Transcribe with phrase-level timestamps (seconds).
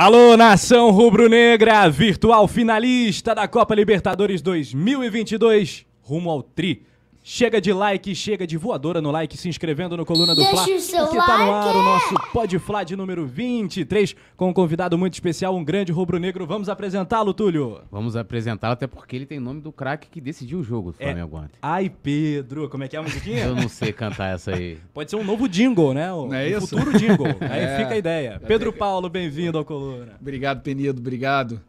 [0.00, 6.86] Alô, nação rubro-negra, virtual finalista da Copa Libertadores 2022, rumo ao tri.
[7.30, 10.74] Chega de like, chega de voadora no like, se inscrevendo no Coluna do Deixa Fla,
[10.74, 14.52] o seu porque tá no ar o nosso Pode Fla de número 23, com um
[14.54, 16.46] convidado muito especial, um grande rubro-negro.
[16.46, 17.82] Vamos apresentá-lo, Túlio.
[17.92, 21.04] Vamos apresentá-lo, até porque ele tem nome do craque que decidiu o jogo do É.
[21.04, 21.50] Flamengo ontem.
[21.60, 23.44] Ai, Pedro, como é que é a musiquinha?
[23.44, 24.78] Eu não sei cantar essa aí.
[24.94, 26.10] Pode ser um novo jingle, né?
[26.10, 26.68] O, Não é um isso?
[26.68, 27.26] futuro jingle.
[27.44, 27.76] Aí É.
[27.76, 28.40] fica a ideia.
[28.46, 30.14] Pedro Paulo, bem-vindo ao Coluna.
[30.18, 31.60] Obrigado, Penido, obrigado.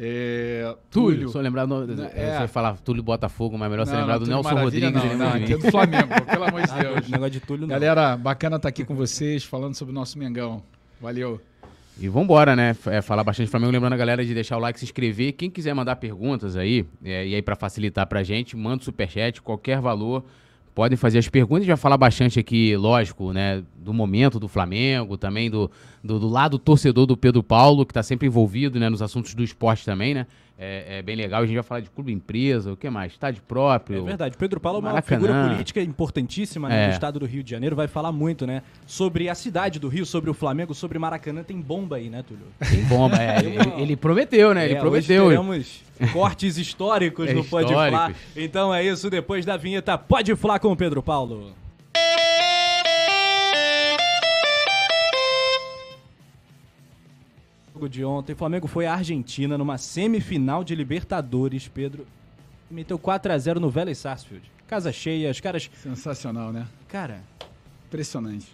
[0.00, 1.66] É, Túlio, só lembrar.
[1.66, 1.86] No, É.
[2.32, 4.86] Você vai falar Túlio Botafogo, mas melhor você Não, lembrar não, do Túlio Nelson Maravilha,
[4.86, 5.10] Rodrigues.
[5.10, 7.08] Não, não, lembrar aqui é do Flamengo, pelo amor de Deus.
[7.08, 7.68] Negócio de Túlio, não.
[7.68, 10.62] Galera, bacana estar aqui com vocês, falando sobre o nosso Mengão.
[11.00, 11.40] Valeu.
[12.00, 12.76] E vambora, né?
[12.86, 13.72] É, falar bastante do Flamengo.
[13.72, 15.32] Lembrando a galera de deixar o like, se inscrever.
[15.32, 19.42] Quem quiser mandar perguntas aí, é, e aí pra facilitar pra gente, manda o superchat,
[19.42, 20.24] qualquer valor.
[20.74, 21.58] Podem fazer as perguntas.
[21.58, 23.62] A gente vai falar bastante aqui, lógico, né?
[23.76, 25.70] Do momento do Flamengo, também do,
[26.04, 29.42] do, do lado torcedor do Pedro Paulo, que tá sempre envolvido né, nos assuntos do
[29.42, 30.26] esporte também, né?
[30.60, 31.40] É, é bem legal.
[31.42, 33.12] A gente vai falar de clube empresa, o que mais?
[33.12, 33.98] Estádio próprio.
[34.02, 34.36] É verdade.
[34.36, 35.20] Pedro Paulo é uma Maracanã.
[35.20, 36.88] figura política importantíssima né, É.
[36.88, 37.76] do estado do Rio de Janeiro.
[37.76, 38.62] Vai falar muito, né?
[38.84, 41.44] Sobre a cidade do Rio, sobre o Flamengo, sobre Maracanã.
[41.44, 42.46] Tem bomba aí, né, Túlio?
[42.68, 43.16] Tem bomba.
[43.22, 44.64] É, ele, ele prometeu, né?
[44.64, 45.24] Ele É, prometeu.
[45.26, 45.82] Hoje teremos
[46.12, 48.12] cortes históricos É, no Pode Flá.
[48.36, 49.08] Então é isso.
[49.10, 51.52] Depois da vinheta, Pode Flá com o Pedro Paulo.
[57.72, 62.06] Jogo de ontem, o Flamengo foi à Argentina numa semifinal de Libertadores, Pedro.
[62.70, 64.50] e Meteu 4 a 0 no Vélez Sarsfield.
[64.66, 65.70] Casa cheia, os caras...
[65.82, 66.66] Sensacional, né?
[66.88, 67.22] Cara,
[67.86, 68.46] Impressionante.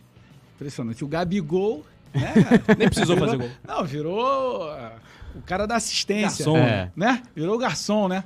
[0.54, 1.04] Impressionante.
[1.04, 1.84] O Gabigol,
[2.14, 2.74] né?
[2.78, 3.48] nem precisou fazer gol.
[3.66, 4.92] Não, virou ah,
[5.34, 6.44] o cara da assistência.
[6.44, 6.90] Garçom, É.
[6.96, 7.22] né?
[7.34, 8.24] Virou garçom, né?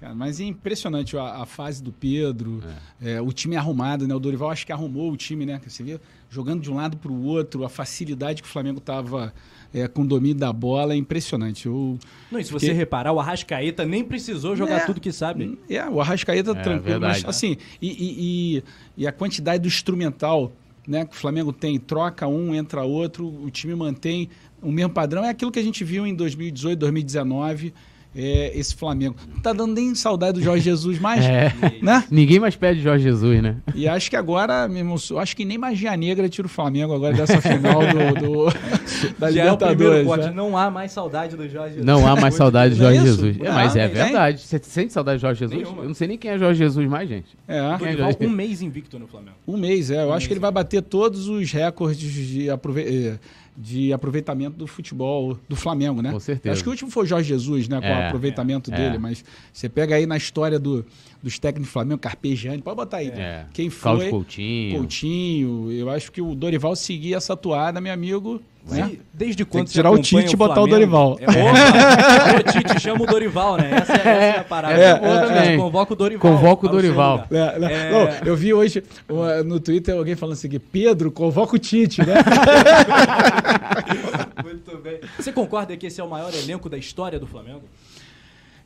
[0.00, 2.62] Cara, mas é impressionante a, a fase do Pedro,
[3.02, 4.14] é, o time arrumado, né?
[4.14, 5.58] O Dorival acho que arrumou o time, né?
[5.66, 9.32] Você vê jogando de um lado para o outro, a facilidade que o Flamengo tava
[9.72, 11.64] é, com o domínio da bola é impressionante.
[11.64, 11.98] Eu,
[12.30, 14.84] Não, e se você Porque- reparar, o Arrascaeta nem precisou jogar É.
[14.84, 15.58] tudo que sabe.
[15.70, 17.22] É, o Arrascaeta tranquilo, verdade.
[17.24, 18.64] mas assim, e, e- e-
[18.98, 20.52] e a quantidade do instrumental
[20.86, 24.28] né, que o Flamengo tem, troca um, entra outro, o time mantém
[24.62, 27.74] o mesmo padrão, é aquilo que a gente viu em 2018, 2019,
[28.16, 29.14] é, esse Flamengo.
[29.34, 31.52] Não tá dando nem saudade do Jorge Jesus mais, É.
[31.82, 32.04] né?
[32.10, 33.56] Ninguém mais pede Jorge Jesus, né?
[33.74, 37.40] E acho que agora, mesmo, acho que nem magia negra tira o Flamengo agora dessa
[37.40, 38.46] final do, do-
[39.18, 40.06] da é Libertadores.
[40.06, 40.32] né?
[40.34, 41.84] Não há mais saudade do Jorge Jesus.
[41.86, 43.00] Não há mais saudade é Jorge?
[43.00, 43.36] Jesus.
[43.40, 44.40] É, mas é verdade.
[44.40, 45.60] Você sente saudade de Jorge Jesus?
[45.62, 45.82] Nenhuma.
[45.82, 47.28] Eu não sei nem quem é Jorge Jesus mais, gente.
[47.46, 47.76] É.
[47.76, 49.36] Dorival, um mês invicto no Flamengo.
[49.46, 50.02] Um mês, é.
[50.02, 53.18] Eu acho que ele vai bater todos os recordes de, aprove eh,
[53.56, 56.12] de aproveitamento do futebol do Flamengo, né?
[56.12, 56.52] Com certeza.
[56.52, 57.80] Acho que o último foi o Jorge Jesus, né?
[57.80, 58.96] Com É, o aproveitamento é, dele.
[58.96, 58.98] é.
[58.98, 60.84] Mas você pega aí na história do,
[61.22, 63.08] dos técnicos do Flamengo, Carpejani, pode botar aí.
[63.08, 63.44] É.
[63.52, 64.10] Quem Carlos foi?
[64.10, 64.78] Coutinho.
[64.78, 65.72] Coutinho.
[65.72, 68.40] Eu acho que o Dorival seguir essa toada, meu amigo.
[68.68, 68.84] Né?
[68.84, 71.16] Sim, Desde quando que você tirar o Tite e botar o Dorival.
[71.20, 73.70] É, opa, o Tite chama o Dorival, né?
[73.80, 74.74] Essa, é- essa é a parada.
[74.74, 75.56] É, é, também.
[75.58, 76.32] Convoca o Dorival.
[76.32, 77.26] Convoca o Dorival.
[77.30, 77.72] É, né?
[77.72, 77.90] É.
[77.92, 82.14] Não, eu vi hoje uh, no Twitter alguém falando assim: Pedro, convoca o Tite, né?
[84.42, 84.98] Muito bem.
[85.16, 87.62] Você concorda que esse é o maior elenco da história do Flamengo?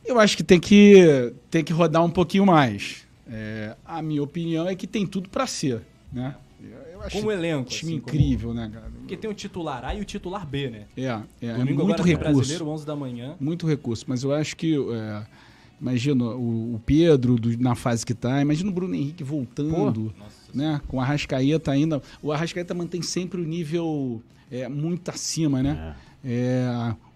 [0.05, 3.06] Eu acho que tem que, tem que rodar um pouquinho mais.
[3.31, 6.34] É, a minha opinião é que tem tudo para ser, né?
[6.62, 7.61] Eu- acho Como elenco.
[7.61, 8.91] um time assim, como- incrível, né, cara?
[8.99, 10.83] Porque tem o titular A e o titular B, né?
[10.97, 12.34] É, é, é Domingo muito agora recurso.
[12.34, 13.34] brasileiro, 11 da manhã.
[13.41, 15.22] Muito recurso, mas eu acho que, é,
[15.81, 20.37] imagina o, o Pedro do- na fase que tá, imagina o Bruno Henrique voltando, Nossa
[20.53, 20.81] né?
[20.88, 22.03] Com o Arrascaeta ainda.
[22.21, 25.94] O Arrascaeta mantém sempre o nível é, muito acima, né?
[25.97, 26.09] É,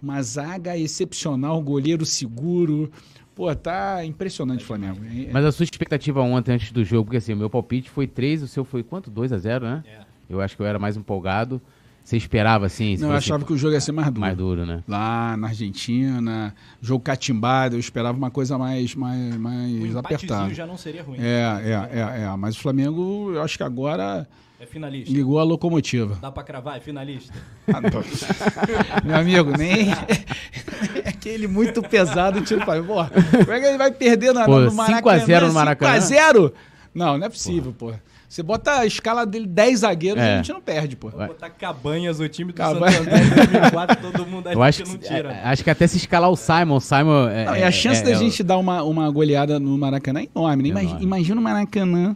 [0.01, 2.91] uma zaga excepcional, goleiro seguro.
[3.35, 4.99] Pô, tá impressionante o Flamengo.
[5.03, 8.07] É- Mas a sua expectativa ontem, antes do jogo, porque assim, o meu palpite foi
[8.07, 9.11] 3, o seu foi quanto?
[9.11, 9.83] 2 a 0 né?
[9.85, 9.99] É.
[10.29, 11.61] Eu acho que eu era mais empolgado.
[12.05, 12.95] Você esperava, assim?
[12.97, 14.21] Não, eu achava que o jogo ia ser mais duro.
[14.21, 14.83] mais duro, né?
[14.87, 20.53] Lá na Argentina, jogo catimbado, eu esperava uma coisa mais, mais, mais Um empatezinho apertada.
[20.53, 21.17] já não seria ruim.
[21.19, 22.35] É, é, é, é.
[22.37, 24.27] Mas o Flamengo, eu acho que agora
[24.59, 25.11] É finalista.
[25.11, 26.19] ligou a locomotiva.
[26.21, 26.77] Dá pra cravar?
[26.77, 27.33] É finalista.
[27.67, 27.89] Ah, não.
[29.03, 29.89] Meu amigo, nem
[31.01, 34.59] é aquele muito pesado tiro para Porra, como é que ele vai perder na, Pô,
[34.59, 35.15] no 5 Maracanã?
[35.15, 35.97] a 0 no Maracanã?
[35.97, 36.53] 5x0?
[36.93, 37.91] Não, não é possível, pô.
[38.27, 40.33] Você bota a escala dele 10 zagueiros É.
[40.33, 41.09] a gente não perde, pô.
[41.09, 44.97] Vou botar Cabanhas, o time do André em 2004, todo mundo Eu acho que não
[44.97, 45.31] tira.
[45.31, 47.27] é, acho que até se escalar o Simon, o Simon...
[47.29, 49.59] É, Não, e a é- chance é- da é o- gente dar uma, uma goleada
[49.59, 50.69] no Maracanã é enorme, né?
[50.69, 51.05] Imagi- Enorme.
[51.05, 52.15] Imagina o Maracanã,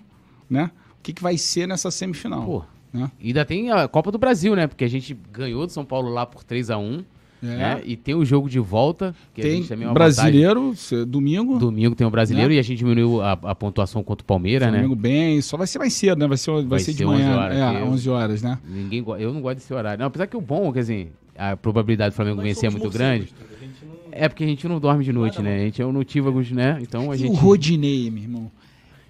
[0.49, 0.71] né?
[0.99, 2.43] O que, que vai ser nessa semifinal.
[2.43, 3.09] Pô, né?
[3.19, 4.67] E ainda tem a Copa do Brasil, né?
[4.67, 7.03] Porque a gente ganhou do São Paulo lá por 3 a 1
[7.41, 7.45] É.
[7.47, 7.81] né?
[7.85, 11.05] E tem o jogo de volta, que a Tem gente também é uma brasileiro, cê-
[11.05, 11.57] domingo.
[11.57, 12.55] Domingo tem o brasileiro Né?
[12.55, 15.01] e a gente diminuiu a, a pontuação contra o Palmeiras, Flamengo né?
[15.01, 16.27] bem, só vai ser mais cedo, né?
[16.27, 17.37] Vai ser, vai Vai ser de ser 11 manhã.
[17.37, 18.59] horas, é, eu- 11 horas, né?
[18.67, 19.99] Ninguém, eu não gosto desse horário.
[19.99, 22.89] Não, apesar que o bom, quer dizer, a probabilidade do Flamengo Nós vencer é muito
[22.89, 23.23] grande.
[23.39, 25.55] a gente não- É porque a gente não dorme de noite, né?
[25.55, 26.77] A gente é um notívagos, né?
[26.81, 27.31] Então a E gente.
[27.31, 28.51] o Rodinei, meu irmão.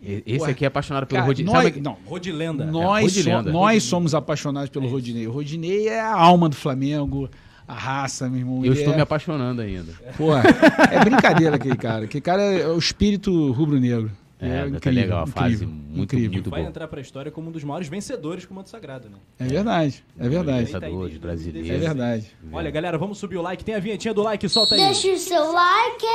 [0.03, 1.53] E- Esse Ué, aqui é apaixonado pelo Cara, Rodinei.
[1.53, 2.65] nós, Sabe- não, Rodilenda.
[2.65, 3.43] nós, Rodilenda.
[3.43, 5.27] so- nós somos apaixonados pelo Rodinei.
[5.27, 7.29] O Rodinei é a alma do Flamengo,
[7.69, 8.65] a raça, meu irmão.
[8.65, 9.93] Eu estou é, me apaixonando ainda.
[10.17, 12.05] Pô, é brincadeira aquele cara.
[12.05, 14.09] Aquele cara é o espírito rubro-negro.
[14.41, 16.31] É, tá incrível, legal, a fase incrível, muito, incrível.
[16.31, 16.69] muito Vai boa.
[16.69, 19.17] entrar pra história como um dos maiores vencedores com o Manto Sagrado, né?
[19.37, 20.65] É verdade, é verdade.
[20.65, 21.73] Libertadores, É brasileiro.
[21.75, 22.27] É verdade.
[22.51, 23.65] Olha, galera, vamos subir o like.
[23.65, 24.81] Tem a vinhetinha do like, solta aí.
[24.81, 26.05] Deixa o seu like.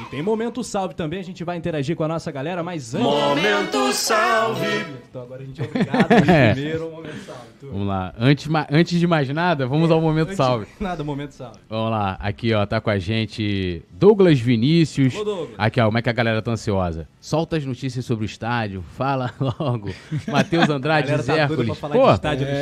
[0.00, 3.06] E tem momento salve também, a gente vai interagir com a nossa galera, mas antes...
[3.06, 4.66] Momento salve.
[5.10, 6.52] Então agora a gente é obrigado a É.
[6.54, 7.40] primeiro ao momento salve.
[7.60, 7.66] Tu.
[7.68, 8.14] Vamos lá.
[8.18, 10.66] Antes, antes de mais nada, vamos ao momento Antes- salve.
[10.80, 11.58] Nada, momento salve.
[11.68, 12.16] Vamos lá.
[12.20, 15.14] Aqui, ó, tá com a gente Douglas Vinícius.
[15.14, 15.54] Ô, Douglas.
[15.58, 17.06] Aqui, ó, como é que a galera tá ansiosa?
[17.20, 19.90] Solta as notícias sobre o estádio, fala logo.
[20.28, 21.76] Matheus Andrade, tá Zércules.
[21.78, 22.52] falar Pô, de estádio no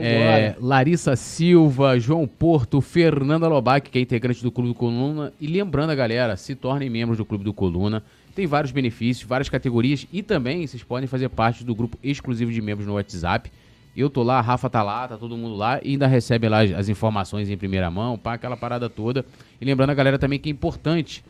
[0.00, 0.40] É.
[0.40, 5.32] É, Larissa Silva, João Porto, Fernanda Lobac, que é integrante do Clube do Coluna.
[5.40, 8.02] E lembrando a galera, se tornem membros do Clube do Coluna.
[8.34, 12.60] Tem vários benefícios, várias categorias e também vocês podem fazer parte do grupo exclusivo de
[12.60, 13.50] membros no WhatsApp.
[13.96, 16.62] Eu tô lá, a Rafa tá lá, tá todo mundo lá e ainda recebe lá
[16.62, 19.26] as, as informações em primeira mão, pá, aquela parada toda.
[19.60, 21.24] E lembrando a galera também que é importante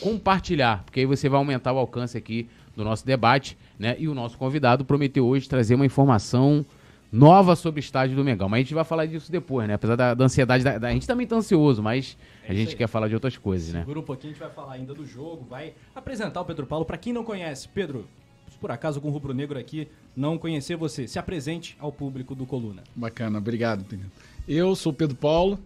[0.00, 3.96] compartilhar, porque aí você vai aumentar o alcance aqui do nosso debate, né?
[3.98, 6.64] E o nosso convidado prometeu hoje trazer uma informação
[7.10, 8.48] nova sobre o estádio do Mengão.
[8.48, 9.74] Mas a gente vai falar disso depois, né?
[9.74, 12.16] Apesar da, da ansiedade, da, da- a gente também tá ansioso, mas
[12.46, 12.76] a gente aí.
[12.76, 13.80] quer falar de outras coisas, né?
[13.80, 16.84] Segura um pouquinho, a gente vai falar ainda do jogo, vai apresentar o Pedro Paulo.
[16.84, 18.06] Pra quem não conhece, Pedro,
[18.50, 22.34] se por acaso com o Rubro Negro aqui não conhecer você, se apresente ao público
[22.34, 22.82] do Coluna.
[22.94, 23.84] Bacana, obrigado.
[23.84, 24.06] Pedro.
[24.46, 25.58] Eu sou o Pedro Paulo.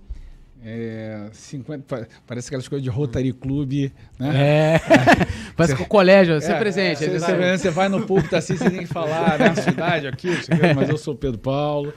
[0.62, 4.74] É, 50, pa- parece aquelas coisas de Rotary Club, né?
[4.76, 4.80] É.
[5.56, 6.98] Parece que o colégio, você É, presente.
[6.98, 9.54] Você, aí você- vai- você vai no assim, você tem que falar, né?
[9.54, 10.28] Cidade, aqui,
[10.76, 11.94] mas eu sou o Pedro Paulo,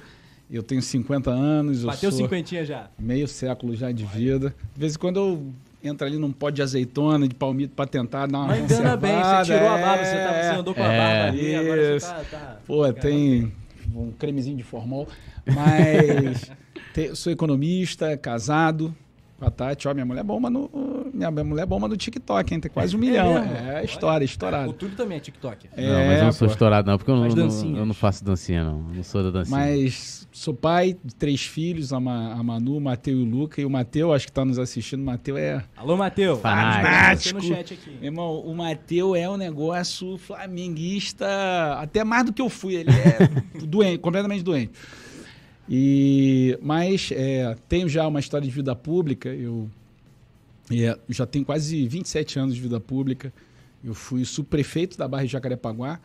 [0.49, 2.87] eu tenho 50 anos, eu Bateu cinquentinha já.
[2.97, 4.55] meio século já de vida.
[4.73, 8.27] De vez em quando eu entro ali num pó de azeitona, de palmito, pra tentar
[8.27, 10.05] dar uma Mas engana bem, você tirou a barba, é.
[10.05, 10.97] você, tá, você andou com a É.
[10.97, 12.23] barba ali, agora você tá...
[12.31, 13.51] tá Pô, tem
[13.93, 15.05] um cremezinho de formol,
[15.45, 16.49] mas
[16.93, 18.95] te- sou economista, casado
[19.39, 19.87] com a Tati.
[19.87, 20.69] Ó, minha mulher é bomba no,
[21.13, 22.59] minha mulher é bomba no TikTok, hein?
[22.59, 23.33] Tem quase um milhão.
[23.33, 23.55] mesmo?
[23.55, 24.73] É, história, O estourado.
[24.73, 25.67] Túlio também é TikTok.
[25.75, 26.53] Não, mas eu não sou pô.
[26.53, 28.79] estourado, não, porque eu não, não- eu não faço dancinha, não.
[28.89, 29.57] Eu não sou da dancinha.
[29.57, 33.59] Mas sou pai de três filhos, a, Ma- a Manu, o Mateu e o Luca.
[33.61, 35.63] E o Mateu, acho que tá nos assistindo, o Mateu é...
[36.35, 36.37] Alô.
[36.37, 37.39] Fanático.
[37.39, 37.89] No chat aqui.
[37.99, 41.25] Meu irmão, o Mateu é um negócio flamenguista,
[41.79, 42.75] até mais do que eu fui.
[42.75, 44.71] Ele é doente, completamente doente.
[45.69, 49.29] E, mas é, tenho já uma história de vida pública.
[49.29, 49.69] Eu
[50.71, 53.33] é, já tenho quase 27 anos de vida pública.
[53.83, 55.99] Eu fui subprefeito da Barra de Jacarepaguá.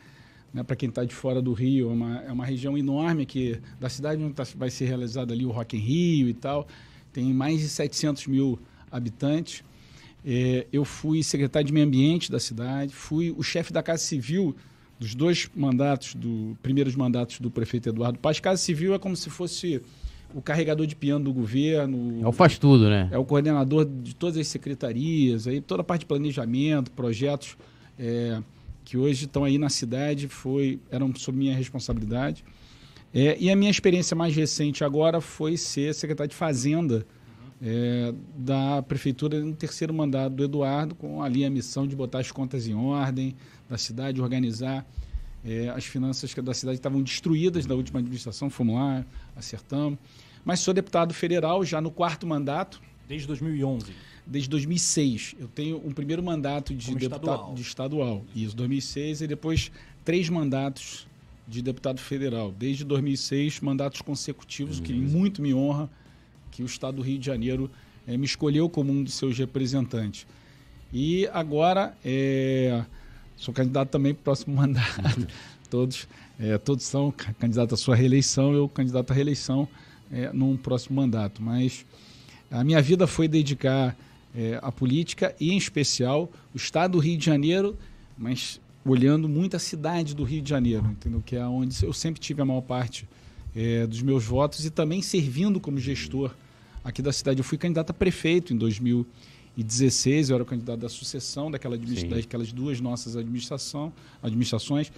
[0.52, 3.60] Né, Para quem está de fora do Rio, é uma, é uma região enorme que
[3.78, 6.66] da cidade onde tá- vai ser realizado ali o Rock in Rio e tal.
[7.12, 8.58] Tem mais de 700 mil
[8.90, 9.62] habitantes.
[10.24, 14.54] É, eu fui secretário de Meio Ambiente da cidade, fui o chefe da Casa Civil
[14.98, 18.40] dos dois mandatos, do primeiros mandatos do prefeito Eduardo Paz.
[18.40, 19.80] Casa Civil é como se fosse
[20.34, 23.08] o carregador de piano do governo, É o faz tudo, né?
[23.10, 27.56] é o coordenador de todas as secretarias, aí toda a parte de planejamento, projetos
[27.98, 28.42] é,
[28.84, 32.44] que hoje estão aí na cidade foi eram sob minha responsabilidade.
[33.12, 37.06] É, e a minha experiência mais recente agora foi ser secretário de Fazenda
[37.60, 42.30] é, da prefeitura no terceiro mandato do Eduardo, com ali a missão de botar as
[42.30, 43.34] contas em ordem
[43.68, 44.86] da cidade, organizar
[45.44, 49.04] é, as finanças que da cidade estavam destruídas da última administração, fomos lá,
[49.36, 49.98] acertamos.
[50.44, 53.92] Mas sou deputado federal já no quarto mandato, Desde 2011.
[54.26, 55.34] desde 2006.
[55.38, 57.54] Eu tenho um primeiro mandato de Como deputado estadual.
[57.54, 59.70] de estadual, isso, 2006, e depois
[60.04, 61.06] três mandatos
[61.46, 62.52] de deputado federal.
[62.58, 65.88] Desde 2006, mandatos consecutivos, que muito me honra
[66.50, 67.70] que o Estado do Rio de Janeiro
[68.06, 70.26] eh, me escolheu como um de seus representantes.
[70.92, 72.84] E agora eh,
[73.38, 75.26] sou candidato também para o próximo mandato.
[75.70, 76.06] todos,
[76.38, 79.66] eh, todos são ca- candidatos à sua reeleição, eu candidato à reeleição
[80.12, 81.42] eh, num próximo mandato.
[81.42, 81.86] Mas
[82.50, 83.96] a minha vida foi dedicar
[84.62, 87.76] à política e, em especial, o Estado do Rio de Janeiro,
[88.16, 91.20] mas olhando muito a cidade do Rio de Janeiro, entendeu?
[91.24, 93.08] Que é onde eu sempre tive a maior parte
[93.56, 96.34] eh, dos meus votos e também servindo como gestor
[96.84, 97.40] aqui da cidade.
[97.40, 98.56] Eu fui candidato a prefeito em
[99.62, 104.92] 2016, eu era o candidato da sucessão daquela administra- daquelas duas nossas administração, administrações.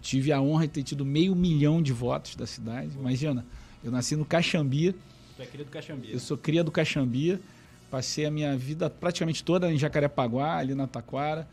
[0.00, 2.90] Tive a honra de ter tido meio milhão de votos da cidade.
[2.98, 3.44] Imagina,
[3.82, 4.92] eu nasci no Caxambi,
[5.36, 6.12] Tu é querido Caxambi.
[6.12, 7.38] eu sou cria do Caxambi,
[7.90, 11.48] passei a minha vida praticamente toda em Jacarepaguá, ali na Taquara.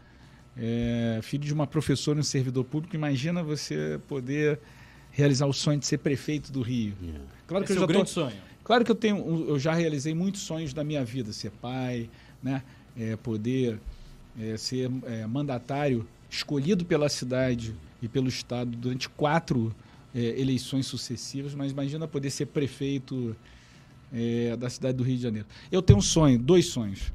[0.61, 2.93] É, filho de uma professora e um servidor público.
[2.93, 4.59] Imagina você poder
[5.11, 6.93] realizar o sonho de ser prefeito do Rio.
[7.47, 8.35] Claro que, Esse eu é já grande tô, sonho.
[8.63, 12.09] Claro que eu tenho, eu já realizei muitos sonhos da minha vida, ser pai,
[12.41, 12.63] né?
[12.98, 13.79] É, poder
[14.39, 19.74] é, ser é, mandatário escolhido pela cidade e pelo estado durante quatro
[20.13, 23.36] é, eleições sucessivas, mas imagina poder ser prefeito
[24.12, 25.48] é, da cidade do Rio de Janeiro.
[25.72, 27.12] Eu tenho um sonho, dois sonhos.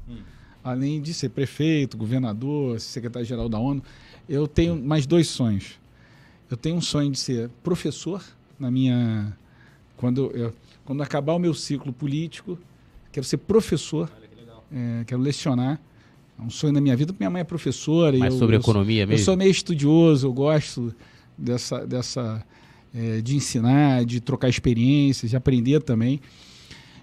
[0.63, 3.83] Além de ser prefeito, governador, secretário-geral da ONU,
[4.27, 5.79] eu tenho mais dois sonhos.
[6.49, 8.23] Eu tenho um sonho de ser professor
[8.59, 9.37] na minha.
[9.97, 10.53] Quando, eu,
[10.83, 12.57] quando acabar o meu ciclo político,
[13.11, 14.11] quero ser professor,
[14.73, 15.79] é, quero lecionar.
[16.37, 18.15] É um sonho da minha vida, porque minha mãe é professora.
[18.15, 19.23] e Mas eu- sobre eu economia eu mesmo?
[19.25, 20.93] sou meio estudioso, eu gosto
[21.37, 22.45] dessa, dessa
[22.93, 26.19] é, de ensinar, de trocar experiências, de aprender também.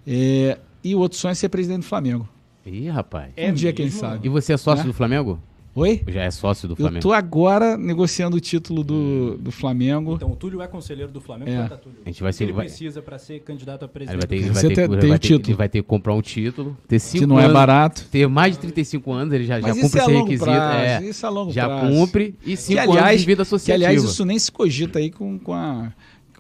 [0.07, 2.29] É, e o outro sonho é ser presidente do Flamengo.
[2.67, 3.33] Ih, rapaz.
[3.37, 4.01] É um dia, quem mesmo?
[4.01, 4.27] sabe.
[4.27, 4.91] E você é sócio Né?
[4.91, 5.41] do Flamengo?
[5.75, 6.03] Oi?
[6.07, 7.01] Já é sócio do Eu Flamengo?
[7.01, 10.15] tô agora negociando o título do, do Flamengo.
[10.17, 11.51] Então, o Túlio é conselheiro do Flamengo.
[11.51, 11.63] É.
[11.63, 11.99] Conta, Túlio.
[12.05, 14.15] A gente vai ser- O que ele vai- precisa para ser candidato a presidente.
[14.15, 15.47] Ele vai ter, ele vai ter- ele vai o ter- título.
[15.49, 18.07] ele vai ter que comprar um título, ter cinco que não é anos, barato.
[18.11, 20.45] ter mais de 35 anos, ele já, já cumpre é a esse requisito.
[20.45, 20.77] prazo.
[20.77, 21.87] é, Isso é longo já prazo.
[21.97, 23.89] cumpre e Que, cinco anos aliás, de vida que, associativa.
[23.89, 25.91] aliás, isso nem se cogita aí com, com, a,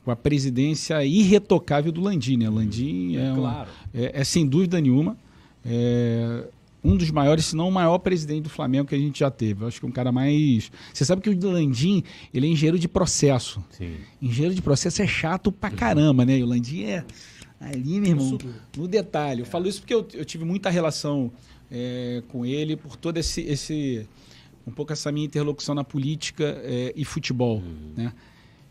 [0.05, 2.51] com a presidência irretocável do Landim, né?
[2.51, 3.71] Landim é, uma- Claro.
[3.95, 5.17] é, é, sem dúvida nenhuma
[5.65, 6.45] é,
[6.85, 9.62] um dos maiores, se não o maior presidente do Flamengo que a gente já teve.
[9.62, 10.71] Eu acho que é um cara mais.
[10.93, 12.03] Você sabe que o Landim
[12.35, 13.62] ele é engenheiro de processo.
[13.71, 13.97] Sim.
[14.21, 16.39] Engenheiro de processo é chato pra caramba, né?
[16.39, 17.05] E o Landim é
[17.61, 18.39] ali, meu irmão,
[18.77, 19.41] no detalhe.
[19.41, 21.31] Eu falo isso porque eu, eu tive muita relação
[21.71, 24.07] é, com ele por todo esse, esse.
[24.67, 27.62] um pouco essa minha interlocução na política é, e futebol,
[27.97, 28.12] né?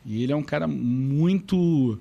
[0.05, 1.97] E ele é um cara muito.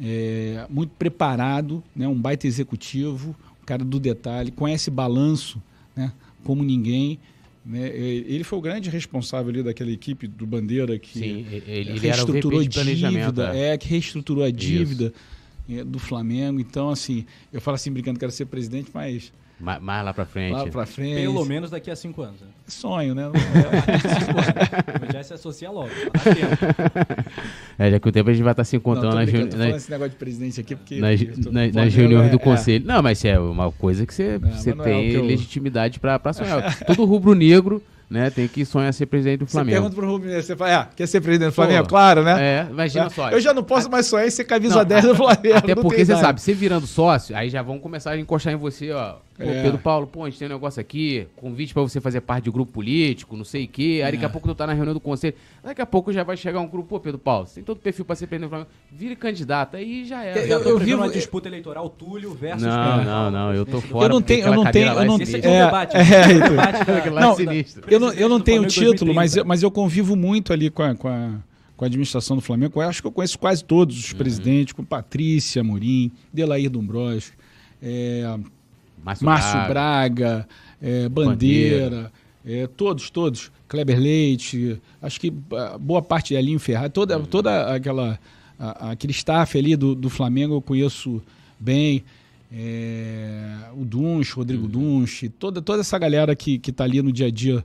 [0.00, 2.08] é, muito preparado, né?
[2.08, 5.62] um baita executivo, cara do detalhe, conhece balanço
[5.96, 6.12] né?
[6.44, 7.18] como ninguém.
[7.64, 7.88] Né?
[7.96, 13.24] Ele foi o grande responsável ali daquela equipe do Bandeira que Sim, ele, reestruturou planejamento.
[13.26, 13.74] dívida, é.
[13.74, 15.12] é, que reestruturou a dívida
[15.70, 16.58] é, do Flamengo.
[16.58, 20.24] Então, assim, eu falo assim brincando que quero ser presidente, mas Ma- Mais lá pra
[20.24, 20.52] frente.
[20.52, 21.20] lá pra frente.
[21.20, 22.40] Pelo menos daqui a cinco anos.
[22.40, 22.46] Né?
[22.66, 23.30] sonho, né?
[25.00, 25.88] Mas já se associa logo.
[25.88, 27.12] Tempo.
[27.78, 29.52] É, já que o tempo a gente vai estar se Não, encontrando tô nas, nas-
[29.54, 32.38] falando esse negócio de presidente aqui porque nas, reuniões é- do é.
[32.38, 32.84] conselho.
[32.86, 36.00] Não, mas é uma coisa que você, você mas não é tem que eu- legitimidade
[36.00, 36.78] pra, pra sonhar.
[36.86, 39.74] Todo rubro-negro né, tem que sonhar ser presidente do Você Flamengo.
[39.76, 41.82] pergunta pro Rubinho, você fala, ah, quer ser presidente do Flamengo?
[41.84, 42.66] Pô, claro, né?
[42.66, 43.30] É, imagina só.
[43.30, 45.56] Eu já não posso mais sonhar em ser camisa Não, 10 do Flamengo.
[45.56, 48.90] Até porque você sabe, você virando sócio, aí já vão começar a encostar em você,
[48.92, 49.14] ó.
[49.36, 49.62] Pô, É.
[49.62, 52.50] Pedro Paulo, pô, a gente tem um negócio aqui, convite pra você fazer parte de
[52.50, 54.02] grupo político, não sei o quê.
[54.04, 54.30] Aí daqui a É.
[54.30, 55.34] pouco tu tá na reunião do conselho.
[55.64, 57.80] Daqui a pouco já vai chegar um grupo, pô, Pedro Paulo, você tem todo o
[57.80, 58.70] perfil pra ser presidente do Flamengo.
[58.92, 60.38] Vire candidato, aí já era.
[60.38, 63.54] Eu- Já eu prevendo vivo- uma disputa eleitoral Túlio versus Não, Pedro não, Paulo, não,
[63.54, 64.04] eu tô do fora.
[64.04, 65.96] Eu não tenho, eu não tenho, eu não é aqui é um é, debate.
[65.96, 67.84] é, debate Aquela Não, é sinistra.
[67.90, 69.40] Eu não, eu não tenho título, mas 2030.
[69.40, 71.38] eu, mas eu convivo muito ali com a, com a,
[71.74, 72.80] com a administração do Flamengo.
[72.82, 77.32] Eu acho que eu conheço quase todos os presidentes, com Patrícia Amorim, Delair Dombrowski,
[77.82, 78.24] é,
[79.04, 79.68] Márcio, Braga.
[79.68, 80.48] Braga,
[80.80, 82.12] é, Bandeira,
[82.44, 83.50] é, todos, todos.
[83.68, 88.18] Kleber Leite, acho que ah, boa parte de Alinho Ferrari, toda, toda aquela,
[88.58, 91.22] a- aquele staff ali do, do Flamengo eu conheço
[91.58, 92.04] bem.
[92.54, 97.28] É, o Dunch, Rodrigo Dunch, toda, toda essa galera que, que tá ali no dia
[97.28, 97.64] a dia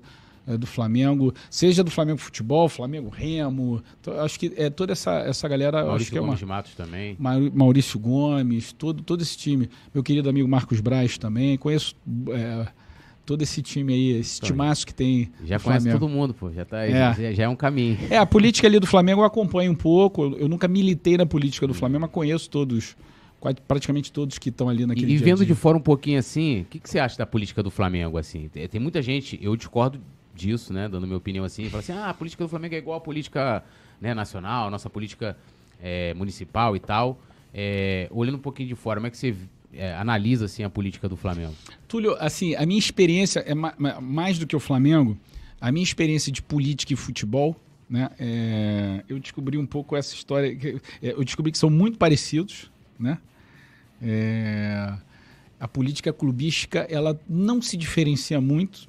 [0.55, 3.81] do Flamengo, seja do Flamengo Futebol, Flamengo Remo,
[4.23, 6.45] acho que é toda essa, essa galera, eu acho Maurício que é uma, Gomes de
[6.45, 7.15] Matos também.
[7.19, 9.69] Mau- Maurício Gomes, todo, todo esse time.
[9.93, 11.57] Meu querido amigo Marcos Braz também.
[11.57, 11.95] Conheço
[12.29, 12.67] é,
[13.25, 15.29] todo esse time aí, esse Então, timaço que tem.
[15.43, 15.99] Já conhece Flamengo.
[15.99, 16.49] todo mundo, pô.
[16.53, 17.13] Já, tá, É.
[17.13, 17.97] já, já é um caminho.
[18.09, 20.23] É, a política ali do Flamengo eu acompanho um pouco.
[20.23, 22.95] Eu, eu nunca militei na política do Flamengo, mas conheço todos,
[23.67, 26.61] praticamente todos que estão ali E, naquele e a vendo de fora um pouquinho assim,
[26.61, 28.47] o que, que você acha da política do Flamengo, assim?
[28.49, 29.99] Tem, tem muita gente, eu discordo
[30.37, 32.97] disso, né, dando minha opinião assim, fala assim, ah, a política do Flamengo é igual
[32.97, 33.63] a política
[33.99, 35.35] né, nacional, nossa política
[35.81, 37.19] é, municipal e tal.
[37.53, 39.35] É, olhando um pouquinho de fora, como é que você
[39.73, 41.53] é, analisa, assim, a política do Flamengo?
[41.87, 45.17] Túlio, assim, a minha experiência é ma- mais do que o Flamengo,
[45.59, 47.55] a minha experiência de política e futebol,
[47.89, 48.09] né?
[48.19, 50.55] é, eu descobri um pouco essa história.
[50.55, 53.17] que- é, eu descobri que são muito parecidos, né?
[54.01, 54.93] É,
[55.59, 58.87] a política clubística ela não se diferencia muito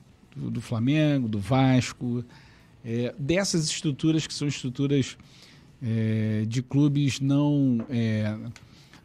[0.50, 2.24] do, Flamengo, do Vasco,
[2.84, 5.16] é, dessas estruturas que são estruturas
[5.82, 8.36] é, de clubes não, é,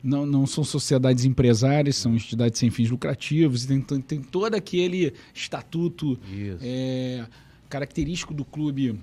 [0.04, 5.14] não não são sociedades empresárias, são entidades sem fins lucrativos, e tem, tem, todo aquele
[5.34, 6.20] estatuto
[6.62, 7.26] é,
[7.70, 9.00] característico do clube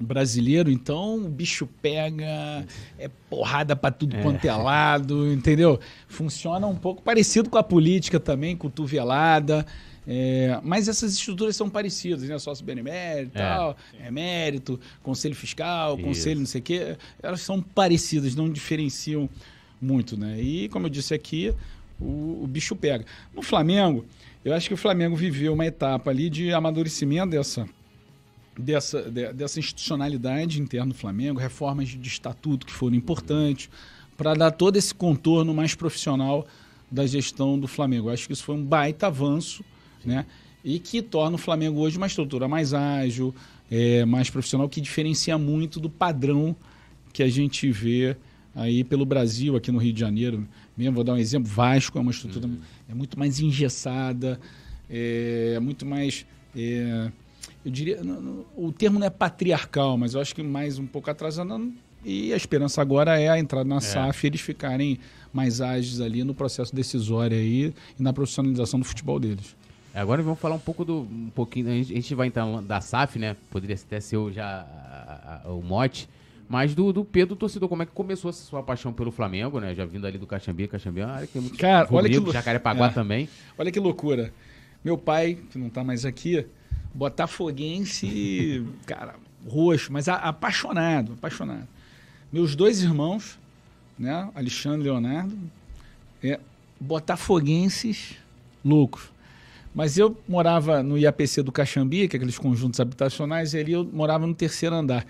[0.00, 2.64] brasileiro, então o bicho pega,
[2.98, 5.80] é porrada pra tudo quanto é lado, entendeu?
[6.06, 9.66] Funciona um pouco parecido com a política também, cotovelada.
[10.10, 12.38] É, mas essas estruturas são parecidas, né?
[12.38, 13.40] Sócio benemérito, É.
[13.42, 16.04] tal, é mérito, conselho fiscal, Isso.
[16.06, 16.96] conselho não sei o quê.
[17.22, 19.28] Elas são parecidas, não diferenciam
[19.78, 20.40] muito, né?
[20.40, 21.52] E, como eu disse aqui,
[22.00, 23.04] o, o bicho pega.
[23.34, 24.06] No Flamengo,
[24.42, 27.68] eu acho que o Flamengo viveu uma etapa ali de amadurecimento dessa,
[28.58, 33.68] dessa, de, dessa institucionalidade interna do Flamengo, reformas de estatuto que foram importantes,
[34.16, 36.46] para dar todo esse contorno mais profissional
[36.90, 38.08] da gestão do Flamengo.
[38.08, 39.62] Eu acho que isso foi um baita avanço,
[40.04, 40.26] né?
[40.64, 43.34] E que torna o Flamengo hoje uma estrutura mais ágil,
[43.70, 46.54] é, mais profissional, que diferencia muito do padrão
[47.12, 48.16] que a gente vê
[48.54, 50.46] aí pelo Brasil, aqui no Rio de Janeiro.
[50.76, 52.58] Mesmo, vou dar um exemplo, Vasco é uma estrutura uhum.
[52.88, 54.40] é muito mais engessada,
[54.88, 56.26] é muito mais...
[56.56, 57.10] É,
[57.64, 58.00] eu diria,
[58.56, 61.72] o termo não é patriarcal, mas eu acho que mais um pouco atrasado.
[62.04, 63.80] E a esperança agora é a entrada na é.
[63.80, 64.98] SAF, eles ficarem
[65.32, 69.56] mais ágeis ali no processo decisório aí e na profissionalização do futebol deles.
[69.98, 71.68] Agora vamos falar um pouco do um pouquinho.
[71.68, 73.36] A gente, a gente vai então da SAF, né?
[73.50, 76.08] Poderia até ser o, já a, a, o mote.
[76.48, 79.74] Mas do, do Pedro torcedor, como é que começou essa sua paixão pelo Flamengo, né?
[79.74, 82.32] Já vindo ali do Caxambi, Caxambi é uma área que é muito Cara, olha que
[82.32, 82.90] Jacarepaguá é.
[82.90, 83.28] também.
[83.58, 84.32] Olha que loucura.
[84.82, 86.46] Meu pai, que não está mais aqui,
[86.94, 91.68] botafoguense, cara, roxo, mas apaixonado, apaixonado.
[92.32, 93.38] Meus dois irmãos,
[93.98, 95.36] né, Alexandre e Leonardo,
[96.22, 96.40] é,
[96.80, 98.16] botafoguenses
[98.64, 99.17] loucos.
[99.78, 103.84] Mas eu morava no IAPC do Caxambi, que é aqueles conjuntos habitacionais, e ali eu
[103.84, 105.06] morava no terceiro andar.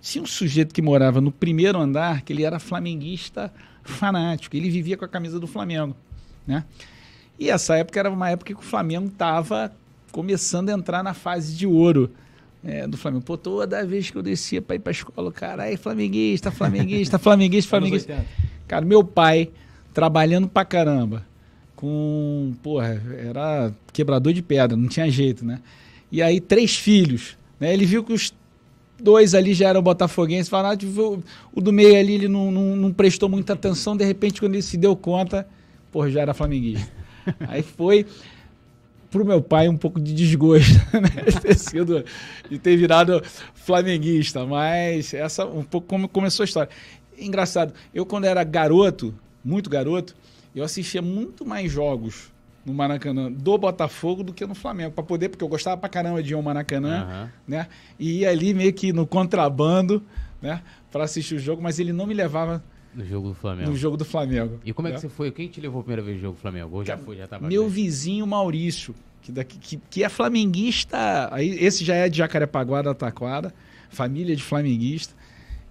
[0.00, 3.52] Tinha um sujeito que morava no primeiro andar, que ele era flamenguista
[3.84, 5.94] fanático, ele vivia com a camisa do Flamengo,
[6.46, 6.64] né?
[7.38, 9.70] E essa época era uma época que o Flamengo estava
[10.10, 12.10] começando a entrar na fase de ouro
[12.64, 13.26] é, do Flamengo.
[13.26, 17.18] Pô, toda vez que eu descia para ir para a escola, cara, aí flamenguista, flamenguista,
[17.20, 18.24] flamenguista, flamenguista.
[18.66, 19.50] Cara, meu pai
[19.92, 21.27] trabalhando pra caramba,
[21.78, 25.60] com, porra, era quebrador de pedra, não tinha jeito, né?
[26.10, 27.72] E aí três filhos, né?
[27.72, 28.34] Ele viu que os
[29.00, 31.18] dois ali já eram botafoguenses, falaram, ah,
[31.54, 34.62] o do meio ali ele não, não, não prestou muita atenção, de repente quando ele
[34.62, 35.46] se deu conta,
[35.92, 36.90] porra, já era flamenguista.
[37.46, 38.04] aí foi
[39.08, 41.30] pro meu pai um pouco de desgosto, né?
[41.30, 42.04] de, ter sido,
[42.50, 43.22] de ter virado
[43.54, 46.70] flamenguista, mas essa um pouco como começou a história.
[47.16, 49.14] Engraçado, eu quando era garoto,
[49.44, 50.16] muito garoto,
[50.54, 52.32] eu assistia muito mais jogos
[52.64, 56.22] no Maracanã do Botafogo do que no Flamengo, para poder, porque eu gostava pra caramba
[56.22, 57.28] de ir ao Maracanã, uhum.
[57.46, 57.66] né?
[57.98, 60.02] E ia ali meio que no contrabando,
[60.40, 62.62] né, para assistir o jogo, mas ele não me levava
[62.94, 63.70] no jogo do Flamengo.
[63.70, 64.60] No jogo do Flamengo.
[64.64, 65.30] E como é que você foi?
[65.30, 66.76] Quem te levou a primeira vez no jogo do Flamengo?
[66.76, 71.28] Ou já foi, já tava Meu vizinho Maurício, que, daqui, que, que, é flamenguista.
[71.32, 73.54] Aí, esse já é de Jacarepaguá da Taquara,
[73.90, 75.14] família de flamenguista.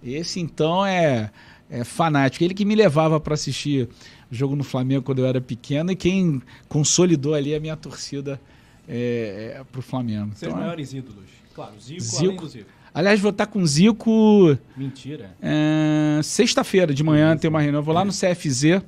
[0.02, 1.32] Esse então é,
[1.70, 2.44] é fanático.
[2.44, 3.90] Ele que me levava para assistir
[4.32, 8.40] jogo no Flamengo quando eu era pequeno e quem consolidou ali a minha torcida
[8.88, 10.32] é, é, pro Flamengo.
[10.36, 11.26] Seus então, é maiores ídolos.
[11.54, 12.70] Claro, Zico, Zico, Zico.
[12.94, 14.58] Aliás, vou estar com o Zico.
[14.76, 15.36] Mentira.
[15.42, 17.80] É, Sexta-feira de manhã tem uma reunião.
[17.80, 18.82] Eu vou lá no CFZ.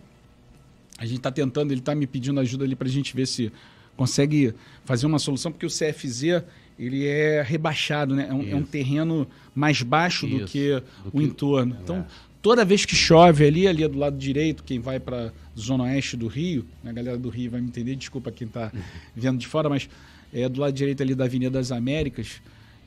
[0.97, 3.51] A gente está tentando, ele está me pedindo ajuda ali para a gente ver se
[3.95, 6.43] consegue fazer uma solução, porque o CFZ
[6.77, 8.27] ele é rebaixado, né?
[8.29, 10.37] É um, é um terreno mais baixo Isso.
[10.39, 11.23] do que do o que...
[11.23, 11.77] entorno.
[11.83, 12.05] Então, é.
[12.41, 16.15] Toda vez que chove ali, ali é do lado direito, quem vai para zona oeste
[16.15, 16.91] do Rio, né?
[16.91, 18.71] a galera do Rio vai me entender, desculpa quem está
[19.15, 19.89] vendo de fora, mas
[20.33, 22.41] é do lado direito ali da Avenida das Américas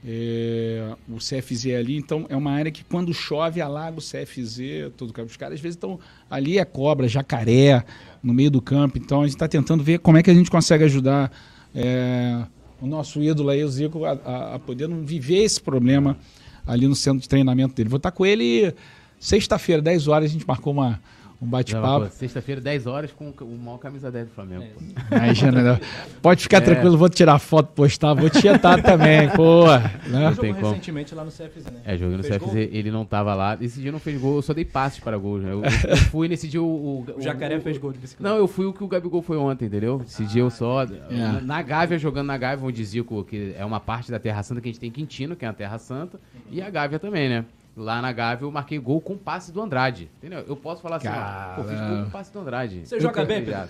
[0.05, 5.13] é, o CFZ ali, então é uma área que quando chove alaga o CFZ, todo
[5.25, 7.85] Os caras às vezes estão ali é cobra, jacaré,
[8.23, 8.99] no meio do campo.
[8.99, 11.31] Então a gente está tentando ver como é que a gente consegue ajudar
[11.75, 12.45] é,
[12.81, 16.19] o nosso ídolo aí, o Zico, a, a, a, poder não viver esse problema
[16.67, 17.89] ali no centro de treinamento dele.
[17.89, 18.75] Vou estar com ele
[19.23, 21.01] sexta-feira, 10 horas, a gente marcou uma,
[21.41, 22.11] um bate-papo.
[22.11, 24.65] Sexta-feira, 10 horas, com o maior camisa 10 do Flamengo.
[25.11, 25.53] É.
[25.53, 25.81] Né?
[26.21, 26.61] Pode ficar é.
[26.61, 29.67] tranquilo, vou tirar foto, postar, vou tietar também, pô.
[30.09, 30.27] Né?
[30.27, 31.81] Ele jogou recentemente lá no CFZ, né?
[31.85, 32.57] É, jogou no CFZ, gol?
[32.57, 33.57] ele não tava lá.
[33.61, 35.39] Esse dia não fez gol, eu só dei passes para gol.
[35.39, 35.53] Né?
[35.53, 36.67] Eu, eu, fui nesse dia o...
[36.67, 38.29] O, o Jacaré o, fez gol de bicicleta.
[38.29, 40.03] Não, eu fui o que o Gabigol foi ontem, entendeu?
[40.05, 40.83] Esse ah, dia eu só...
[40.83, 41.41] É.
[41.43, 44.69] Na Gávea, jogando na Gávea, onde Zico, que é uma parte da Terra Santa que
[44.69, 46.19] a gente tem em Quintino, que é a Terra Santa,
[46.51, 47.45] e a Gávea também, né?
[47.77, 50.11] Lá na Gávea eu marquei gol com passe do Andrade.
[50.19, 50.45] Entendeu?
[50.47, 52.83] Eu posso falar assim, ó, pô, fiz gol com passe do Andrade.
[52.85, 53.69] Você eu joga bem, Pedro?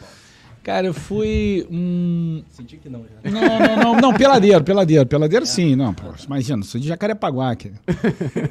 [0.62, 1.67] Cara, eu fui.
[1.71, 2.45] Hum...
[2.49, 3.31] Senti que não, já.
[3.31, 5.05] Não, não, não, não, peladeiro, peladeiro.
[5.07, 5.47] Peladeiro é.
[5.47, 5.93] sim, não.
[5.93, 7.73] Pô, imagina, sou de Jacarepaguá aqui.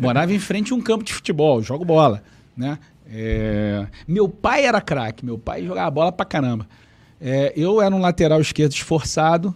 [0.01, 2.21] Morava em frente a um campo de futebol, jogo bola,
[2.55, 2.77] né?
[3.07, 3.87] É...
[4.05, 6.67] Meu pai era craque, meu pai jogava bola pra caramba.
[7.19, 9.55] É, eu era um lateral esquerdo esforçado,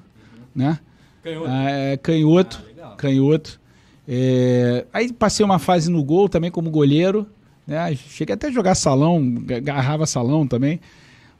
[0.55, 0.79] né?
[1.23, 1.49] Canhoto.
[1.49, 3.59] É, canhoto, ah, canhoto.
[4.07, 7.27] É, aí passei uma fase no gol também como goleiro.
[7.65, 7.95] Né?
[7.95, 9.21] Cheguei até a jogar salão,
[9.55, 10.79] agarrava salão também.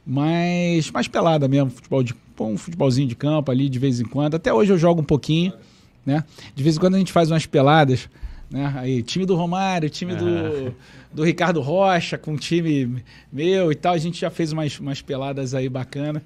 [0.04, 4.34] Mas mais pelada mesmo, futebol de, um futebolzinho de campo ali de vez em quando.
[4.34, 5.52] Até hoje eu jogo um pouquinho.
[6.04, 6.22] Né?
[6.54, 8.08] De vez em quando a gente faz umas peladas
[8.48, 8.72] Né?
[8.76, 10.72] Aí, time do Romário, time do,
[11.12, 13.02] do Ricardo Rocha, com time
[13.32, 13.94] meu e tal.
[13.94, 16.22] A gente já fez umas, umas peladas aí bacana.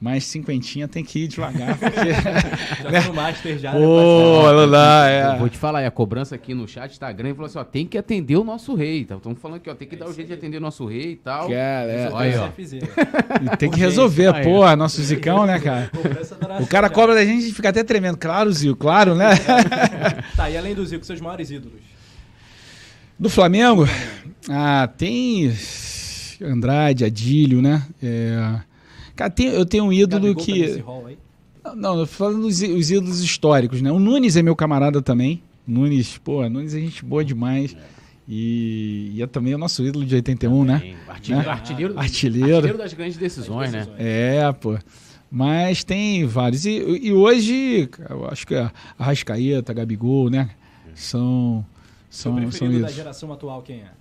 [0.00, 2.90] Mas cinquentinha tem que ir devagar, porque...
[2.90, 4.60] Já no Master já, né, Pô, parceiro?
[4.60, 5.38] não dá, Eu é.
[5.38, 7.98] vou te falar, a cobrança aqui no chat tá grande, falou assim, ó, tem que
[7.98, 9.16] atender o nosso rei, tá?
[9.16, 11.16] Estamos falando aqui, ó, tem que dar o jeito de atender o nosso rei e
[11.16, 11.48] tal.
[11.48, 12.08] Cara, é.
[12.10, 12.48] Olha aí, ó.
[12.48, 12.72] CFZ.
[12.72, 15.90] E tem que resolver, Aí, pô, nosso zicão, né, cara?
[16.60, 18.16] O cara cobra da gente e fica até tremendo.
[18.16, 19.30] Claro, Zil, claro, né?
[20.34, 21.80] Tá, e além do Zico, seus maiores ídolos?
[23.18, 23.86] Do Flamengo?
[24.48, 25.52] Ah, tem
[26.42, 27.82] Andrade, Adílio, né?
[28.02, 28.60] É...
[29.20, 30.82] Cara, tem- eu tenho um ídolo tá que.
[31.76, 33.92] Não, tô falando dos os ídolos históricos, né?
[33.92, 35.42] O Nunes é meu camarada também.
[35.66, 37.76] Nunes, pô, Nunes é gente boa demais.
[38.26, 40.78] E, e é também o nosso ídolo de 81, né?
[40.78, 41.52] Tem Artilheiro, Né?
[41.52, 42.54] artilheiro, Artilheiro.
[42.54, 43.86] artilheiro das grandes decisões, né?
[43.98, 44.78] É, pô.
[45.30, 46.64] Mas tem vários.
[46.64, 50.48] E, e hoje, eu acho que a Arrascaeta, Gabigol, né?
[50.94, 51.62] São.
[52.08, 52.96] Seu São, são preferido da isso.
[52.96, 53.99] geração atual, quem é?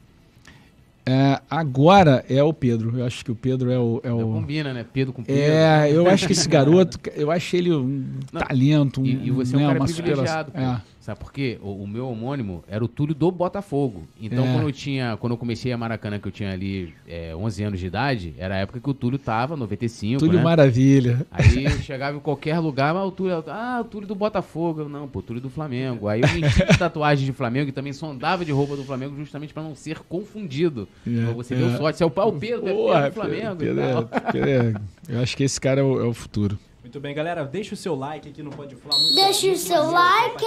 [1.10, 3.00] É, agora é o Pedro.
[3.00, 4.00] Eu acho que o Pedro é o.
[4.04, 4.20] É, o...
[4.32, 4.86] combina, né?
[4.94, 5.42] Pedro com Pedro.
[5.42, 9.02] é eu acho que esse garoto, eu acho ele um Não, talento.
[9.02, 10.76] Um, E, e você é um né, cara uma privilegiado, superação.
[10.76, 10.82] pô.
[11.00, 11.58] Sabe por quê?
[11.62, 14.04] O, o meu homônimo era o Túlio do Botafogo.
[14.22, 14.52] Então, É.
[14.54, 17.80] quando eu tinha, quando eu comecei a Maracanã, que eu tinha ali é, 11 anos
[17.80, 20.44] de idade, era a época que o Túlio tava, 95, Túlio né?
[20.44, 21.26] Maravilha.
[21.32, 24.82] Aí eu chegava em qualquer lugar, mas o Túlio, ah, o Túlio do Botafogo.
[24.82, 26.08] Eu, não, pô, o Túlio do Flamengo.
[26.10, 29.54] Aí eu menti de tatuagem de Flamengo e também sondava de roupa do Flamengo justamente
[29.54, 30.88] pra não ser confundido.
[31.08, 31.58] É, Então você é.
[31.58, 34.32] deu sorte, você é o pau Pedro, é Pedro do Flamengo Pedro é-.
[34.32, 34.74] Pedro é-
[35.16, 36.60] eu acho que esse cara é o, é o futuro.
[36.90, 37.46] Muito bem, galera.
[37.46, 38.98] Deixa o seu like aqui no Pode Falar.
[38.98, 40.44] Muito Deixa o seu like.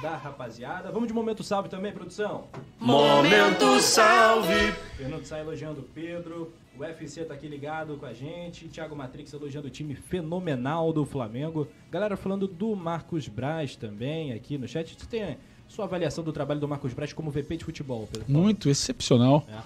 [0.00, 0.90] Da rapaziada.
[0.90, 2.44] Vamos de momento salve também, produção.
[2.80, 4.72] Momento salve.
[4.96, 6.50] Fernando sai elogiando o Pedro.
[6.74, 8.66] O UFC tá aqui ligado com a gente.
[8.68, 11.68] Thiago Matrix elogiando o time fenomenal do Flamengo.
[11.92, 14.96] Galera falando do Marcos Braz também aqui no chat.
[14.98, 15.36] Você tem
[15.68, 18.24] sua avaliação do trabalho do Marcos Braz como VP de futebol, Pedro?
[18.26, 19.46] Muito excepcional.
[19.46, 19.58] É.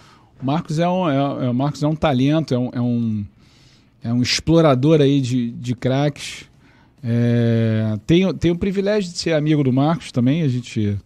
[0.42, 3.24] O Marcos é um, é, é- Marcos é um talento, é um, é um,
[4.02, 6.44] é um explorador aí de, de craques.
[7.02, 10.96] É, tenho, tenho o privilégio de ser amigo do Marcos também, a gente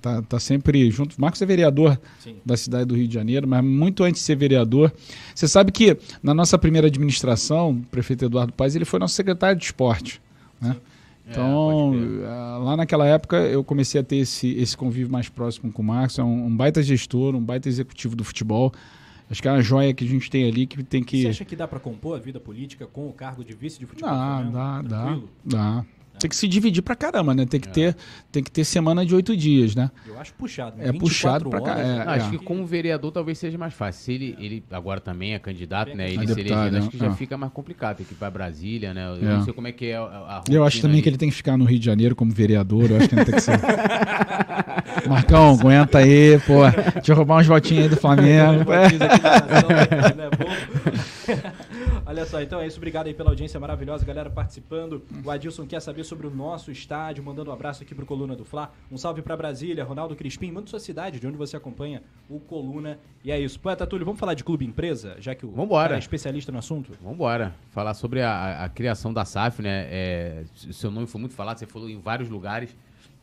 [0.00, 1.20] tá, tá sempre junto.
[1.20, 2.36] Marcos é vereador Sim.
[2.44, 4.92] da cidade do Rio de Janeiro, mas muito antes de ser vereador.
[5.34, 9.58] Você sabe que na nossa primeira administração, o prefeito Eduardo Paes, ele foi nosso secretário
[9.58, 10.20] de esporte.
[10.60, 10.76] Né?
[11.28, 12.24] Então, É, crer.
[12.28, 15.84] ah, lá naquela época, eu comecei a ter esse, esse convívio mais próximo com o
[15.84, 16.18] Marcos.
[16.18, 18.72] É um, um baita gestor, um baita executivo do futebol.
[19.28, 21.22] Acho que é uma joia que a gente tem ali que tem que.
[21.22, 23.86] Você acha que dá pra compor a vida política com o cargo de vice de
[23.86, 24.10] futebol?
[24.10, 25.86] Dá, dá, dá, dá.
[26.18, 27.42] Tem que se dividir pra caramba, né?
[27.42, 27.46] É.
[27.46, 27.94] Tem que, ter,
[28.32, 29.90] tem que ter semana de oito dias, né?
[30.06, 30.76] Eu acho puxado.
[30.80, 31.98] É puxado pra cá, horas, é.
[31.98, 32.04] né?
[32.06, 34.02] Acho que como vereador talvez seja mais fácil.
[34.04, 36.08] Se ele, ele agora também é candidato, né?
[36.10, 36.90] Ele É se deputado, elegendo, acho né?
[36.92, 37.14] que já É.
[37.14, 37.96] fica mais complicado.
[37.98, 39.06] Tem que ir pra Brasília, né?
[39.08, 39.34] Eu É.
[39.36, 41.02] não sei como é que é a, a Eu acho também ali.
[41.02, 42.90] que ele tem que ficar no Rio de Janeiro como vereador.
[42.90, 43.60] Eu acho que ele tem que ser.
[45.08, 46.62] Marcão, aguenta aí, pô.
[46.94, 48.64] Deixa eu roubar uns votinhos aí do Flamengo.
[48.64, 49.06] Botiza
[52.08, 52.76] Olha só, então é isso.
[52.76, 55.02] Obrigado aí pela audiência maravilhosa, galera participando.
[55.24, 58.44] O Adilson quer saber sobre o nosso estádio, mandando um abraço aqui pro Coluna do
[58.44, 58.72] Fla.
[58.92, 62.98] Um salve pra Brasília, Ronaldo Crispim, manda sua cidade, de onde você acompanha o Coluna.
[63.24, 63.58] E é isso.
[63.58, 65.88] Poeta Túlio, vamos falar de clube empresa, já que o Vambora.
[65.88, 66.92] cara é especialista no assunto?
[67.02, 67.52] Vambora.
[67.70, 69.88] Falar sobre a, a- a criação da SAF, né?
[69.90, 72.76] É, seu nome foi muito falado, você falou em vários lugares.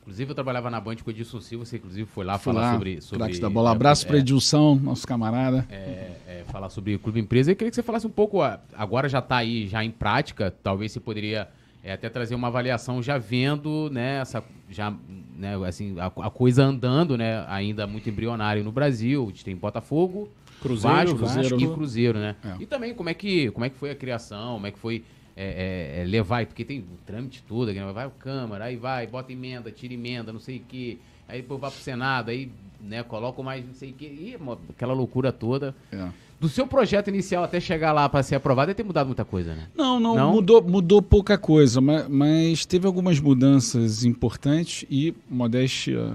[0.03, 2.67] Inclusive, eu trabalhava na Band com o Edilson Silva, você inclusive foi lá Fui falar
[2.67, 3.39] lá, sobre, sobre.
[3.39, 3.71] da bola.
[3.71, 5.65] Abraço é, pra Edilson, nosso camarada.
[5.71, 7.51] é, é, falar sobre o clube empresa.
[7.51, 8.39] Eu queria que você falasse um pouco,
[8.75, 11.47] agora já está aí já em prática, talvez você poderia
[11.81, 14.93] é, até trazer uma avaliação já vendo, né, essa, já,
[15.37, 19.55] né, assim, a, a coisa andando, né, ainda muito embrionário no Brasil, a gente tem
[19.55, 20.29] Botafogo,
[20.61, 21.61] Cruzeiro, Vasco, Vasco.
[21.61, 22.37] e Cruzeiro, né?
[22.43, 22.63] É.
[22.63, 25.03] E também como é que, como é que foi a criação, como é que foi
[25.35, 27.91] é, é, é, levar, porque tem o trâmite todo, aqui, né?
[27.91, 31.59] vai o Câmara, aí vai, bota emenda, tira emenda, não sei o quê, aí depois
[31.59, 34.37] vai pro Senado, aí, né, coloca mais não sei o quê, e
[34.69, 35.75] aquela loucura toda.
[35.91, 36.07] É.
[36.39, 39.55] Do seu projeto inicial até chegar lá para ser aprovado, deve ter mudado muita coisa,
[39.55, 39.69] né?
[39.73, 40.33] Não, não, Não?
[40.33, 46.13] Mudou, mudou pouca coisa, mas, mas teve algumas mudanças importantes e modéstia,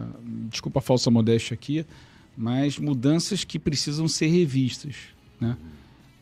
[0.51, 1.85] desculpa a falsa modéstia aqui,
[2.37, 4.97] mas mudanças que precisam ser revistas,
[5.41, 5.57] né?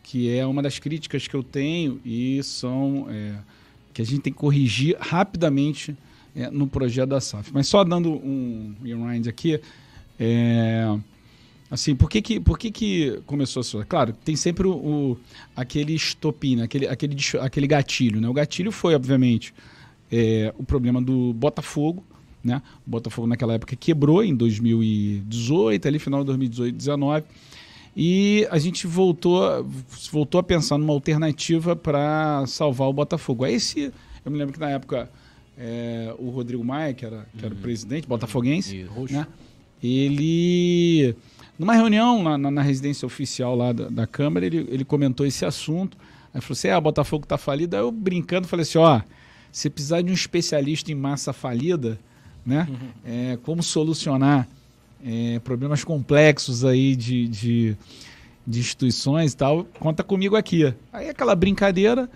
[0.09, 3.35] Que é uma das críticas que eu tenho e são é,
[3.93, 5.97] que a gente tem que corrigir rapidamente
[6.35, 7.51] é, no projeto da SAF.
[7.53, 9.61] Mas só dando um rewind aqui,
[10.19, 10.97] é,
[11.69, 13.85] Assim, por que que, por que, que começou a sua?
[13.85, 15.19] Claro, tem sempre o, o-
[15.57, 16.63] aquele estopim, né?
[16.63, 18.21] aquele, aquele, aquele gatilho.
[18.21, 18.29] Né?
[18.29, 19.53] O gatilho foi, obviamente,
[20.11, 22.05] é, o problema do Botafogo.
[22.45, 22.63] Né?
[22.87, 27.25] O Botafogo naquela época quebrou em 2018, ali final de 2018, 2019.
[27.97, 29.67] E a gente voltou,
[30.13, 33.45] voltou a pensar numa alternativa para salvar o Botafogo.
[33.45, 33.91] Aí esse,
[34.25, 35.11] eu me lembro que na época
[35.59, 38.75] é, o Rodrigo Maia, que era, que era o presidente, botafoguense,
[39.15, 39.27] né?
[39.83, 41.15] ele,
[41.59, 45.45] numa reunião na, na- na residência oficial lá da, da Câmara, ele, ele comentou esse
[45.45, 45.97] assunto.
[46.35, 47.77] Aí falou assim: é, o Botafogo tá falido.
[47.77, 49.01] Aí eu brincando falei assim: ó,
[49.51, 51.99] se precisar de um especialista em massa falida,
[52.45, 52.69] né?
[53.05, 54.47] é, como solucionar
[55.05, 57.77] é, problemas complexos aí de, de,
[58.47, 60.73] de instituições e tal, conta comigo aqui.
[60.93, 62.09] Aí aquela brincadeira,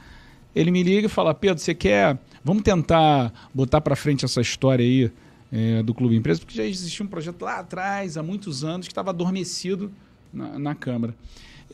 [0.54, 2.18] ele me liga e fala: Pedro, você quer.
[2.42, 5.12] Vamos tentar botar para frente essa história aí
[5.52, 8.92] é, do Clube Empresa, porque já existia um projeto lá atrás, há muitos anos, que
[8.92, 9.92] estava adormecido
[10.32, 11.14] na, na Câmara.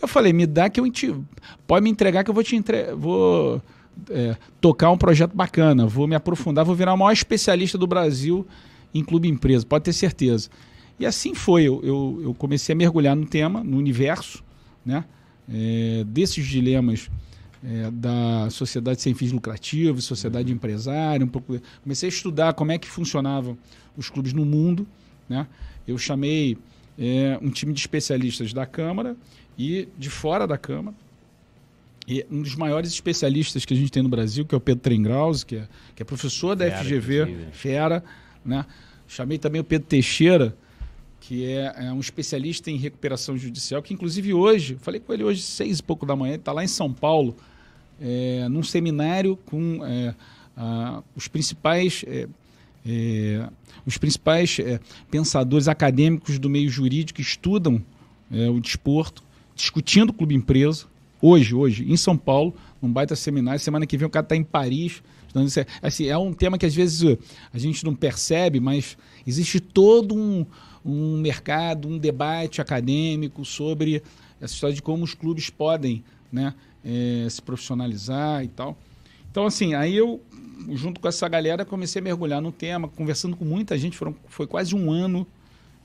[0.01, 1.15] Eu falei, me dá que eu te,
[1.67, 2.61] pode me entregar que eu vou te
[2.97, 3.63] vou
[4.11, 8.47] é, tocar um projeto bacana, vou me aprofundar, vou virar o maior especialista do Brasil
[8.95, 10.51] em clube empresa, pode ter certeza.
[10.99, 14.43] E assim foi, eu, eu, eu comecei a mergulhar no tema, no universo,
[14.85, 15.05] né,
[15.49, 17.11] é, desses dilemas
[17.65, 21.61] é, da sociedade sem fins lucrativos, sociedade empresária, um pouco.
[21.83, 23.59] Comecei a estudar como é que funcionavam
[23.97, 24.87] os clubes no mundo,
[25.29, 25.47] né?
[25.87, 26.57] Eu chamei
[26.99, 29.17] é, um time de especialistas da Câmara
[29.59, 30.97] e de fora da Câmara.
[32.09, 34.83] E um dos maiores especialistas que a gente tem no Brasil, que é o Pedro
[34.83, 37.53] Trengraus, que é, que é professor da Fera, FGV, inclusive.
[37.53, 38.05] fera,
[38.45, 38.65] né?
[39.09, 40.57] Chamei também o Pedro Teixeira,
[41.27, 45.43] que é, é um especialista em recuperação judicial, que inclusive hoje, falei com ele hoje
[45.43, 47.35] seis e pouco da manhã, está lá em São Paulo,
[48.01, 50.15] é, num seminário com é,
[50.57, 52.29] a- os principais é,
[52.87, 53.49] é,
[53.85, 54.79] os principais é,
[55.11, 57.83] pensadores acadêmicos do meio jurídico que estudam
[58.53, 59.23] o desporto,
[59.55, 60.87] discutindo o clube empresa,
[61.23, 63.61] hoje, hoje, em São Paulo, num baita seminário.
[63.61, 65.01] Semana que vem o cara está em Paris.
[65.57, 67.17] É, assim, é um tema que às vezes
[67.53, 70.45] a gente não percebe, mas existe todo um,
[70.87, 74.03] um mercado, um debate acadêmico sobre
[74.41, 78.77] essa história de como os clubes podem né, eh, se profissionalizar e tal.
[79.31, 80.21] Então, assim, aí eu,
[80.73, 83.97] junto com essa galera, comecei a mergulhar no tema, conversando com muita gente.
[83.97, 85.27] Foram, foi quase um ano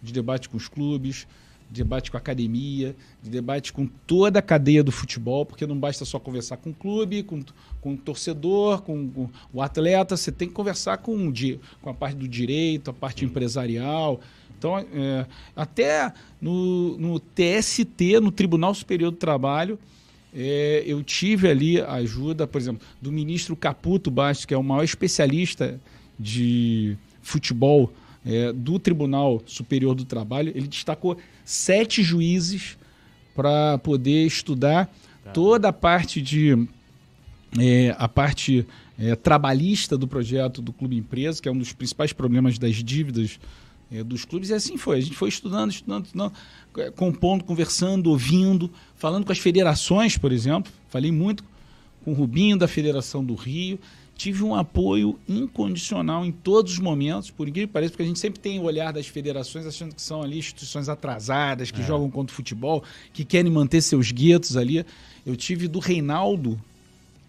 [0.01, 1.27] de debate com os clubes,
[1.69, 5.77] de debate com a academia, de debate com toda a cadeia do futebol, porque não
[5.77, 7.41] basta só conversar com o clube, com,
[7.79, 11.31] com o torcedor, com, com o atleta, você tem que conversar com,
[11.81, 14.19] com a parte do direito, a parte empresarial.
[14.61, 19.79] Então, é, até no, no TST, no Tribunal Superior do Trabalho,
[20.31, 24.61] é, eu tive ali a ajuda, por exemplo, do ministro Caputo Bastos, que é o
[24.61, 25.81] maior especialista
[26.19, 27.91] de futebol
[28.23, 30.53] é, do Tribunal Superior do Trabalho.
[30.55, 32.77] Ele destacou sete juízes
[33.35, 34.93] para poder estudar
[35.33, 36.67] toda a parte de
[37.59, 38.67] é, a parte
[38.99, 43.39] é, trabalhista do projeto do Clube Empresa, que é um dos principais problemas das dívidas
[44.03, 44.97] dos clubes, e assim foi.
[44.97, 46.33] A gente foi estudando, estudando, estudando,
[46.77, 50.71] é, compondo, conversando, ouvindo, falando com as federações, por exemplo.
[50.89, 51.43] Falei muito
[52.05, 53.77] com o Rubinho da Federação do Rio.
[54.15, 58.19] Tive um apoio incondicional em todos os momentos, por incrível que pareça, porque a gente
[58.19, 62.31] sempre tem o olhar das federações achando que são ali instituições atrasadas, que jogam contra
[62.31, 64.85] o futebol, que querem manter seus guetos ali.
[65.25, 66.59] Eu tive do Reinaldo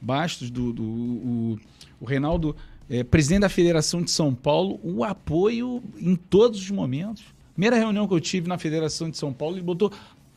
[0.01, 1.59] Bastos, do, do- o,
[2.01, 2.55] o Reinaldo,
[2.92, 7.24] é, presidente da Federação de São Paulo, o apoio em todos os momentos.
[7.55, 9.90] Primeira reunião que eu tive na Federação de São Paulo, ele botou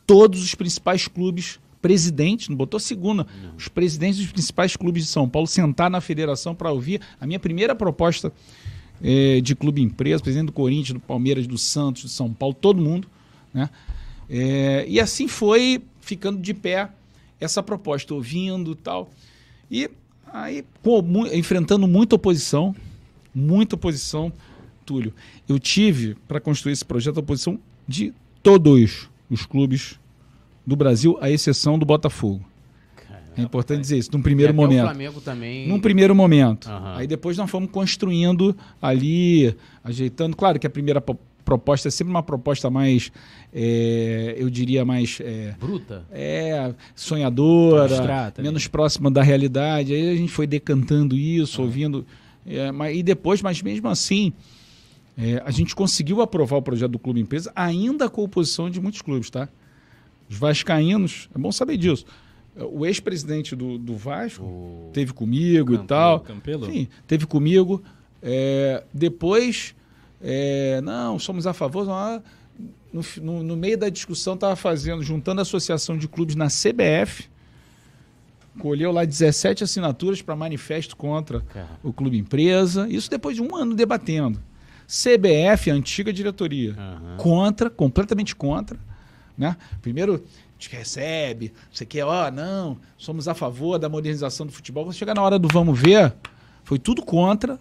[0.06, 3.26] todos os principais clubes presidentes, não botou segunda,
[3.58, 7.38] os presidentes dos principais clubes de São Paulo sentar na federação para ouvir a minha
[7.38, 8.32] primeira proposta
[9.02, 12.80] é, de clube empresa, presidente do Corinthians, do Palmeiras, do Santos, do São Paulo, todo
[12.80, 13.06] mundo,
[13.52, 13.68] né?
[14.30, 16.88] É, e assim foi ficando de pé
[17.38, 19.10] essa proposta, ouvindo e tal.
[19.70, 19.90] E
[20.32, 20.64] aí,
[21.04, 22.74] mu- enfrentando muita oposição,
[23.34, 24.32] muita oposição,
[24.84, 25.12] Túlio,
[25.48, 27.58] eu tive, para construir esse projeto, a oposição
[27.88, 28.12] de
[28.42, 29.98] todos os clubes
[30.66, 32.44] do Brasil, à exceção do Botafogo.
[33.36, 34.84] É importante dizer isso, num primeiro até O momento.
[34.84, 35.68] Flamengo também.
[35.68, 36.70] Num primeiro momento.
[36.70, 36.94] Aham.
[36.96, 40.34] Aí depois nós fomos construindo ali, ajeitando.
[40.34, 41.02] Claro que a primeira
[41.46, 43.12] proposta é sempre uma proposta mais,
[43.54, 46.04] é, eu diria, mais é, Bruta.
[46.10, 48.48] é, sonhadora, Abstrata, né?
[48.48, 49.94] menos próxima da realidade.
[49.94, 52.04] Aí a gente foi decantando isso, ouvindo.
[52.44, 54.32] é, mas, e depois, mas mesmo assim,
[55.16, 58.80] é, a gente conseguiu aprovar o projeto do Clube Empresa, ainda com a oposição de
[58.80, 59.48] muitos clubes, tá?
[60.28, 62.04] Os vascaínos, é bom saber disso.
[62.56, 64.90] O ex-presidente do, do Vasco O...
[64.92, 66.20] teve comigo e Campelo, tal.
[66.20, 66.66] Campelo?
[66.66, 67.82] Sim, teve comigo.
[68.20, 69.75] É, depois,
[70.22, 71.88] é, não, somos a favor.
[71.90, 72.22] ah,
[72.92, 77.28] no, no- no meio da discussão, estava fazendo, juntando a associação de clubes na CBF.
[78.58, 81.68] Colheu lá 17 assinaturas para manifesto contra Cara.
[81.82, 82.88] o clube empresa.
[82.88, 84.40] Isso depois de um ano debatendo.
[84.86, 87.16] CBF, a antiga diretoria, Aham.
[87.18, 88.78] contra, completamente contra.
[89.36, 89.54] Né?
[89.82, 94.84] Primeiro, a gente recebe, você quer, ó, não, somos a favor da modernização do futebol.
[94.84, 96.14] Quando chegar na hora do vamos ver,
[96.64, 97.60] foi tudo contra.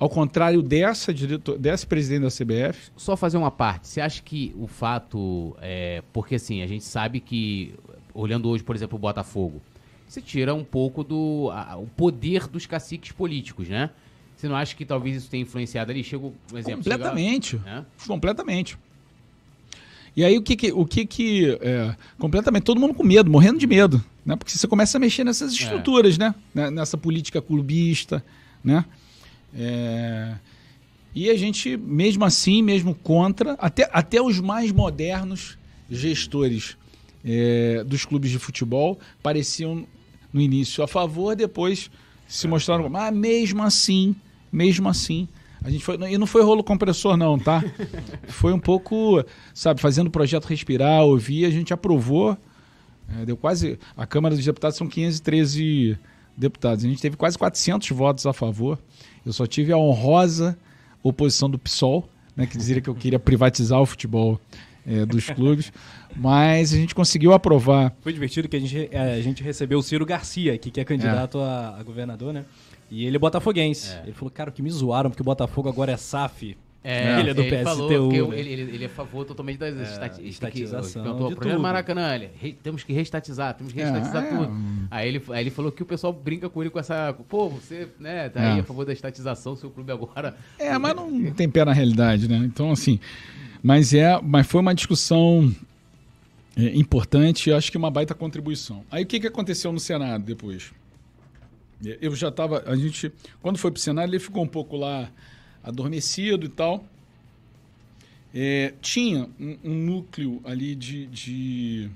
[0.00, 2.90] Ao contrário dessa, diretor, dessa presidente da CBF.
[2.96, 3.86] Só fazer uma parte.
[3.86, 5.54] Você acha que o fato.
[5.60, 7.74] É, porque assim, a gente sabe que,
[8.14, 9.60] olhando hoje, por exemplo, o Botafogo,
[10.08, 13.90] você tira um pouco do a, o poder dos caciques políticos, né?
[14.34, 16.02] Você não acha que talvez isso tenha influenciado ali?
[16.02, 16.82] Chega um exemplo.
[16.82, 17.58] Completamente.
[17.58, 17.86] Chega, né?
[18.06, 18.78] Completamente.
[20.16, 20.72] E aí o que que.
[20.72, 24.02] O que, que é, completamente, todo mundo com medo, morrendo de medo.
[24.24, 24.34] Né?
[24.34, 26.34] Porque você começa a mexer nessas estruturas, é.
[26.54, 26.70] né?
[26.70, 28.24] Nessa política clubista,
[28.64, 28.86] né?
[29.54, 30.34] É,
[31.14, 35.58] e a gente, mesmo assim, mesmo contra, até, até os mais modernos
[35.90, 36.76] gestores
[37.24, 39.86] é, dos clubes de futebol pareciam
[40.32, 41.90] no início a favor, depois
[42.28, 44.14] se mostraram mas ah, mesmo assim,
[44.52, 45.26] mesmo assim,
[45.62, 47.62] a gente foi e não foi rolo compressor não, tá?
[48.28, 52.38] Foi um pouco, sabe, fazendo o projeto respirar, ouvir, a gente aprovou,
[53.18, 55.98] é, deu quase a Câmara dos Deputados são 513
[56.36, 58.78] deputados, a gente teve quase 400 votos a favor.
[59.24, 60.56] Eu só tive a honrosa
[61.02, 64.40] oposição do PSOL, né, que dizia que eu queria privatizar o futebol
[64.86, 65.72] é, dos clubes,
[66.16, 67.94] mas a gente conseguiu aprovar.
[68.00, 70.84] Foi divertido que a gente, é, a gente recebeu o Ciro Garcia, aqui, que é
[70.84, 71.42] candidato é.
[71.42, 72.44] A, a, governador, né?
[72.90, 73.92] E ele é botafoguense.
[73.92, 74.02] É.
[74.04, 76.56] Ele falou, cara, que me zoaram, porque o Botafogo agora é SAF.
[76.82, 77.64] É, ele é do ele PSTU.
[77.64, 79.72] Falou ele, ele, ele, é a favor totalmente da é,
[80.22, 81.28] estatização.
[81.28, 81.60] Que, de tudo.
[81.60, 84.50] Maracanã, ele, re, temos que restatizar, temos que é, restatizar é, tudo.
[84.90, 87.14] Aí, ele, aí ele falou que o pessoal brinca com ele com essa.
[87.28, 88.60] Pô, você né, tá aí é.
[88.60, 90.34] a favor da estatização, seu clube agora.
[90.58, 92.38] É, mas não tem pé na realidade, né?
[92.38, 92.98] Então, assim.
[93.62, 95.54] Mas, é, mas foi uma discussão
[96.56, 98.84] é, importante e acho que uma baita contribuição.
[98.90, 100.72] Aí o que, que aconteceu no Senado depois?
[102.00, 102.62] Eu já estava.
[102.66, 103.12] A gente.
[103.42, 105.10] Quando foi para o Senado, ele ficou um pouco lá
[105.62, 106.84] adormecido e tal.
[108.34, 111.90] É, tinha um, um, núcleo ali de, de,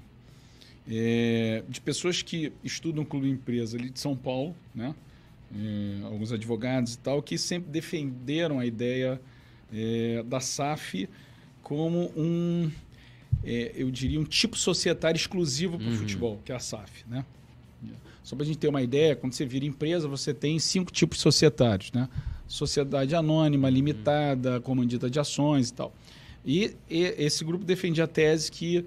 [0.88, 4.94] é, de, pessoas que estudam clube empresa ali de São Paulo, né?
[5.56, 9.20] É, alguns advogados e tal, que sempre defenderam a ideia
[9.72, 11.08] é, da SAF
[11.62, 12.70] como um,
[13.44, 15.96] é, eu diria, um tipo societário exclusivo para o uhum.
[15.96, 17.24] futebol, que é a SAF, né?
[18.22, 21.18] Só para a gente ter uma ideia, quando você vira empresa, você tem cinco tipos
[21.18, 22.08] societários, né?
[22.46, 25.94] Sociedade anônima, limitada, comandita de ações e tal.
[26.44, 28.84] E, e, esse grupo defendia a tese que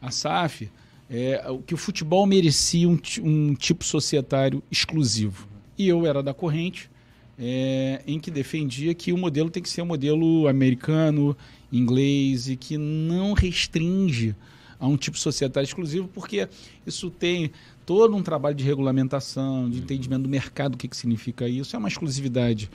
[0.00, 0.70] a SAF,
[1.10, 5.48] é, que o futebol merecia um, um tipo societário exclusivo.
[5.76, 6.90] E eu era da corrente,
[7.38, 11.36] é, em que defendia que o modelo tem que ser um modelo americano,
[11.72, 14.36] inglês, e que não restringe
[14.78, 16.48] a um tipo societário exclusivo, porque
[16.86, 17.50] isso tem
[17.84, 21.74] todo um trabalho de regulamentação, de entendimento do mercado, o que, que significa isso.
[21.74, 22.70] É uma exclusividade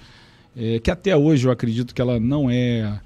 [0.56, 3.00] é, que até hoje eu acredito que ela não é,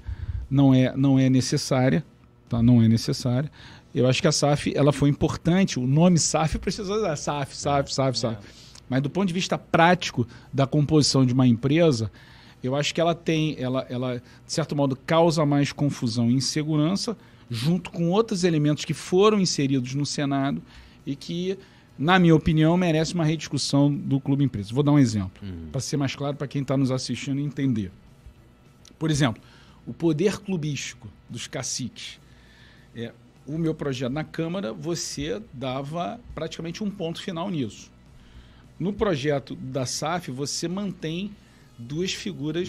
[0.50, 2.04] não é, não é necessária,
[2.48, 2.62] tá?
[2.62, 3.50] não é necessária.
[3.94, 7.92] Eu acho que a SAF ela foi importante, o nome SAF precisa usar SAF, SAF,
[7.92, 8.38] SAF, SAF.
[8.88, 12.10] Mas do ponto de vista prático da composição de uma empresa,
[12.62, 17.16] eu acho que ela tem, ela, ela de certo modo causa mais confusão e insegurança,
[17.48, 20.62] junto com outros elementos que foram inseridos no Senado
[21.04, 21.58] e que
[22.00, 24.72] na minha opinião, merece uma rediscussão do Clube Empresa.
[24.72, 25.68] Vou dar um exemplo, uhum.
[25.70, 27.92] para ser mais claro para quem está nos assistindo entender.
[28.98, 29.42] Por exemplo,
[29.86, 32.18] o poder clubístico dos caciques.
[32.96, 33.12] É,
[33.46, 37.92] o meu projeto na Câmara, você dava praticamente um ponto final nisso.
[38.78, 41.30] No projeto da SAF, você mantém
[41.78, 42.66] duas figuras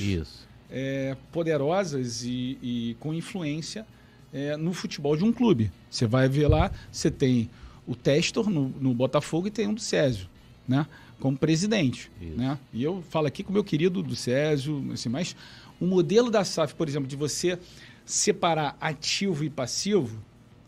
[0.70, 3.88] é, poderosas e, e, com influência
[4.34, 5.72] é, no futebol de um clube.
[5.90, 7.50] Você vai ver lá, você tem
[7.88, 10.28] o Testor no, no Botafogo e tem um do Césio,
[10.68, 10.86] né?
[11.20, 12.38] Como presidente, Isso.
[12.38, 12.58] né?
[12.74, 15.36] E eu falo aqui com o meu querido do Césio, assim, mas
[15.80, 17.60] o modelo da SAF, por exemplo, de você
[18.06, 20.20] separar ativo e passivo,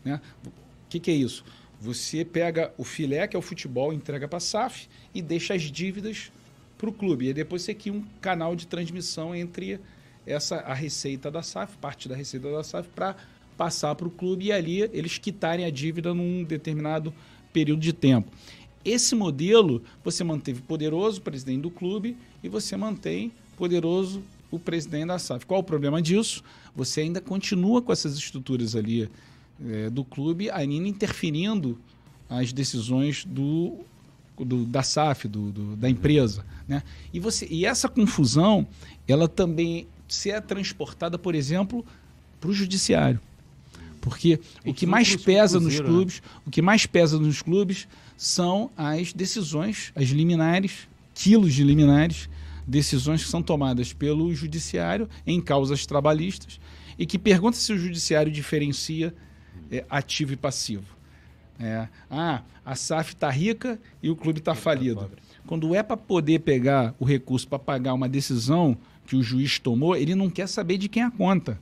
[0.04, 0.20] né?
[0.46, 0.50] O
[0.88, 1.44] que, que é isso?
[1.80, 5.62] Você pega o filé, que é o futebol, entrega para a SAF e deixa as
[5.62, 6.30] dívidas
[6.78, 7.28] para o clube.
[7.28, 9.80] E depois você cria um canal de transmissão entre
[10.26, 13.16] essa a receita da SAF, parte da receita da SAF, para
[13.56, 17.12] passar para o clube e ali eles quitarem a dívida num determinado
[17.52, 18.30] período de tempo.
[18.84, 25.06] Esse modelo você manteve poderoso o presidente do clube e você mantém poderoso o presidente
[25.06, 25.46] da SAF.
[25.46, 26.42] Qual o problema disso?
[26.76, 29.08] Você ainda continua com essas estruturas ali
[29.66, 31.78] é, do clube, ainda interferindo
[32.28, 33.78] as decisões do,
[34.38, 36.44] do da SAF, do, do, da empresa.
[36.68, 36.82] Né?
[37.12, 38.66] E, você, e essa confusão,
[39.08, 41.84] ela também se é transportada, por exemplo,
[42.40, 43.20] para o judiciário.
[44.04, 45.86] Porque o que mais pesa nos né?
[45.86, 47.88] clubes, o que mais pesa nos clubes
[48.18, 52.28] são as decisões, as liminares, quilos de liminares,
[52.66, 56.60] decisões que são tomadas pelo judiciário em causas trabalhistas
[56.98, 59.14] e que pergunta se o judiciário diferencia
[59.70, 60.84] é, ativo e passivo.
[61.58, 61.88] É.
[62.10, 65.10] Ah, a SAF tá rica e o clube tá tá falido.
[65.46, 68.76] Quando é para poder pegar o recurso para pagar uma decisão
[69.06, 71.58] que o juiz tomou, ele não quer saber de quem é a conta.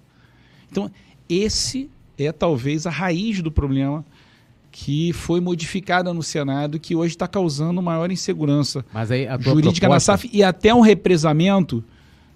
[0.68, 0.90] Então,
[1.28, 1.88] esse
[2.18, 4.04] é talvez a raiz do problema
[4.70, 9.52] que foi modificada no Senado, que hoje está causando maior insegurança Mas aí a tua
[9.52, 11.84] jurídica na proposta- SAF e até um represamento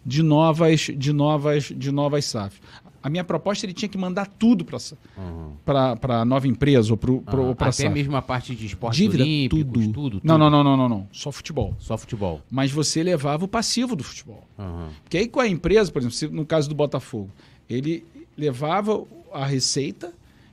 [0.04, 2.60] de novas, de novas, de novas SAF.
[3.02, 4.78] A minha proposta ele tinha que mandar tudo para
[5.16, 5.52] Uhum.
[5.64, 7.48] para a nova empresa ou para Aham.
[7.50, 7.88] a Até SAF.
[7.94, 9.92] mesmo a parte de esportes Dívida, olímpicos, tudo.
[9.92, 10.38] tudo, Não, tudo.
[10.38, 11.08] não, não, não, não, não.
[11.12, 11.74] Só futebol.
[11.78, 12.42] Só futebol.
[12.50, 14.42] Mas você levava o passivo do futebol.
[14.58, 14.88] Aham.
[15.04, 17.30] Porque aí com a empresa, por exemplo, no caso do Botafogo,
[17.70, 18.04] ele
[18.36, 19.02] levava
[19.32, 20.12] a receita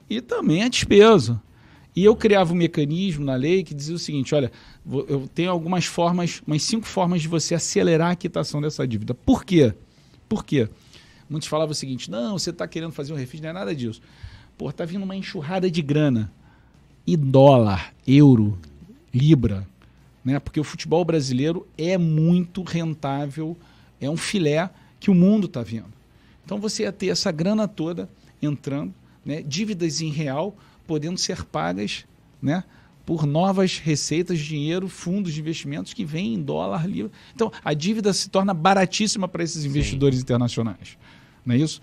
[0.10, 1.42] e também a despesa.
[1.96, 4.52] E eu criava um mecanismo na lei que dizia o seguinte: olha,
[5.08, 9.14] eu tenho algumas formas, umas cinco formas de você acelerar a quitação dessa dívida.
[9.14, 9.74] Por quê?
[10.28, 10.68] Por quê?
[11.30, 14.02] Muitos falavam o seguinte: não, você está querendo fazer um refis, não é nada disso.
[14.58, 16.32] Pô, tá vindo uma enxurrada de grana.
[17.06, 18.58] E dólar, euro,
[19.14, 19.68] libra,
[20.24, 20.40] né?
[20.40, 23.58] Porque o futebol brasileiro é muito rentável,
[24.00, 24.70] é um filé
[25.02, 25.92] que o mundo está vendo.
[26.46, 28.10] Então você ia ter essa grana toda
[28.46, 28.94] entrando,
[29.26, 29.42] né?
[29.42, 32.06] dívidas em real podendo ser pagas
[32.42, 32.64] né?
[33.06, 37.12] por novas receitas, dinheiro, fundos de investimentos que vêm em dólar livre.
[37.34, 40.98] Então a dívida se torna baratíssima para esses investidores internacionais.
[41.46, 41.82] Não é isso?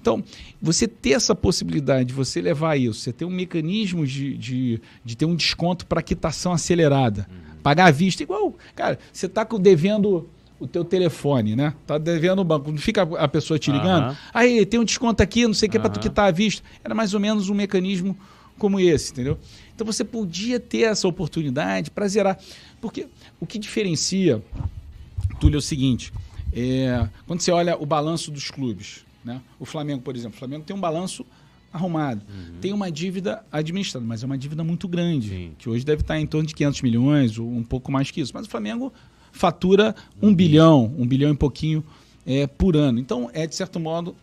[0.00, 0.22] Então,
[0.60, 5.16] você ter essa possibilidade de você levar isso, você ter um mecanismo de, de, de
[5.16, 7.26] ter um desconto para quitação acelerada,
[7.62, 10.28] pagar à vista, igual, cara, você está devendo
[10.64, 11.74] o teu telefone, né?
[11.86, 14.16] Tá devendo o banco, não fica a pessoa te ligando, Aham.
[14.32, 16.62] aí tem um desconto aqui, não sei o que, para tu quitar à vista.
[16.82, 18.16] Era mais ou menos um mecanismo
[18.58, 19.38] como esse, entendeu?
[19.74, 22.38] Então você podia ter essa oportunidade para zerar.
[22.80, 23.08] Porque
[23.38, 24.42] o que diferencia,
[25.38, 26.12] Túlio, é o seguinte:
[26.52, 29.42] é, quando você olha o balanço dos clubes, né?
[29.60, 31.26] o Flamengo, por exemplo, o Flamengo tem um balanço
[31.70, 32.22] arrumado,
[32.60, 35.52] tem uma dívida administrada, mas é uma dívida muito grande, Sim.
[35.58, 38.32] que hoje deve estar em torno de 500 milhões ou um pouco mais que isso.
[38.32, 38.92] Mas o Flamengo
[39.34, 41.84] fatura um bilhão, um bilhão e pouquinho
[42.24, 43.00] é, por ano.
[43.00, 44.14] Então é, de certo modo,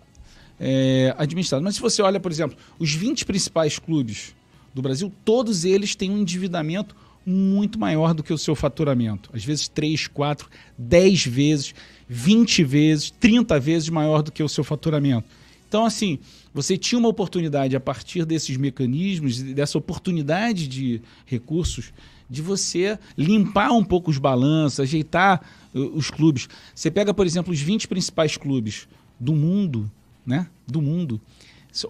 [0.59, 1.63] é, administrado.
[1.63, 4.33] Mas se você olha, por exemplo, os 20 principais clubes
[4.73, 6.95] do Brasil, todos eles têm um endividamento
[7.25, 9.29] muito maior do que o seu faturamento.
[9.33, 11.75] Às vezes 3, 4, 10 vezes,
[12.07, 15.27] 20 vezes, 30 vezes maior do que o seu faturamento.
[15.67, 16.19] Então, assim,
[16.53, 21.93] você tinha uma oportunidade a partir desses mecanismos, dessa oportunidade de recursos,
[22.31, 25.41] de você limpar um pouco os balanços, ajeitar
[25.75, 26.47] uh, os clubes.
[26.73, 28.87] Você pega, por exemplo, os 20 principais clubes
[29.19, 29.91] do mundo,
[30.25, 30.47] né?
[30.65, 31.19] Do mundo.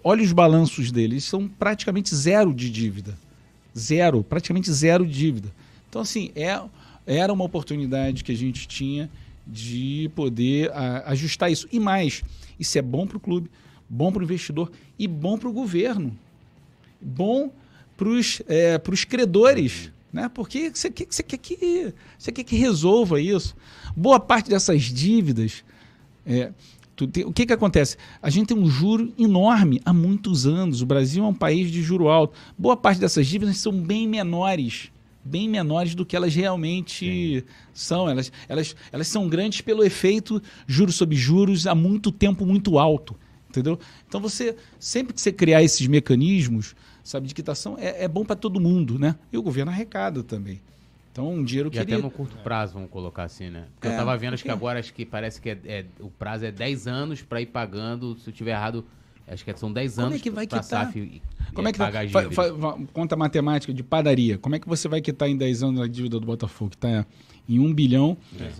[0.02, 3.16] Olha os balanços deles, são praticamente zero de dívida.
[3.78, 5.52] Zero, praticamente zero de dívida.
[5.88, 6.60] Então, assim, é,
[7.06, 9.08] era uma oportunidade que a gente tinha
[9.46, 11.68] de poder a- ajustar isso.
[11.70, 12.24] E mais,
[12.58, 13.48] isso é bom para o clube,
[13.88, 16.16] bom para o investidor e bom para o governo.
[17.00, 17.50] Bom
[17.96, 18.08] para
[18.92, 19.92] os credores.
[20.12, 20.28] Né?
[20.28, 23.56] Porque você quer, você, quer que, você quer que resolva isso.
[23.96, 25.64] Boa parte dessas dívidas.
[26.26, 26.52] é,
[27.10, 27.96] tem- o que, que acontece?
[28.20, 30.82] A gente tem um juro enorme há muitos anos.
[30.82, 32.34] O Brasil é um país de juro alto.
[32.56, 34.90] Boa parte dessas dívidas são bem menores.
[35.24, 38.08] Bem menores do que elas realmente são.
[38.08, 43.16] Elas, elas, elas são grandes pelo efeito juros sobre juros há muito tempo muito alto.
[43.48, 43.78] Entendeu?
[44.08, 48.36] Então você, sempre que você criar esses mecanismos, sabe, de quitação, é, é bom para
[48.36, 49.16] todo mundo, né?
[49.32, 50.60] E o governo arrecada também.
[51.10, 52.02] Então, um dinheiro que E até ele...
[52.02, 53.66] no curto prazo, vamos colocar assim, né?
[53.74, 56.08] Porque É, eu tava vendo, acho que agora, acho que parece que é, é- o
[56.08, 58.82] prazo é 10 anos pra ir pagando, se eu tiver errado,
[59.28, 60.62] acho que são 10 Como é anos que vai quitar?
[60.64, 61.22] SAF e-
[61.54, 64.38] Como é que pagar fa- fa- conta matemática de padaria?
[64.38, 66.70] Como é que você vai quitar em 10 anos a dívida do Botafogo?
[66.70, 67.04] Que está
[67.46, 68.16] em 1 bilhão,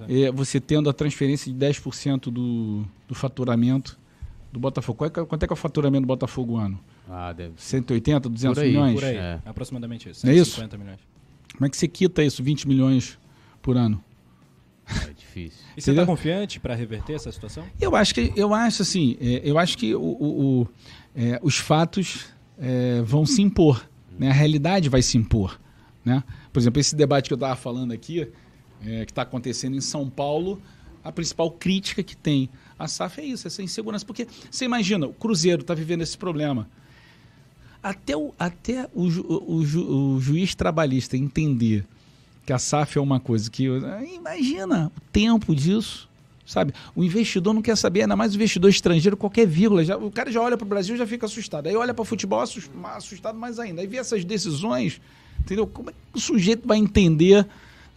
[0.06, 3.98] é, você tendo a transferência de 10% do, do faturamento
[4.52, 4.98] do Botafogo.
[4.98, 6.78] Qual é é- quanto é que é o faturamento do Botafogo ano?
[7.08, 7.78] Ah, deve ser.
[7.78, 8.94] 180, 200 Por aí, milhões?
[8.94, 9.40] Por aí, É.
[9.44, 10.26] aproximadamente isso.
[10.28, 10.52] É isso?
[10.56, 11.00] 150 milhões.
[11.54, 13.18] Como é que você quita isso, 20 milhões
[13.60, 14.02] por ano?
[15.08, 15.60] É difícil.
[15.76, 17.64] E você está confiante para reverter essa situação?
[17.80, 20.68] Eu acho que eu acho assim, é, eu acho que o- o- o,
[21.14, 22.26] é, os fatos
[22.58, 23.88] é, vão se impor,
[24.18, 24.28] né?
[24.30, 25.58] A realidade vai se impor,
[26.04, 26.22] né?
[26.52, 28.28] Por exemplo, esse debate que eu estava falando aqui,
[28.84, 30.60] é, que está acontecendo em São Paulo,
[31.02, 32.48] a principal crítica que tem
[32.78, 36.68] a SAF é isso, essa insegurança, porque você imagina, o Cruzeiro está vivendo esse problema.
[37.82, 41.84] Até o, até o, ju- o ju- o juiz trabalhista entender
[42.46, 43.64] que a SAF é uma coisa que.
[44.14, 46.08] Imagina o tempo disso.
[46.44, 46.74] Sabe?
[46.94, 49.84] O investidor não quer saber, ainda mais o investidor estrangeiro, qualquer vírgula.
[49.84, 51.66] Já, o cara já olha para o Brasil já fica assustado.
[51.68, 53.80] Aí olha para o futebol assus- assustado mais ainda.
[53.80, 55.00] Aí vê essas decisões,
[55.40, 55.66] entendeu?
[55.68, 57.46] Como é que o sujeito vai entender?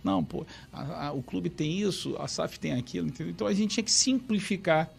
[0.04, 3.32] Não, pô, a- a- o clube tem isso, a SAF tem aquilo, entendeu?
[3.32, 4.90] Então a gente tinha que simplificar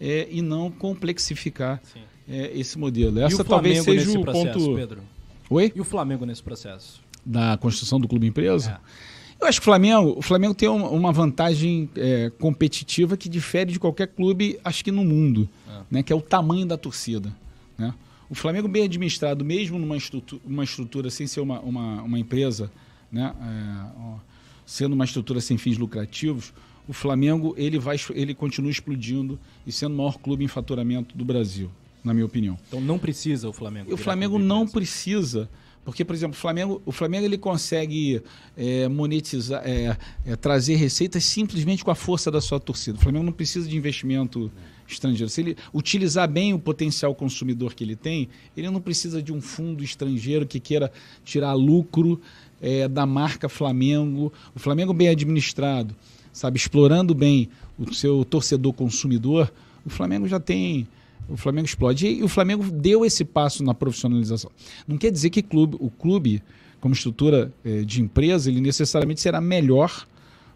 [0.00, 2.00] é, e não complexificar Sim.
[2.28, 3.20] É, esse modelo.
[3.20, 4.74] Essa talvez seja o processo, ponto.
[4.74, 5.00] Pedro?
[5.48, 5.72] Oi?
[5.74, 7.00] E o Flamengo nesse processo?
[7.24, 8.80] Da construção do clube empresa?
[8.82, 9.16] É.
[9.38, 13.78] Eu acho que o Flamengo, o Flamengo tem uma, vantagem é, competitiva que difere de
[13.78, 15.80] qualquer clube, acho que no mundo, É.
[15.90, 16.02] né?
[16.02, 17.30] Que é o tamanho da torcida.
[17.76, 17.92] Né?
[18.30, 22.70] O Flamengo bem administrado, mesmo numa estrutura, uma estrutura sem ser uma, uma, uma empresa,
[23.12, 23.34] né?
[23.40, 24.26] É,
[24.64, 26.52] sendo uma estrutura sem fins lucrativos,
[26.88, 31.24] o Flamengo ele vai, ele continua explodindo e sendo o maior clube em faturamento do
[31.24, 31.70] Brasil,
[32.06, 32.56] na minha opinião.
[32.68, 33.92] Então não precisa o Flamengo.
[33.92, 35.50] O Flamengo não precisa,
[35.84, 38.22] porque, por exemplo, o Flamengo, o Flamengo ele consegue
[38.56, 42.96] é, monetizar, é, é, trazer receitas simplesmente com a força da sua torcida.
[42.96, 44.50] O Flamengo não precisa de investimento
[44.86, 45.28] estrangeiro.
[45.28, 49.40] Se ele utilizar bem o potencial consumidor que ele tem, ele não precisa de um
[49.40, 50.92] fundo estrangeiro que queira
[51.24, 52.20] tirar lucro
[52.60, 54.32] é, da marca Flamengo.
[54.54, 55.94] O Flamengo bem administrado,
[56.32, 59.52] sabe, explorando bem o seu torcedor consumidor,
[59.84, 60.86] o Flamengo já tem
[61.28, 62.06] o Flamengo explode.
[62.06, 64.50] E o Flamengo deu esse passo na profissionalização.
[64.86, 66.42] Não quer dizer que clube, o clube,
[66.80, 70.06] como estrutura eh, de empresa, ele necessariamente será melhor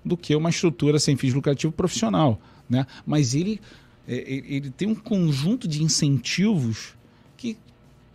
[0.05, 2.41] do que uma estrutura sem fins lucrativos profissional.
[2.69, 2.87] Né?
[3.07, 3.61] Mas ele,
[4.07, 6.95] eh, ele ele tem um conjunto de incentivos
[7.37, 7.57] que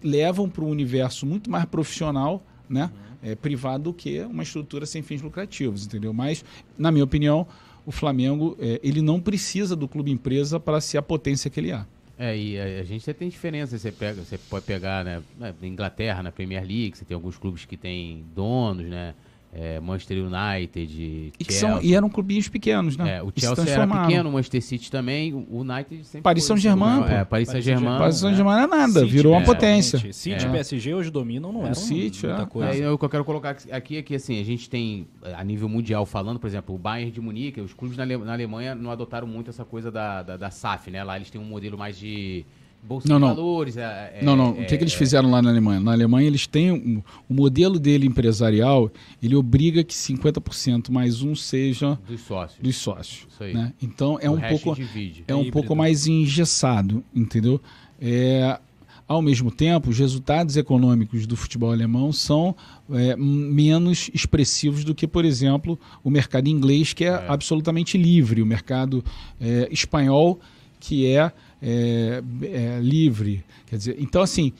[0.03, 2.91] levam para um universo muito mais profissional, né?
[3.25, 6.13] eh, privado, do que uma estrutura sem fins lucrativos, entendeu?
[6.13, 6.45] Mas,
[6.77, 7.47] na minha opinião,
[7.85, 11.71] o Flamengo eh, ele não precisa do clube empresa para ser a potência que ele
[11.71, 11.85] é.
[12.17, 13.77] É, e a, a gente tem diferença.
[13.77, 17.65] Você, pega, você pode pegar, né, na Inglaterra, na Premier League, você tem alguns clubes
[17.65, 19.15] que têm donos, né?
[19.57, 23.19] É, Manchester United, E, são, e eram clubinhos pequenos, né?
[23.19, 26.43] É, o E se Chelsea era pequeno, o Manchester City também, o United sempre Paris
[26.43, 27.25] Saint-Germain, É, pô.
[27.27, 27.97] Paris Saint-Germain.
[27.97, 28.19] Paris é.
[28.19, 29.97] Saint-Germain não é nada, City, virou uma é, potência.
[30.11, 30.51] City e É.
[30.51, 32.45] PSG hoje dominam, não É, eram City, muita é.
[32.45, 32.83] coisa.
[32.83, 35.69] É, o que eu quero colocar aqui é que assim, a gente tem, a nível
[35.69, 38.91] mundial falando, por exemplo, o Bayern de Munique, os clubes na, Ale- na Alemanha não
[38.91, 41.01] adotaram muito essa coisa da, da, da SAF, né?
[41.01, 42.45] Lá eles têm um modelo mais de
[42.87, 43.27] bolsa Não, de não.
[43.35, 43.77] valores.
[43.77, 44.47] é- é- não, não.
[44.57, 45.79] é- o que, que eles é- fizeram lá na Alemanha?
[45.79, 51.35] Na Alemanha eles têm um, o modelo dele empresarial, ele obriga que 50% mais um
[51.35, 52.59] seja Dos sócios.
[52.61, 53.27] dos sócios.
[53.29, 53.53] Isso aí.
[53.53, 53.73] Né?
[53.81, 55.23] Então é O um pouco divide.
[55.27, 55.53] é um híbrido.
[55.53, 57.59] pouco mais engessado, entendeu?
[57.99, 58.59] É,
[59.07, 62.55] ao mesmo tempo, os resultados econômicos do futebol alemão são
[62.91, 67.25] é, menos expressivos do que, por exemplo, o mercado inglês, que é, É.
[67.27, 69.03] absolutamente livre, o mercado
[69.39, 70.39] é, espanhol,
[70.79, 71.31] que é,
[71.65, 73.43] é, é, livre.
[73.65, 74.53] Quer dizer, então, assim,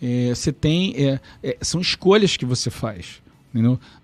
[0.00, 0.94] é, você tem.
[0.96, 3.20] é, é, são escolhas que você faz.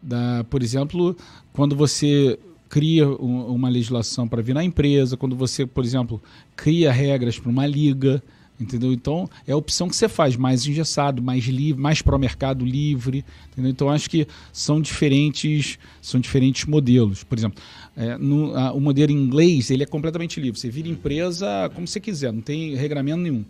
[0.02, 1.14] Da, por exemplo,
[1.52, 2.38] quando você
[2.68, 6.22] cria um- uma legislação para vir na empresa, quando você, por exemplo,
[6.56, 8.22] cria regras para uma liga,
[8.62, 8.92] entendeu?
[8.92, 12.64] Então, é a opção que você faz, mais engessado, mais livre, mais para o mercado
[12.64, 13.70] livre, entendeu?
[13.70, 17.22] Então, acho que são diferentes, são diferentes modelos.
[17.24, 17.62] Por exemplo,
[17.96, 20.58] é, no- a- o modelo inglês, ele é completamente livre.
[20.58, 23.44] Você vira empresa como você quiser, não tem regramento nenhum.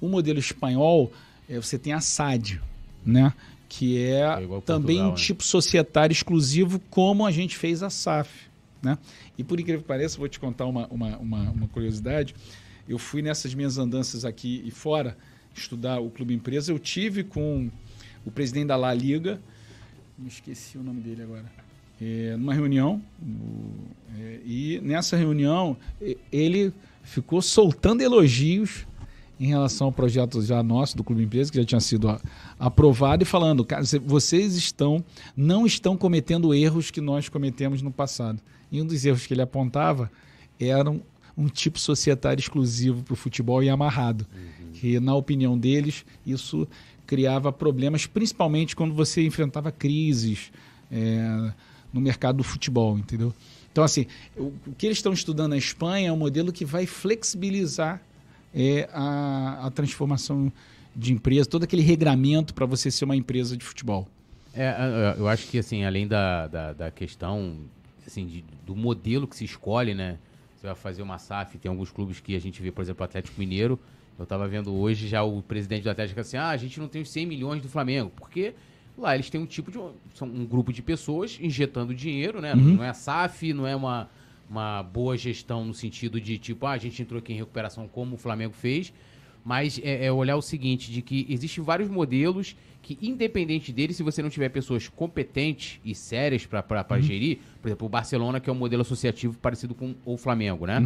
[0.00, 1.12] O modelo espanhol,
[1.48, 2.60] é, você tem a SAD,
[3.04, 3.32] né?
[3.68, 4.48] que é, É também
[4.96, 5.14] Portugal, um né?
[5.16, 8.30] tipo societário exclusivo, como a gente fez a SAF.
[8.82, 8.96] Né?
[9.36, 12.34] E por incrível que pareça, vou te contar uma, uma, uma, uma curiosidade.
[12.88, 15.16] Eu fui nessas minhas andanças aqui e fora
[15.54, 16.72] estudar o Clube Empresa.
[16.72, 17.70] Eu tive com
[18.24, 19.40] o presidente da La Liga,
[20.18, 21.44] me esqueci o nome dele agora,
[22.00, 23.02] é, numa reunião.
[24.18, 25.76] é, e nessa reunião,
[26.32, 26.72] ele
[27.02, 28.86] ficou soltando elogios
[29.40, 32.20] em relação ao projeto já nosso do Clube Empresa, que já tinha sido
[32.58, 35.04] aprovado, e falando, cara, cê- vocês estão,
[35.36, 38.40] não estão cometendo erros que nós cometemos no passado.
[38.72, 40.10] E um dos erros que ele apontava
[40.58, 40.92] era
[41.38, 44.26] um, tipo societário exclusivo para o futebol e amarrado.
[44.74, 46.66] Que, na opinião deles, isso
[47.06, 50.50] criava problemas, principalmente quando você enfrentava crises
[50.92, 51.52] é,
[51.92, 53.32] no mercado do futebol, entendeu?
[53.72, 56.84] Então, assim, o, o que eles estão estudando na Espanha é um modelo que vai
[56.86, 58.00] flexibilizar
[58.54, 60.52] é, a, a transformação
[60.96, 64.08] de empresa, todo aquele regramento para você ser uma empresa de futebol.
[64.54, 64.74] É,
[65.14, 67.56] eu- eu acho que, assim, além da, da, da questão
[68.06, 70.18] assim, de- do modelo que se escolhe, né?
[70.58, 73.04] Você vai fazer uma SAF, tem alguns clubes que a gente vê, por exemplo, o
[73.04, 73.78] Atlético Mineiro.
[74.18, 77.00] Eu tava vendo hoje já o presidente do Atlético assim: ah, a gente não tem
[77.00, 78.10] os 100 milhões do Flamengo.
[78.16, 78.54] Porque
[78.96, 79.78] lá eles têm um tipo de.
[80.16, 82.56] São um grupo de pessoas injetando dinheiro, né?
[82.56, 84.10] Não é SAF, não é uma,
[84.50, 88.16] uma boa gestão no sentido de tipo, ah, a gente entrou aqui em recuperação como
[88.16, 88.92] o Flamengo fez.
[89.44, 92.56] Mas é, é olhar o seguinte, de que existem vários modelos
[92.96, 97.86] que, independente deles, se você não tiver pessoas competentes e sérias para gerir, por exemplo,
[97.86, 100.80] o Barcelona, que é um modelo associativo parecido com o Flamengo, né?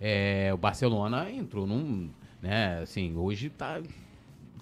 [0.00, 2.08] É, o Barcelona entrou num.
[2.42, 3.80] Né, assim, hoje tá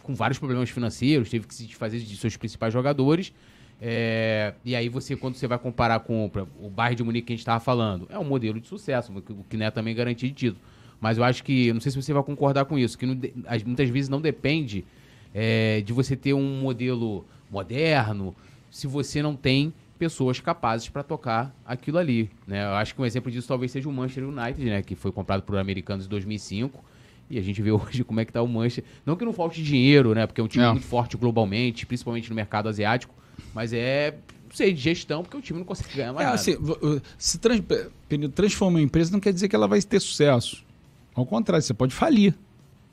[0.03, 3.32] com vários problemas financeiros, teve que se desfazer de seus principais jogadores.
[3.80, 6.30] É, e aí você, quando você vai comparar com
[6.61, 9.45] o Bayern de Munique que a gente estava falando, é um modelo de sucesso, o
[9.49, 10.61] que- não é também garantia de título.
[11.01, 13.18] Mas eu acho que, não sei se você vai concordar com isso, que não
[13.66, 14.84] muitas vezes não depende
[15.35, 18.35] é, de você ter um modelo moderno,
[18.70, 22.64] se você não tem pessoas capazes para tocar aquilo ali, né?
[22.64, 25.43] Eu acho que um exemplo disso talvez seja o Manchester United, né, que foi comprado
[25.43, 26.83] por americanos em 2005.
[27.30, 28.85] E a gente vê hoje como é que tá o Manchester.
[29.07, 30.26] Não que não falte dinheiro, né?
[30.26, 30.70] Porque é um time É.
[30.72, 33.14] muito forte globalmente, principalmente no mercado asiático.
[33.55, 34.11] Mas é,
[34.49, 36.35] não sei, de gestão, porque o time não consegue ganhar mais É, nada.
[36.35, 37.62] assim, se trans,
[38.35, 40.64] transforma uma empresa não quer dizer que ela vai ter sucesso.
[41.14, 42.35] Ao contrário, você pode falir.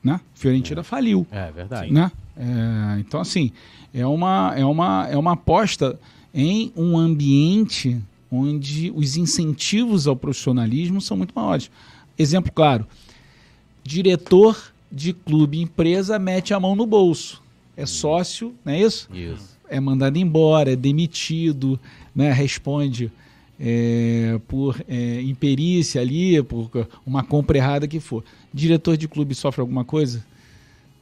[0.02, 0.20] Né?
[0.34, 1.26] Fiorentina faliu.
[1.30, 1.92] É verdade.
[1.92, 2.10] Né?
[2.36, 3.52] É, então, assim,
[3.92, 5.98] é uma, é, uma, é uma aposta
[6.32, 11.70] em um ambiente onde os incentivos ao profissionalismo são muito maiores.
[12.18, 12.86] Exemplo claro:
[13.82, 17.42] diretor de clube empresa mete a mão no bolso.
[17.76, 19.08] É sócio, não é isso?
[19.12, 19.56] Isso.
[19.68, 21.78] é mandado embora, é demitido,
[22.14, 22.32] né?
[22.32, 23.10] responde
[23.60, 26.70] é, por é, imperícia ali, por
[27.06, 28.24] uma compra errada que for.
[28.52, 30.24] Diretor de clube sofre alguma coisa?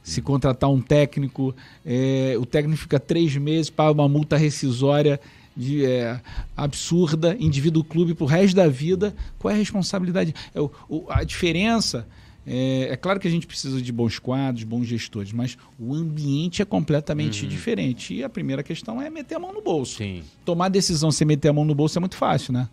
[0.03, 1.55] Se contratar um técnico,
[1.85, 5.19] é, o técnico fica três meses, paga uma multa rescisória
[5.55, 6.19] de, é,
[6.55, 9.13] absurda, indivíduo clube pro resto da vida.
[9.37, 10.33] Qual é a responsabilidade?
[10.53, 12.07] É, o- o- a diferença
[12.51, 16.61] é, é claro que a gente precisa de bons quadros, bons gestores, mas o ambiente
[16.61, 18.13] é completamente diferente.
[18.15, 19.97] E a primeira questão é meter a mão no bolso.
[19.97, 20.23] Sim.
[20.43, 22.67] Tomar decisão sem meter a mão no bolso é muito fácil, né?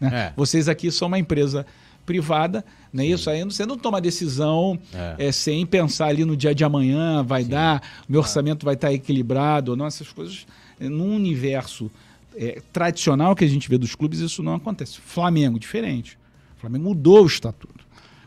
[0.00, 0.10] Né?
[0.12, 0.32] É.
[0.36, 1.64] Vocês aqui são uma empresa
[2.06, 3.30] privada, não é isso?
[3.30, 5.28] Aí você não toma decisão É.
[5.28, 8.92] é, sem pensar ali no dia de amanhã, vai dar, o meu orçamento vai estar
[8.92, 10.44] equilibrado ou não, essas coisas.
[10.80, 11.88] é, Num universo
[12.36, 14.98] é, tradicional que a gente vê dos clubes, isso não acontece.
[15.00, 16.18] Flamengo, diferente.
[16.56, 17.79] O Flamengo mudou o estatuto.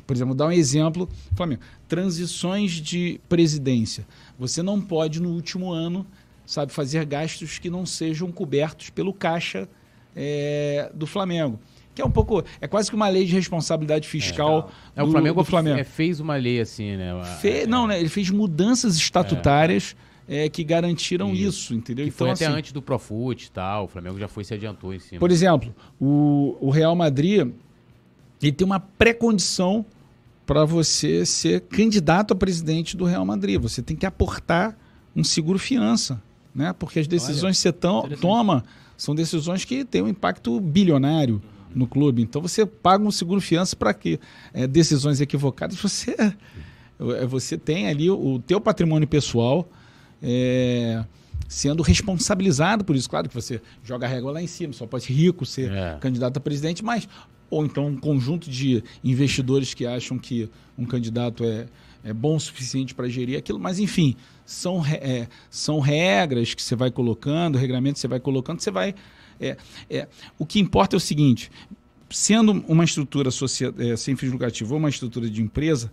[0.06, 1.08] Por exemplo, vou dar um exemplo.
[1.36, 4.06] Flamengo, transições de presidência.
[4.38, 6.06] Você não pode, no último ano,
[6.45, 9.68] sabe, fazer gastos que não sejam cobertos pelo caixa
[10.16, 11.60] é, do Flamengo.
[11.95, 12.43] Que é um pouco.
[12.60, 14.72] É quase que uma lei de responsabilidade fiscal.
[14.95, 15.80] É, o do- Flamengo, do Flamengo.
[15.80, 17.12] é, fez uma lei assim, né?
[17.39, 17.99] Fe- é, Não, né?
[17.99, 19.95] Ele fez mudanças estatutárias
[20.28, 22.06] é, que garantiram isso, entendeu?
[22.06, 23.86] Que foi até assim, antes do Profut e tal.
[23.86, 25.20] O Flamengo já foi se adiantou em cima.
[25.20, 27.47] Por exemplo, o, o Real Madrid
[28.48, 29.86] ele tem uma pré-condição
[30.46, 33.62] para você ser candidato a presidente do Real Madrid.
[33.62, 34.78] Você tem que aportar
[35.16, 36.22] um seguro fiança,
[36.54, 36.74] né?
[36.74, 38.64] Porque as decisões que você tão- toma
[38.98, 41.41] são decisões que têm um impacto bilionário
[41.74, 42.22] no clube.
[42.22, 44.20] Então você paga um seguro fiança para que
[44.54, 49.68] é, decisões equivocadas você é, você tem ali o, o teu patrimônio pessoal
[50.22, 51.04] é,
[51.48, 53.10] sendo responsabilizado por isso.
[53.10, 55.98] Claro que você joga a régua lá em cima, só pode rico ser É.
[56.00, 57.08] candidato a presidente, mas
[57.54, 61.68] ou então um conjunto de investidores que acham que um candidato é,
[62.04, 66.76] é bom o suficiente para gerir aquilo, mas enfim, são, é, são regras que você
[66.76, 68.95] vai colocando, regramentos que você vai colocando, você vai.
[69.39, 69.58] é,
[69.89, 71.51] é, o que importa é o seguinte:
[72.10, 75.91] sendo uma estrutura é, sem fins lucrativos ou uma estrutura de empresa,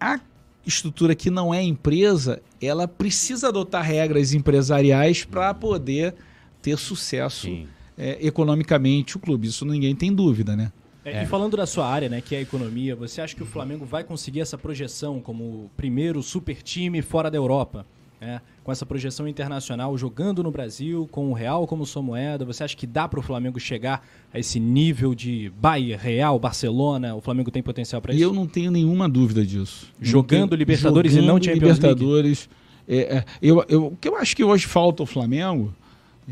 [0.00, 0.20] a
[0.66, 6.14] estrutura que não é empresa, ela precisa adotar regras empresariais para poder
[6.60, 7.68] ter sucesso Sim.
[7.98, 9.48] É, economicamente o clube.
[9.48, 10.72] Isso ninguém tem dúvida, né?
[11.04, 13.46] É, E falando da sua área, né, que é a economia, você acha que o
[13.46, 17.84] Flamengo vai conseguir essa projeção como o primeiro super time fora da Europa?
[18.20, 18.40] né?
[18.64, 22.76] Com essa projeção internacional, jogando no Brasil, com o Real como sua moeda, você acha
[22.76, 27.14] que dá para o Flamengo chegar a esse nível de Bayern, Real, Barcelona?
[27.14, 28.24] O Flamengo tem potencial para E isso?
[28.24, 29.86] eu não tenho nenhuma dúvida disso.
[30.00, 31.78] Jogando tenho- Libertadores e não jogando Champions League?
[31.94, 32.48] Libertadores.
[32.88, 35.72] É, é, eu, eu, o que eu acho que hoje falta ao Flamengo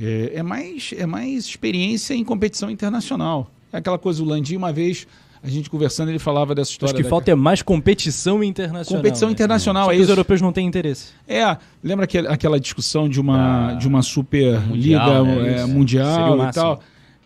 [0.01, 3.51] é, é mais, é mais experiência em competição internacional.
[3.73, 5.07] É aquela coisa, o Landim, uma vez,
[5.43, 6.91] a gente conversando, ele falava dessa história.
[6.93, 9.03] Acho que da- falta é mais competição internacional.
[9.03, 9.33] Competição né?
[9.33, 10.13] internacional, Só é que os isso.
[10.13, 11.13] europeus não têm interesse.
[11.27, 15.53] É, lembra aquele, aquela discussão de uma, Ah, de uma super mundial, liga né?
[15.53, 15.69] é, Isso.
[15.69, 16.81] Mundial o e tal?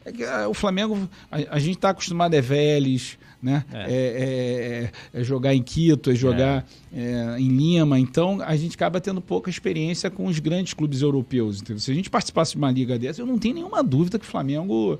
[0.04, 3.64] É ah, o Flamengo, a, a gente está acostumado é Vélez, né?
[3.72, 3.78] É.
[3.78, 3.84] É.
[3.92, 7.98] é- é- é jogar em Quito, é jogar é, em Lima.
[7.98, 11.60] Então a gente acaba tendo pouca experiência com os grandes clubes europeus.
[11.60, 11.80] Entendeu?
[11.80, 14.28] Se a gente participasse de uma liga dessa, eu não tenho nenhuma dúvida que o
[14.28, 14.98] Flamengo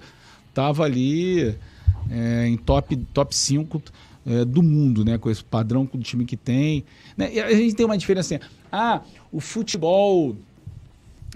[0.49, 1.55] estava ali
[2.49, 3.83] em top, top 5
[4.27, 5.17] é, do mundo, né?
[5.19, 6.85] Com esse padrão do time que tem.
[7.17, 7.31] né?
[7.33, 8.45] E a gente tem uma diferença assim.
[8.73, 10.37] Ah, o futebol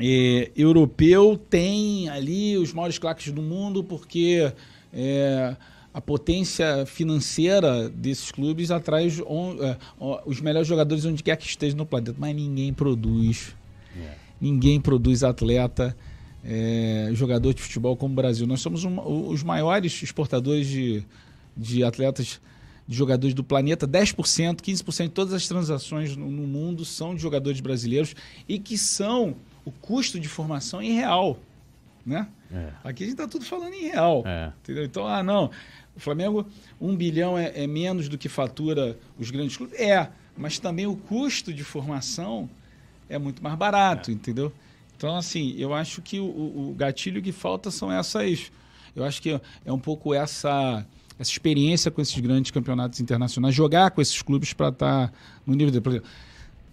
[0.01, 4.53] é, europeu tem ali os maiores claques do mundo porque
[4.93, 5.57] é,
[5.95, 9.79] a potência financeira desses clubes atrai os, é,
[10.27, 12.17] os melhores jogadores onde quer que esteja no planeta.
[12.19, 13.55] Mas ninguém produz.
[14.41, 15.97] Ninguém produz atleta,
[16.45, 18.45] é, jogador de futebol como o Brasil.
[18.47, 21.05] Nós somos um- os maiores exportadores de,
[21.57, 22.41] de atletas,
[22.87, 23.87] de jogadores do planeta.
[23.87, 28.15] 10%, 15% de todas as transações no, no mundo são de jogadores brasileiros
[28.49, 31.39] e que são o custo de formação em real.
[32.05, 32.27] Né?
[32.53, 32.69] É.
[32.85, 34.23] Aqui a gente está tudo falando em real.
[34.27, 34.53] É.
[34.63, 34.85] Entendeu?
[34.85, 35.51] Então, ah, não.
[35.97, 36.47] O Flamengo,
[36.81, 39.79] um bilhão é, é menos do que fatura os grandes clubes?
[39.79, 42.49] É, mas também o custo de formação
[43.09, 44.53] é muito mais barato, entendeu?
[44.97, 48.51] Então, Então, assim, eu acho que o, o gatilho que falta são essas.
[48.95, 50.87] Eu acho que é um pouco essa
[51.19, 55.15] essa experiência com esses grandes campeonatos internacionais, jogar com esses clubes para estar tá
[55.47, 56.09] no nível de, por exemplo,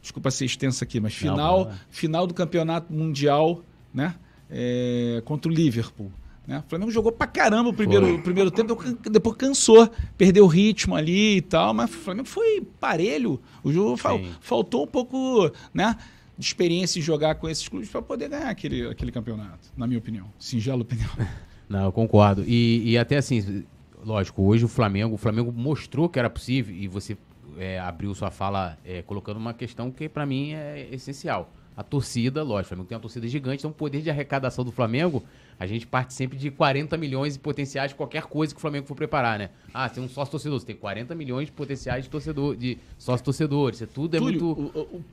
[0.01, 3.63] desculpa ser extensa aqui, mas final, não, final do campeonato mundial,
[3.93, 4.15] né?
[4.49, 6.11] É, contra o Liverpool.
[6.51, 6.61] Né?
[6.67, 8.77] O Flamengo jogou pra caramba o primeiro, o primeiro tempo,
[9.09, 13.39] depois cansou, perdeu o ritmo ali e tal, mas o Flamengo foi parelho.
[13.63, 15.95] O jogo fal, faltou um pouco né,
[16.37, 19.97] de experiência em jogar com esses clubes para poder ganhar aquele, aquele campeonato, na minha
[19.97, 20.27] opinião.
[20.37, 21.09] Singela opinião.
[21.69, 22.43] Não, eu concordo.
[22.45, 23.63] E, e até assim,
[24.03, 27.17] lógico, hoje o Flamengo, o Flamengo mostrou que era possível e você
[27.57, 31.49] é, abriu sua fala é, colocando uma questão que para mim é essencial.
[31.75, 34.71] A torcida, lógico, o Flamengo tem uma torcida gigante, então o poder de arrecadação do
[34.71, 35.23] Flamengo,
[35.57, 38.85] a gente parte sempre de 40 milhões de potenciais de qualquer coisa que o Flamengo
[38.85, 39.49] for preparar, né?
[39.73, 43.23] Ah, tem um sócio torcedor, você tem 40 milhões de potenciais de torcedor, de sócio
[43.23, 44.71] torcedores, isso tudo é Túlio, muito.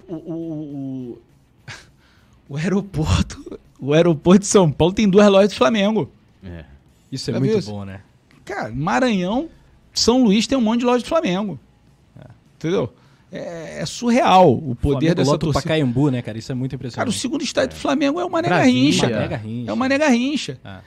[0.08, 1.18] O, o, o,
[2.48, 6.10] o, aeroporto, o aeroporto de São Paulo tem duas lojas do Flamengo.
[6.42, 6.64] É.
[7.10, 8.02] Isso é muito bom, né?
[8.44, 9.48] Cara, Maranhão,
[9.94, 11.58] São Luís tem um monte de loja do Flamengo.
[12.18, 12.26] É.
[12.56, 12.92] Entendeu?
[13.30, 15.62] É, é, surreal o poder dessa torcida.
[15.62, 16.38] Pacaembu, né, cara?
[16.38, 16.96] Isso é muito impressionante.
[16.96, 17.76] Cara, o segundo estádio é.
[17.76, 19.06] do Flamengo é uma nega rincha.
[19.06, 20.58] É uma nega rincha.
[20.64, 20.78] É.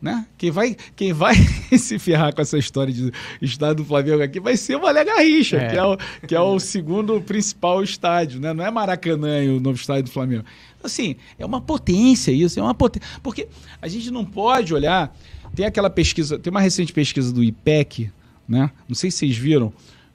[0.00, 0.26] Né?
[0.36, 1.34] Quem vai, quem vai
[1.78, 5.58] se ferrar com essa história de estádio do Flamengo aqui vai ser uma nega rincha,
[5.58, 5.68] é.
[5.70, 5.96] Que, é o,
[6.26, 8.52] que é o segundo principal estádio, né?
[8.52, 10.44] Não é Maracanã o novo estádio do Flamengo.
[10.82, 13.08] Assim, é uma potência isso, é uma potência.
[13.22, 13.48] Porque
[13.80, 15.14] a gente não pode olhar
[15.54, 18.10] tem aquela pesquisa, tem uma recente pesquisa do IPEC,
[18.48, 18.70] né?
[18.88, 19.72] Não sei se vocês viram,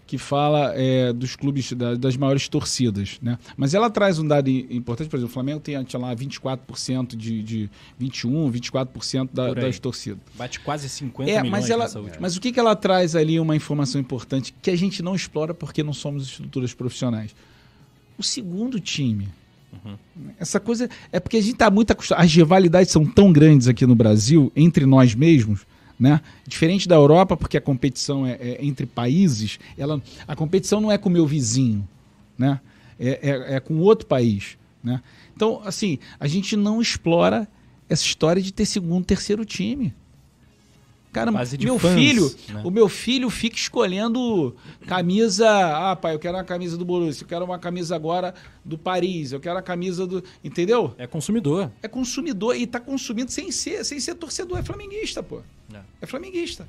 [0.07, 3.37] que fala é, dos clubes, da, das maiores torcidas, né?
[3.57, 7.43] Mas ela traz um dado importante, por exemplo, o Flamengo tem, tinha lá 24% de,
[7.43, 10.19] de 21, 24% da, das torcidas.
[10.35, 11.89] Bate quase 50 é, milhões mas ela,
[12.21, 15.53] Mas o que, que ela traz ali, uma informação importante, que a gente não explora
[15.53, 17.35] porque não somos estruturas profissionais.
[18.17, 19.27] O segundo time,
[19.83, 19.97] Uhum.
[20.39, 22.23] Essa coisa é porque a gente está muito acostumado.
[22.23, 25.67] As rivalidades são tão grandes aqui no Brasil, entre nós mesmos,
[25.99, 26.21] né?
[26.47, 30.97] Diferente da Europa, porque a competição é, é entre países, ela, a competição não é
[30.97, 31.87] com o meu vizinho,
[32.37, 32.59] né?
[32.99, 35.01] É, é, é, com outro país, né?
[35.35, 37.47] Então, assim, a gente não explora
[37.89, 39.93] essa história de ter segundo, terceiro time.
[41.17, 42.61] Cara, meu fãs, filho, né?
[42.63, 44.55] o meu filho fica escolhendo
[44.85, 45.49] camisa.
[45.49, 49.31] Ah, pai, eu quero uma camisa do Borussia, eu quero uma camisa agora do Paris,
[49.31, 50.23] eu quero a camisa do.
[50.43, 50.93] Entendeu?
[50.97, 51.71] É consumidor.
[51.81, 54.59] É consumidor e tá consumindo sem ser, sem ser torcedor.
[54.59, 55.41] É flamenguista, pô.
[55.73, 56.67] É, é flamenguista.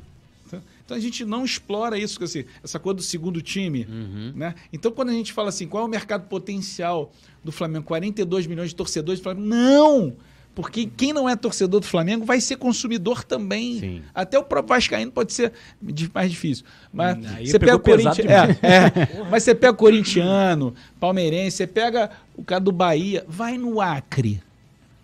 [0.85, 3.87] Então a gente não explora isso, assim, essa coisa do segundo time.
[3.87, 4.33] Uhum.
[4.35, 4.55] Né?
[4.73, 7.13] Então, quando a gente fala assim, qual é o mercado potencial
[7.45, 7.85] do Flamengo?
[7.85, 9.47] 42 milhões de torcedores do Flamengo.
[9.47, 10.17] Não!
[10.59, 13.79] Porque quem não é torcedor do Flamengo vai ser consumidor também.
[13.79, 14.03] Sim.
[14.13, 15.53] Até o próprio Vascaíno pode ser
[16.13, 16.65] mais difícil.
[16.93, 18.27] Mas hum, Aí você pega o Corinthians.
[18.27, 19.23] É, é.
[19.31, 24.43] mas você pega o corintiano, palmeirense, você pega o cara do Bahia, vai no Acre.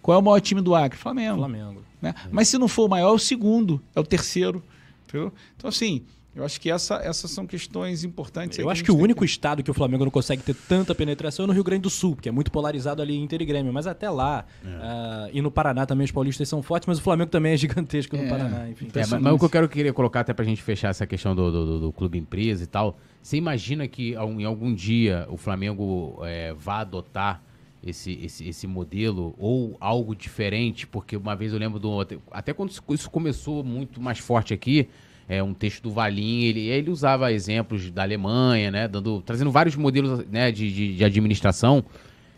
[0.02, 0.98] Qual é o maior time do Acre?
[0.98, 1.38] Flamengo.
[1.38, 1.84] Flamengo.
[2.02, 2.12] Né?
[2.18, 2.28] É.
[2.32, 4.60] Mas se não for o maior, é o segundo, é o terceiro.
[5.06, 5.32] Entendeu?
[5.56, 6.02] Então, assim,
[6.34, 8.58] eu acho que essa, essas são questões importantes.
[8.58, 9.26] Eu acho que, que o único que...
[9.26, 12.16] estado que o Flamengo não consegue ter tanta penetração é no Rio Grande do Sul,
[12.16, 13.72] que é muito polarizado ali Inter e Grêmio.
[13.72, 14.68] Mas até lá, é.
[14.68, 18.16] uh, e no Paraná também os paulistas são fortes, mas o Flamengo também é gigantesco
[18.16, 18.28] no é.
[18.28, 18.68] Paraná.
[18.68, 18.88] Enfim.
[18.92, 21.36] É, mas, mas, o que eu quero queria colocar até pra gente fechar essa questão
[21.36, 26.18] do, do, do clube empresa e tal, você imagina que em algum dia o Flamengo
[26.24, 27.40] é, vá adotar
[27.80, 30.84] esse, esse, esse modelo ou algo diferente?
[30.84, 31.96] Porque uma vez eu lembro do.
[32.32, 34.88] Até quando isso começou muito mais forte aqui
[35.28, 39.76] é, um texto do Valim, ele, ele usava exemplos da Alemanha, né, dando, trazendo vários
[39.76, 41.84] modelos né, de, de, de administração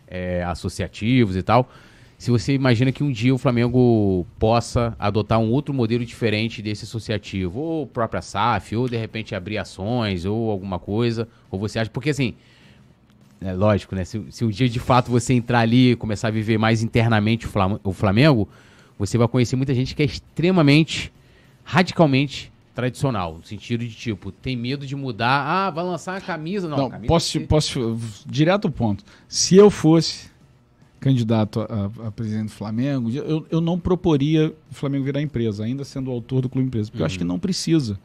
[0.07, 1.69] é, associativos e tal.
[2.17, 6.83] Se você imagina que um dia o Flamengo possa adotar um outro modelo diferente desse
[6.83, 11.91] associativo, ou própria SAF, ou de repente abrir ações, ou alguma coisa, ou você acha.
[11.91, 12.33] Porque assim,
[13.39, 14.03] é lógico, né?
[14.03, 17.47] Se, se um dia de fato você entrar ali e começar a viver mais internamente
[17.83, 18.49] o Flamengo,
[18.97, 21.13] você vai conhecer muita gente que é extremamente,
[21.63, 26.69] radicalmente tradicional, no sentido de tipo, tem medo de mudar, ah, vai lançar a camisa,
[26.69, 26.77] não.
[26.77, 29.03] não camisa posso, posso, direto ao ponto.
[29.27, 30.29] Se eu fosse
[30.99, 35.83] candidato a, a, presidente do Flamengo, eu, eu não proporia o Flamengo virar empresa, ainda
[35.83, 37.01] sendo o autor do clube empresa, porque uhum.
[37.01, 37.29] eu acho que uhum.
[37.29, 37.99] não precisa.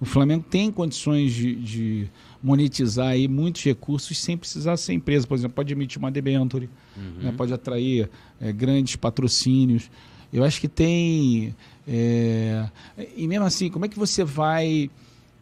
[0.00, 2.08] O Flamengo tem condições de, de,
[2.42, 5.28] monetizar aí muitos recursos sem precisar ser empresa.
[5.28, 7.22] Por exemplo, pode emitir uma debenture, uhum.
[7.22, 8.10] né, pode atrair
[8.40, 9.88] é, grandes patrocínios.
[10.32, 11.54] Eu acho que tem
[11.90, 12.68] é,
[13.16, 14.90] e mesmo assim, como é que você vai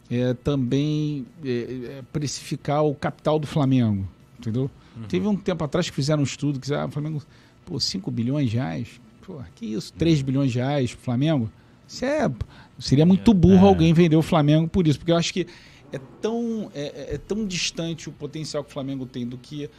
[0.09, 4.07] é, também é, é, precificar o capital do Flamengo?
[4.39, 4.71] Entendeu?
[4.95, 5.03] Uhum.
[5.03, 7.21] Teve um tempo atrás que fizeram um estudo que ah, o Flamengo,
[7.65, 9.01] pô, 5 bilhões de reais.
[9.25, 9.91] Pô, que isso?
[9.93, 11.51] 3 bilhões de reais pro Flamengo?
[11.85, 12.31] Isso é.
[12.79, 13.69] Seria muito burro é.
[13.69, 15.47] alguém vender o Flamengo por isso, porque eu acho que
[15.91, 19.69] é tão, é, é tão distante o potencial que o Flamengo tem do que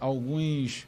[0.00, 0.86] alguns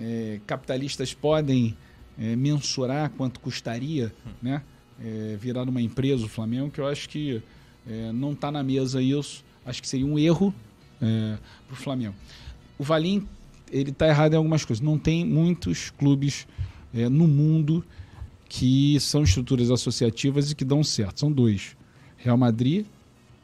[0.00, 1.76] é, capitalistas podem
[2.18, 4.12] é, mensurar quanto custaria
[4.42, 4.62] né,
[5.02, 7.42] é, virar uma empresa o Flamengo, que eu acho que
[7.86, 9.44] é, não está na mesa isso.
[9.64, 10.54] Acho que seria um erro
[11.00, 12.14] é, para o Flamengo.
[12.78, 13.26] O Valim
[13.70, 14.84] ele está errado em algumas coisas.
[14.84, 16.46] Não tem muitos clubes
[16.92, 17.84] é, no mundo
[18.48, 21.20] que são estruturas associativas e que dão certo.
[21.20, 21.76] São dois:
[22.16, 22.86] Real Madrid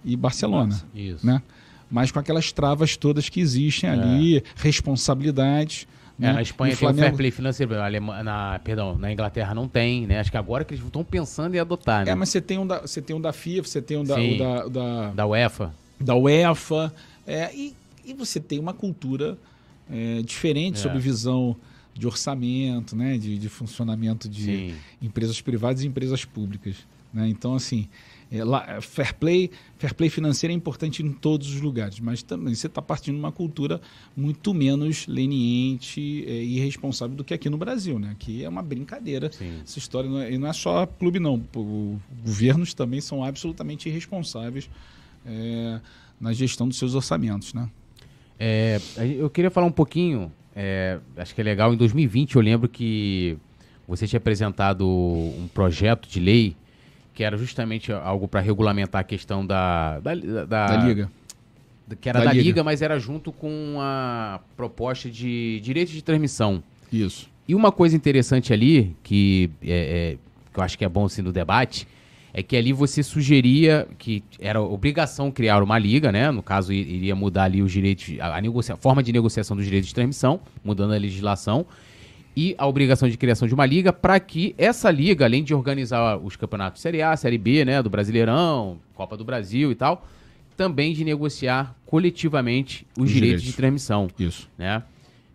[0.04, 0.80] e Barcelona.
[0.94, 1.26] Nossa.
[1.26, 1.42] Né?
[1.90, 4.42] Mas com aquelas travas todas que existem ali, é.
[4.54, 5.86] responsabilidades.
[6.20, 10.06] É, na Espanha tem o fair play financeiro, na, na, perdão, na Inglaterra não tem,
[10.06, 10.20] né?
[10.20, 12.12] Acho que agora que eles estão pensando em adotar, né?
[12.12, 14.20] É, mas você tem um da, você tem um da FIFA, você tem um da,
[14.20, 15.74] o da, da, da UEFA.
[15.98, 16.92] Da UEFA.
[17.26, 19.38] É, e, e você tem uma cultura
[19.90, 20.82] é, diferente é.
[20.82, 21.56] sobre visão
[21.94, 23.18] de orçamento, né?
[23.18, 24.74] de, de funcionamento de Sim.
[25.02, 26.76] empresas privadas e empresas públicas.
[27.12, 27.28] Né?
[27.28, 27.88] Então, assim,
[28.32, 32.54] é, lá, fair play, fair play financeiro é importante em todos os lugares, mas também
[32.54, 33.80] você está partindo de uma cultura
[34.16, 38.10] muito menos leniente é, e irresponsável do que aqui no Brasil, né?
[38.12, 39.60] Aqui é uma brincadeira Sim.
[39.64, 40.08] essa história.
[40.08, 41.42] Não é, e não é só clube, não.
[41.56, 44.70] O, governos também são absolutamente irresponsáveis
[45.26, 45.80] é,
[46.20, 47.68] na gestão dos seus orçamentos, né?
[48.38, 48.80] É,
[49.18, 53.36] eu queria falar um pouquinho, é, acho que é legal, em 2020 eu lembro que
[53.88, 56.56] você tinha apresentado um projeto de lei
[57.14, 61.10] que era justamente algo para regulamentar a questão da, da, da, da Liga.
[62.00, 62.44] Que era da, da Liga.
[62.44, 66.62] Liga, mas era junto com a proposta de direito de transmissão.
[66.92, 67.28] Isso.
[67.48, 70.18] E uma coisa interessante ali, que, é, é,
[70.52, 71.86] que eu acho que é bom assim, no debate,
[72.32, 76.30] é que ali você sugeria que era obrigação criar uma liga, né?
[76.30, 79.88] No caso, iria mudar ali os direitos, a, a, a forma de negociação dos direitos
[79.88, 81.66] de transmissão, mudando a legislação
[82.36, 86.16] e a obrigação de criação de uma liga para que essa liga, além de organizar
[86.18, 90.06] os campeonatos Série A, Série B, né, do Brasileirão, Copa do Brasil e tal,
[90.56, 94.08] também de negociar coletivamente os, os direitos, direitos, de transmissão.
[94.18, 94.48] Isso.
[94.56, 94.82] Né?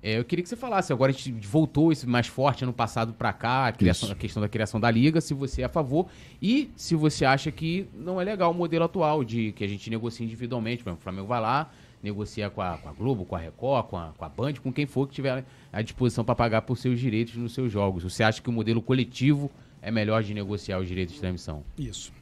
[0.02, 3.12] É, eu queria que você falasse, agora a gente voltou isso mais forte ano passado
[3.12, 6.06] para cá, a, criação, a, questão da criação da liga, se você é a favor
[6.40, 9.90] e se você acha que não é legal o modelo atual de que a gente
[9.90, 11.72] negocia individualmente, por exemplo, o Flamengo vai lá,
[12.06, 14.72] negocia com a, com a Globo, com a Record, com a, com a Band, com
[14.72, 15.44] quem for que tiver
[15.74, 18.04] à disposição para pagar por seus direitos nos seus jogos.
[18.04, 19.52] Você acha que o modelo coletivo
[19.82, 21.64] é melhor de negociar os direitos de transmissão?
[21.78, 22.14] Isso.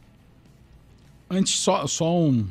[1.30, 2.48] Antes, só, só um.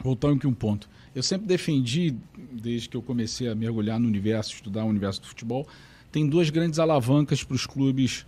[0.00, 0.88] Voltando aqui um ponto.
[1.14, 2.16] Eu sempre defendi,
[2.50, 5.68] desde que eu comecei a mergulhar no universo, estudar o universo do futebol,
[6.10, 8.26] tem duas grandes alavancas para os clubes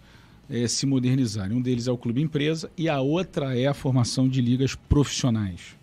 [0.50, 1.56] é, se modernizarem.
[1.56, 5.76] Um deles é o clube empresa e a outra é a formação de ligas profissionais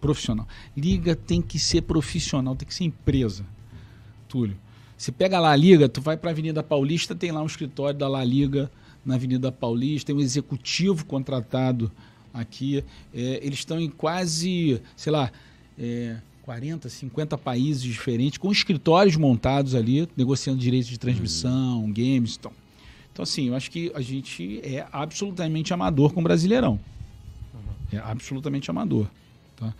[0.00, 0.46] profissional.
[0.76, 3.44] Liga tem que ser profissional, tem que ser empresa.
[4.28, 4.56] Túlio.
[4.96, 7.96] Você pega lá a Liga, tu vai para a Avenida Paulista, tem lá um escritório
[7.98, 8.70] da La Liga
[9.04, 11.90] na Avenida Paulista, tem um executivo contratado
[12.34, 12.84] aqui.
[13.14, 15.30] É, eles estão em quase, sei lá,
[15.78, 21.92] é, 40, 50 países diferentes, com escritórios montados ali, negociando direitos de transmissão, uhum.
[21.92, 22.36] games.
[22.38, 22.52] Então.
[23.12, 26.80] então, assim, eu acho que a gente é absolutamente amador com o Brasileirão.
[27.54, 27.60] Uhum.
[27.92, 29.08] É absolutamente amador.
[29.58, 29.74] Tá?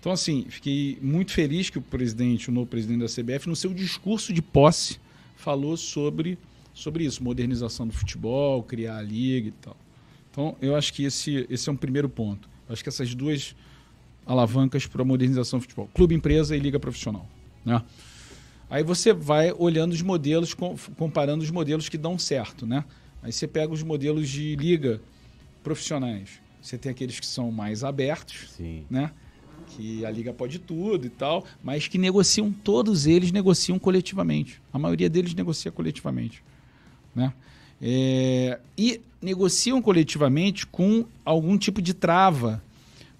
[0.00, 3.72] Então, assim, fiquei muito feliz que o presidente, o novo presidente da CBF, no seu
[3.72, 5.00] discurso de posse,
[5.36, 6.38] falou sobre,
[6.74, 9.76] sobre isso, modernização do futebol, criar a liga e tal.
[10.30, 12.48] Então, eu acho que esse, esse é um primeiro ponto.
[12.68, 13.54] Eu acho que essas duas
[14.24, 17.28] alavancas para a modernização do futebol, clube empresa e liga profissional.
[17.64, 17.82] Né?
[18.68, 20.54] Aí você vai olhando os modelos,
[20.96, 22.66] comparando os modelos que dão certo.
[22.66, 22.84] Né?
[23.22, 25.00] Aí você pega os modelos de liga
[25.62, 28.84] profissionais você tem aqueles que são mais abertos, Sim.
[28.90, 29.12] né?
[29.68, 34.60] Que a liga pode tudo e tal, mas que negociam, todos eles negociam coletivamente.
[34.72, 36.42] A maioria deles negocia coletivamente.
[37.14, 37.32] Né?
[37.80, 42.62] É, e negociam coletivamente com algum tipo de trava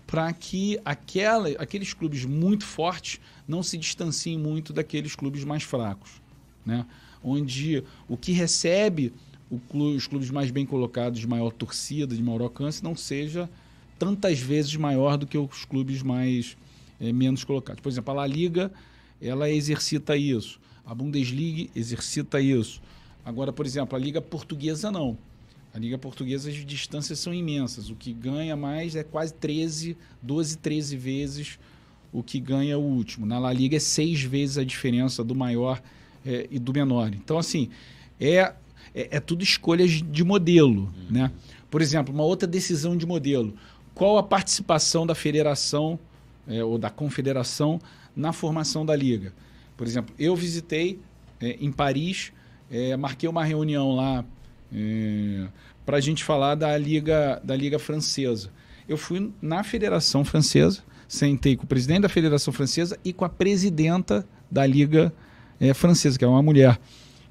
[0.07, 6.21] para que aquela, aqueles clubes muito fortes não se distanciem muito daqueles clubes mais fracos.
[6.65, 6.85] Né?
[7.23, 9.13] Onde o que recebe
[9.69, 13.49] clube, os clubes mais bem colocados, de maior torcida, de maior alcance, não seja
[13.99, 16.57] tantas vezes maior do que os clubes mais
[17.01, 17.81] é, menos colocados.
[17.81, 18.71] Por exemplo, a La Liga,
[19.21, 20.61] ela exercita isso.
[20.85, 22.81] A Bundesliga exercita isso.
[23.25, 25.17] Agora, por exemplo, a Liga Portuguesa não.
[25.75, 27.91] A Liga Portuguesa, as distâncias são imensas.
[27.91, 31.59] O que ganha mais é quase 13, 12, 13 vezes
[32.13, 33.27] o que ganha o último.
[33.27, 35.83] Na La Liga é seis vezes a diferença do maior
[36.25, 37.13] é, e do menor.
[37.15, 37.69] Então, assim,
[38.21, 38.55] é
[38.97, 40.83] é, é tudo escolhas de modelo.
[40.83, 41.07] Uhum.
[41.11, 41.31] Né?
[41.71, 43.55] Por exemplo, uma outra decisão de modelo.
[43.95, 45.99] Qual a participação da federação
[46.49, 47.79] é, ou da confederação
[48.17, 49.35] na formação da liga?
[49.77, 50.99] Por exemplo, eu visitei
[51.41, 52.33] é, em Paris,
[52.71, 54.25] é, marquei uma reunião lá
[54.73, 55.47] é,
[55.85, 58.51] para a gente falar da liga, da liga francesa.
[58.89, 63.29] Eu fui na Federação Francesa, sentei com o presidente da Federação Francesa e com a
[63.29, 65.13] presidenta da Liga
[65.61, 66.79] é, Francesa, que é uma mulher.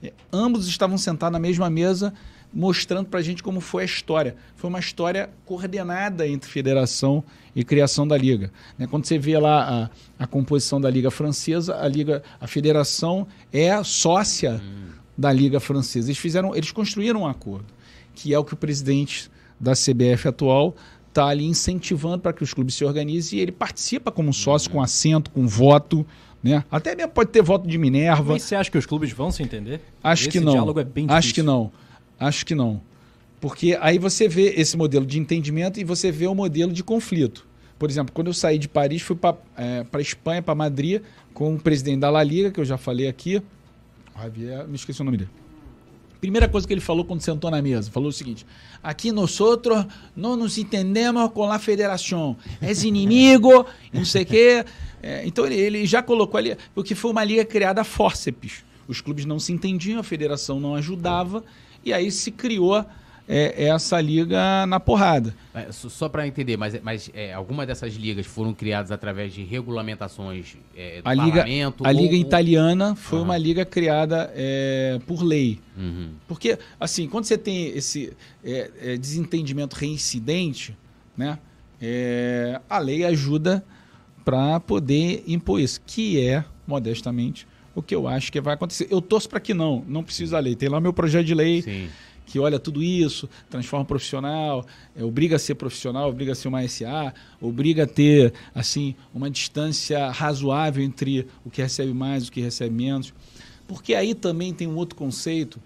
[0.05, 2.13] É, ambos estavam sentados na mesma mesa,
[2.53, 4.35] mostrando para a gente como foi a história.
[4.55, 7.23] Foi uma história coordenada entre federação
[7.55, 8.51] e criação da liga.
[8.77, 8.85] Né?
[8.87, 9.89] Quando você vê lá
[10.19, 14.91] a, a, composição da liga francesa, a liga, a federação é sócia hum.
[15.17, 16.07] da liga francesa.
[16.07, 17.73] Eles fizeram, eles construíram um acordo,
[18.13, 19.29] que é o que o presidente
[19.59, 20.75] da CBF atual
[21.07, 24.81] está ali incentivando para que os clubes se organizem e ele participa como sócio, com
[24.81, 26.05] assento, com voto.
[26.45, 26.63] Né?
[26.69, 28.33] Até mesmo pode ter voto de Minerva.
[28.33, 29.81] Mas você acha que os clubes vão se entender?
[30.03, 30.51] Acho esse que não.
[30.51, 31.17] diálogo é bem difícil.
[31.17, 31.71] Acho que não.
[32.19, 32.81] Acho que não.
[33.41, 37.47] Porque aí você vê esse modelo de entendimento e você vê o modelo de conflito.
[37.79, 41.01] Por exemplo, quando eu saí de Paris, fui para é, Espanha, para Madrid,
[41.33, 43.41] com o presidente da La Liga, que eu já falei aqui.
[44.15, 45.31] Javier, me esqueci o nome dele.
[46.21, 48.45] Primeira coisa que ele falou quando sentou na mesa, falou o seguinte:
[48.85, 49.83] aqui nós outros
[50.15, 54.65] não nos entendemos com a federação, é inimigo, não sei o quê.
[55.01, 58.63] É, então ele, ele, já colocou ali, porque foi uma liga criada a fórceps.
[58.87, 61.43] Os clubes não se entendiam, a federação não ajudava,
[61.83, 62.85] e aí se criou
[63.27, 65.35] é, essa liga na porrada.
[65.53, 70.55] É, só para entender, mas, mas é, algumas dessas ligas foram criadas através de regulamentações
[70.75, 71.85] é, do a liga, parlamento?
[71.85, 73.25] A ou, liga italiana foi uhum.
[73.25, 75.59] uma liga criada é, por lei.
[75.77, 76.11] Uhum.
[76.27, 78.13] Porque, assim, quando você tem esse
[78.43, 80.77] é, desentendimento reincidente,
[81.17, 81.39] né,
[82.69, 83.63] a lei ajuda
[84.23, 88.87] para poder impor isso, que é, modestamente, o que eu acho que vai acontecer.
[88.89, 90.55] Eu torço para que não, não precisa a lei.
[90.55, 91.61] Tem lá meu projeto de lei.
[91.61, 91.89] Sim
[92.25, 94.65] que olha tudo isso, transforma profissional,
[94.95, 99.29] é, obriga a ser profissional, obriga a ser uma SA, obriga a ter assim uma
[99.29, 103.13] distância razoável entre o que recebe mais e o que recebe menos.
[103.67, 105.59] Porque aí também tem um outro conceito,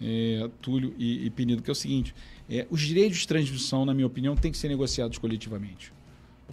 [0.00, 2.14] é, Túlio e, e que é o seguinte:
[2.48, 5.92] é, os direitos de transmissão, na minha opinião, têm que ser negociados coletivamente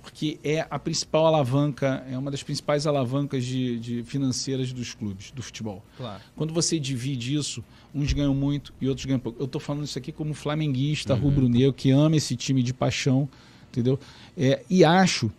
[0.01, 5.31] porque é a principal alavanca, é uma das principais alavancas de, de financeiras dos clubes,
[5.31, 5.83] do futebol.
[5.97, 6.21] Claro.
[6.35, 7.63] Quando você divide isso,
[7.93, 9.41] uns ganham muito e outros ganham pouco.
[9.41, 11.19] Eu estou falando isso aqui como flamenguista, uhum.
[11.21, 13.27] rubro-negro, que ama esse time de paixão,
[13.69, 13.99] entendeu?
[14.37, 15.31] É, e acho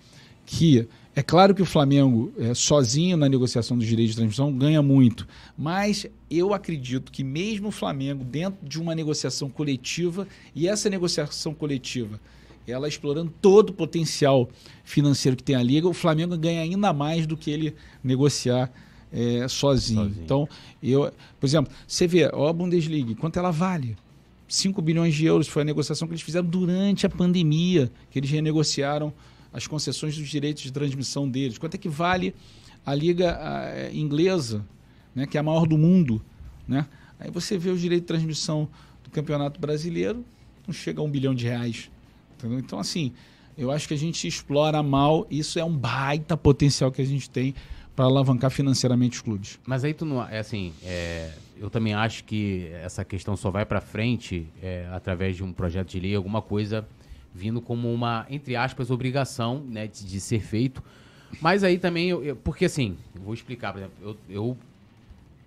[0.44, 4.80] que é claro que o Flamengo, é, sozinho na negociação dos direitos de transmissão, ganha
[4.80, 5.26] muito.
[5.58, 11.52] Mas eu acredito que mesmo o Flamengo, dentro de uma negociação coletiva, e essa negociação
[11.52, 12.20] coletiva
[12.66, 14.48] ela explorando todo o potencial
[14.84, 18.70] financeiro que tem a liga, o Flamengo ganha ainda mais do que ele negociar
[19.12, 20.04] é, sozinho.
[20.04, 20.24] sozinho.
[20.24, 20.48] Então,
[20.82, 23.96] eu, por exemplo, você vê, ó, a Bundesliga, quanto ela vale?
[24.48, 28.30] 5 bilhões de euros foi a negociação que eles fizeram durante a pandemia, que eles
[28.30, 29.12] renegociaram
[29.52, 31.58] as concessões dos direitos de transmissão deles.
[31.58, 32.34] Quanto é que vale
[32.84, 34.64] a liga a, inglesa,
[35.14, 36.22] né, que é a maior do mundo,
[36.66, 36.86] né?
[37.18, 38.68] Aí você vê o direito de transmissão
[39.04, 40.24] do Campeonato Brasileiro,
[40.66, 41.90] não chega a um bilhão de reais.
[42.46, 42.64] Entendeu?
[42.64, 43.12] Então, assim,
[43.56, 47.28] eu acho que a gente explora mal, isso é um baita potencial que a gente
[47.28, 47.54] tem
[47.94, 49.60] para alavancar financeiramente os clubes.
[49.66, 50.26] Mas aí tu não.
[50.26, 55.36] É assim, é, eu também acho que essa questão só vai para frente é, através
[55.36, 56.86] de um projeto de lei, alguma coisa
[57.34, 60.82] vindo como uma, entre aspas, obrigação né, de, de ser feito.
[61.40, 64.58] Mas aí também, eu, eu, porque assim, eu vou explicar, por exemplo, eu, eu,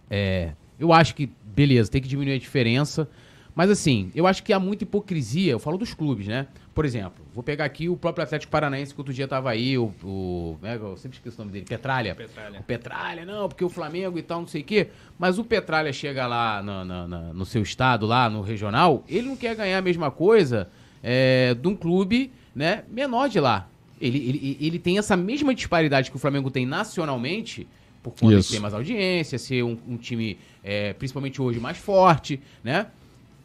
[0.10, 3.10] é, eu acho que, beleza, tem que diminuir a diferença,
[3.54, 6.48] mas assim, eu acho que há muita hipocrisia, eu falo dos clubes, né?
[6.74, 9.94] Por exemplo, vou pegar aqui o próprio Atlético Paranaense que outro dia tava aí, o.
[10.04, 12.16] o né, eu sempre esqueço o nome dele, Petralha.
[12.16, 12.60] Petralha.
[12.60, 14.88] O Petralha, não, porque o Flamengo e tal, não sei o quê.
[15.20, 19.28] Mas o Petralha chega lá no, no, no, no seu estado, lá no regional, ele
[19.28, 20.68] não quer ganhar a mesma coisa
[21.04, 23.68] é, de um clube né, menor de lá.
[24.02, 27.68] Ele, ele, ele tem essa mesma disparidade que o Flamengo tem nacionalmente,
[28.02, 28.50] por conta Isso.
[28.50, 32.88] de ter mais audiência, ser um, um time, é, principalmente hoje, mais forte, né?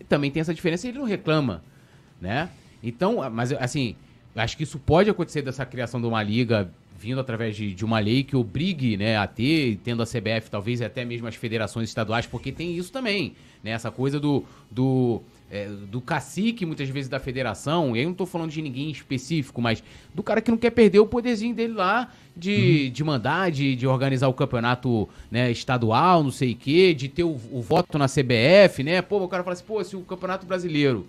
[0.09, 1.62] também tem essa diferença e ele não reclama,
[2.20, 2.49] né?
[2.83, 3.97] Então, mas assim,
[4.35, 8.01] acho que isso pode acontecer dessa criação de uma liga vindo através de, de uma
[8.01, 12.26] lei que obrigue né, a ter, tendo a CBF, talvez até mesmo as federações estaduais,
[12.26, 13.70] porque tem isso também, né?
[13.70, 18.26] Essa coisa do, do, é, do cacique, muitas vezes, da federação, e aí não estou
[18.26, 22.12] falando de ninguém específico, mas do cara que não quer perder o poderzinho dele lá
[22.37, 22.93] de, uhum.
[22.93, 27.22] de mandar, de, de organizar o campeonato né, estadual, não sei o quê, de ter
[27.22, 29.01] o, o voto na CBF, né?
[29.03, 31.07] Pô, o cara fala assim, pô, se o campeonato brasileiro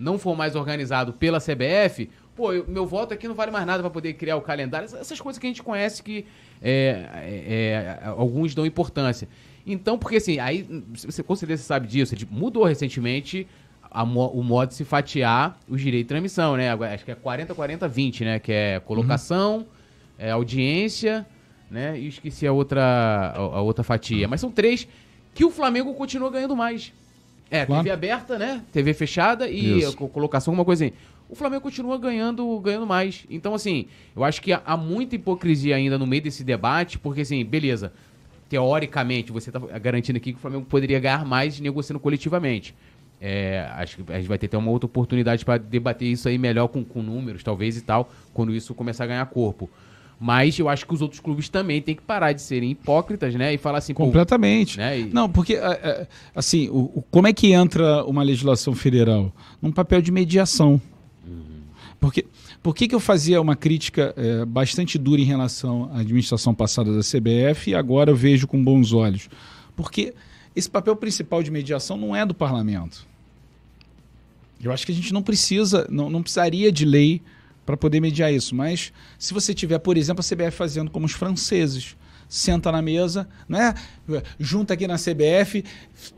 [0.00, 3.82] não for mais organizado pela CBF, pô, eu, meu voto aqui não vale mais nada
[3.82, 4.86] para poder criar o calendário.
[4.86, 6.24] Essas coisas que a gente conhece que
[6.62, 9.28] é, é, é, alguns dão importância.
[9.66, 13.46] Então, porque assim, aí você com certeza sabe disso, mudou recentemente
[13.90, 16.72] a, o modo de se fatiar os direitos de transmissão, né?
[16.72, 18.38] Acho que é 40, 40, 20, né?
[18.38, 19.66] Que é colocação, uhum.
[20.18, 21.26] é audiência,
[21.70, 21.98] né?
[21.98, 24.26] E esqueci a outra, a, a outra fatia.
[24.26, 24.88] Mas são três
[25.34, 26.92] que o Flamengo continua ganhando mais.
[27.50, 27.82] É, claro.
[27.82, 28.62] TV aberta, né?
[28.72, 30.94] TV fechada e colocação, alguma coisa assim.
[31.28, 33.24] O Flamengo continua ganhando, ganhando mais.
[33.28, 33.86] Então, assim,
[34.16, 37.92] eu acho que há muita hipocrisia ainda no meio desse debate, porque, assim, beleza,
[38.48, 42.74] teoricamente, você está garantindo aqui que o Flamengo poderia ganhar mais negociando coletivamente.
[43.20, 46.38] É, acho que a gente vai ter até uma outra oportunidade para debater isso aí
[46.38, 49.70] melhor com, com números, talvez e tal, quando isso começar a ganhar corpo.
[50.22, 53.54] Mas eu acho que os outros clubes também têm que parar de serem hipócritas, né?
[53.54, 54.76] E falar assim, Completamente.
[54.76, 55.00] né?
[55.00, 56.06] E- Não, porque, é, é,
[56.36, 59.32] assim, o, o- como é que entra uma legislação federal?
[59.62, 60.78] Num papel de mediação.
[61.98, 62.26] Porque,
[62.62, 66.94] por que, que eu fazia uma crítica é, bastante dura em relação à administração passada
[66.94, 69.28] da CBF e agora eu vejo com bons olhos?
[69.74, 70.12] Porque
[70.54, 73.06] esse papel principal de mediação não é do parlamento.
[74.62, 77.22] Eu acho que a gente não precisa, não, não precisaria de lei
[77.70, 78.54] para poder mediar isso.
[78.54, 81.96] Mas se você tiver, por exemplo, a CBF fazendo como os franceses,
[82.28, 83.74] senta na mesa, né?
[84.38, 85.64] Junta aqui na CBF,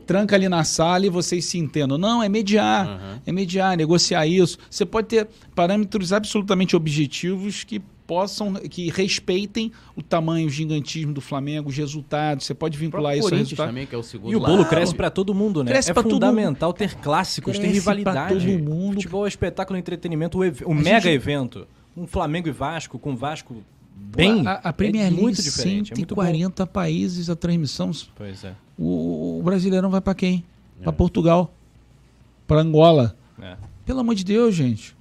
[0.05, 1.97] tranca ali na sala e vocês se entendam.
[1.97, 3.21] Não, é mediar, Aham.
[3.25, 4.57] é mediar, negociar isso.
[4.69, 11.21] Você pode ter parâmetros absolutamente objetivos que possam, que respeitem o tamanho, o gigantismo do
[11.21, 12.45] Flamengo, os resultados.
[12.45, 13.67] Você pode vincular isso ao Corinthians resultado.
[13.69, 14.31] também, que é o segundo.
[14.31, 15.71] E o bolo cresce pra todo mundo, né?
[15.71, 18.33] Cresce é pra todo fundamental ter clássicos, ter rivalidade.
[18.35, 18.95] todo mundo.
[18.95, 21.67] Futebol é espetáculo, entretenimento, o, ev- o mega gente- evento.
[21.95, 23.55] Um Flamengo e Vasco, com Vasco
[23.95, 24.45] bem.
[24.47, 25.93] a, a Premier é League, muito diferente.
[25.93, 26.15] É muito.
[26.15, 27.91] 140 países a transmissão.
[28.15, 28.53] Pois é.
[28.77, 30.43] O, o Brasileirão vai para quem?
[30.81, 31.53] Para Portugal,
[32.47, 33.15] para Angola.
[33.41, 33.55] é.
[33.85, 34.95] Pelo amor de Deus, gente.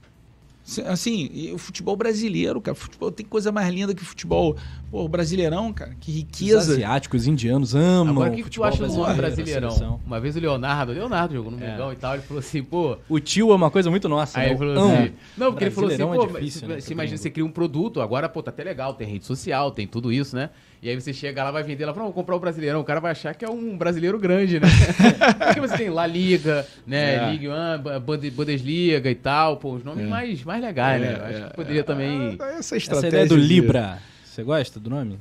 [0.80, 4.56] Assim, o futebol brasileiro, cara, futebol tem coisa mais linda que futebol.
[4.90, 6.72] Pô, o Brasileirão, cara, que Os riqueza.
[6.72, 10.00] asiáticos, indianos amam Agora, o que, que tu futebol acha do nome brasileirão?
[10.06, 11.70] Uma vez o Leonardo, o Leonardo jogou no É.
[11.70, 12.98] Mengão e tal, ele falou assim, pô.
[13.08, 14.38] O tio é uma coisa muito nossa.
[14.38, 14.50] Aí né?
[14.50, 16.92] ele falou assim, não, porque ele falou assim, Brasileirão pô, é difícil, você, né, você
[16.92, 17.22] imagina, mundo.
[17.22, 20.36] você cria um produto, agora, pô, tá até legal, tem rede social, tem tudo isso,
[20.36, 20.50] né?
[20.82, 23.12] E aí você chega lá, vai vender lá, vou comprar o Brasileirão, o cara vai
[23.12, 24.66] achar que é um brasileiro grande, né?
[25.46, 27.30] porque você tem La Liga, né, É.
[27.30, 30.08] Ligue 1, Bunde- Bundesliga e tal, pô, os nomes É.
[30.08, 31.06] mais, mais legais, né?
[31.06, 32.36] É, Eu Acho é, que poderia também...
[32.40, 33.08] Ah, Essa Essa estratégia.
[33.10, 33.98] ideia do Libra.
[34.24, 35.18] Você gosta do nome?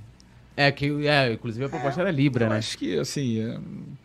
[0.67, 2.57] É, que, é, inclusive a proposta era Libra, Eu né?
[2.57, 3.57] acho que, assim, é,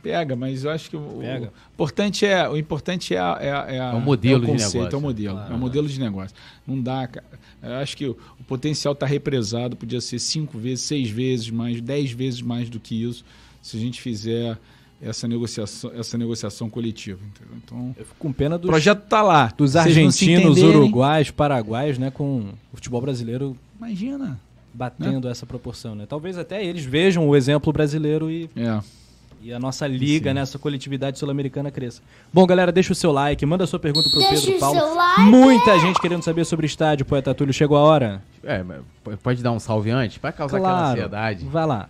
[0.02, 1.46] pega, mas eu acho que o, Pega.
[1.46, 3.50] o importante é, o importante é, é, é,
[3.80, 4.94] a- É o modelo é de conceito, negócio.
[4.94, 5.52] É o modelo, Claro.
[5.52, 6.36] é o modelo de negócio.
[6.66, 7.26] Não dá, cara.
[7.62, 11.80] Eu acho que o, o potencial está represado, podia ser cinco vezes, seis vezes mais,
[11.80, 13.24] dez vezes mais do que isso,
[13.62, 14.56] se a gente fizer
[15.02, 17.20] essa negociação, essa negociação coletiva.
[17.22, 17.56] entendeu?
[17.64, 19.52] Então, Eu fico com pena o dos, projeto está lá.
[19.56, 22.10] dos argentinos, uruguais, paraguaios, né?
[22.10, 24.40] Com o futebol brasileiro Imagina.
[24.76, 26.04] Batendo essa proporção, né?
[26.06, 28.78] Talvez até eles vejam o exemplo brasileiro e, É.
[29.40, 30.34] e a nossa liga, Sim.
[30.34, 32.02] né, essa coletividade sul-americana cresça.
[32.32, 34.78] Bom, galera, deixa o seu like, manda a sua pergunta pro Deixa Pedro o Paulo.
[34.78, 35.20] seu like.
[35.22, 37.54] Muita gente querendo saber sobre estádio, poeta Túlio.
[37.54, 38.22] Chegou a hora?
[38.44, 38.62] É,
[39.22, 40.90] pode dar um salve antes, pra causar aquela claro.
[40.92, 41.44] ansiedade.
[41.46, 41.88] Vai lá.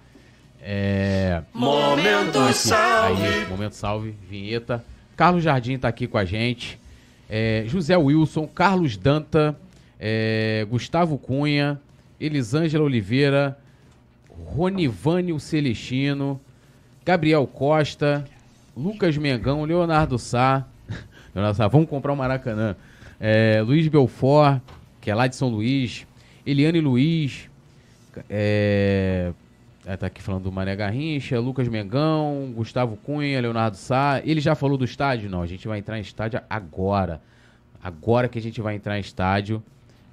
[0.62, 1.42] É...
[1.52, 3.46] Momento Aí, salve.
[3.48, 4.84] momento salve, vinheta.
[5.16, 6.78] Carlos Jardim tá aqui com a gente.
[7.28, 9.56] É, José Wilson, Carlos Danta,
[9.98, 11.80] é, Gustavo Cunha,
[12.20, 13.58] Elisângela Oliveira,
[14.28, 16.40] Ronivânio Celestino,
[17.04, 18.24] Gabriel Costa,
[18.76, 20.66] Lucas Mengão, Leonardo Sá.
[21.34, 22.76] Leonardo Sá, vamos comprar o Maracanã.
[23.18, 24.60] É, Luiz Belfort,
[25.00, 26.06] que é lá de São Luís.
[26.44, 27.48] Eliane Luiz,
[28.28, 29.32] é,
[29.84, 34.20] é, tá aqui falando do Mané Garrincha, Lucas Mengão, Gustavo Cunha, Leonardo Sá.
[34.24, 35.30] Ele já falou do estádio?
[35.30, 37.20] Não, a gente vai entrar em estádio agora.
[37.82, 39.62] Agora que a gente vai entrar em estádio.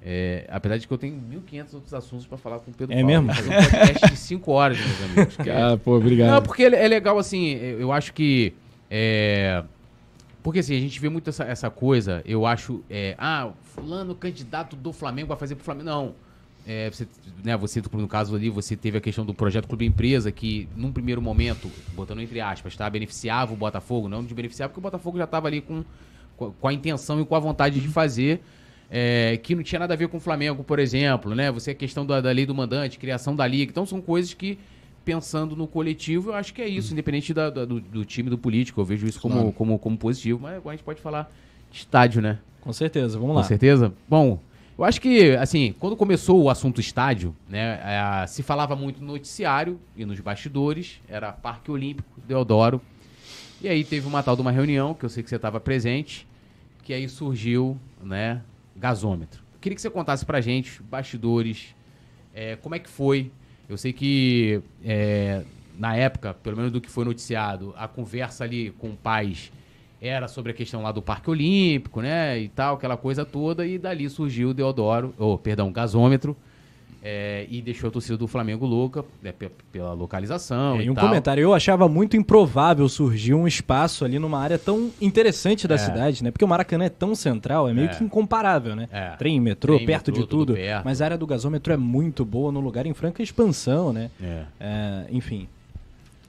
[0.06, 1.14] É, apesar de que eu tenho
[1.50, 3.06] 1.500 outros assuntos pra falar com o Pedro É Paulo.
[3.06, 3.26] mesmo?
[3.26, 5.36] Vou Fazer um podcast de 5 horas, meus amigos.
[5.38, 6.30] que é- Ah, pô, obrigado.
[6.30, 8.52] não, porque é é legal, assim, eu acho que.
[8.90, 9.64] É,
[10.42, 12.82] porque assim, a gente vê muito essa, essa coisa, eu acho.
[12.90, 15.86] é, ah, fulano candidato do Flamengo vai fazer pro Flamengo.
[15.86, 16.14] Não.
[16.66, 17.06] É, você,
[17.42, 20.92] né, você, no caso ali, você teve a questão do projeto Clube Empresa, que num
[20.92, 25.18] primeiro momento, botando entre aspas, tá, beneficiava o Botafogo, não de beneficiar, porque o Botafogo
[25.18, 25.84] já estava ali com,
[26.38, 28.40] com a intenção e com a vontade de fazer,
[28.96, 31.50] é, que não tinha nada a ver com o Flamengo, por exemplo, né?
[31.50, 33.68] Você a questão da, da lei do mandante, criação da liga.
[33.72, 34.56] Então são coisas que,
[35.04, 38.38] pensando no coletivo, eu acho que é isso, independente da- da- do, do time do
[38.38, 38.80] político.
[38.80, 39.52] Eu vejo isso como, Claro.
[39.52, 41.28] como, como positivo, mas agora a gente pode falar
[41.72, 42.38] de estádio, né?
[42.60, 43.42] Com certeza, vamos Com lá.
[43.42, 43.92] certeza?
[44.08, 44.38] Bom,
[44.78, 49.08] eu acho que, assim, quando começou o assunto estádio, né, eh, se falava muito no
[49.08, 52.80] noticiário e nos bastidores, era Parque Olímpico, Deodoro.
[53.60, 56.26] E aí teve uma tal de uma reunião, que eu sei que você estava presente,
[56.84, 58.40] que aí surgiu, né,
[58.76, 59.42] gasômetro.
[59.60, 61.74] Queria que você contasse pra gente, bastidores,
[62.34, 63.30] eh, como é que foi.
[63.68, 65.42] Eu sei que, eh,
[65.78, 69.50] na época, pelo menos do que foi noticiado, a conversa ali com o Paz
[70.00, 73.78] era sobre a questão lá do Parque Olímpico, né, e tal, aquela coisa toda, e
[73.78, 76.36] dali surgiu o Deodoro, ou, perdão, o gasômetro,
[77.06, 80.94] é, e deixou a torcida do Flamengo louca, né, pe- pela localização É, e um
[80.94, 81.04] tal.
[81.06, 85.78] comentário, eu achava muito improvável surgir um espaço ali numa área tão interessante da É.
[85.78, 86.30] cidade, né?
[86.30, 87.94] Porque o Maracanã é tão central, é meio É.
[87.94, 88.88] que incomparável, né?
[88.90, 89.10] É.
[89.16, 90.54] Trem, metrô, Trem, perto metrô, de tudo tudo.
[90.54, 90.84] perto.
[90.84, 94.10] Mas a área do gasômetro é muito boa, num lugar em franca expansão, né?
[94.58, 95.46] É, enfim.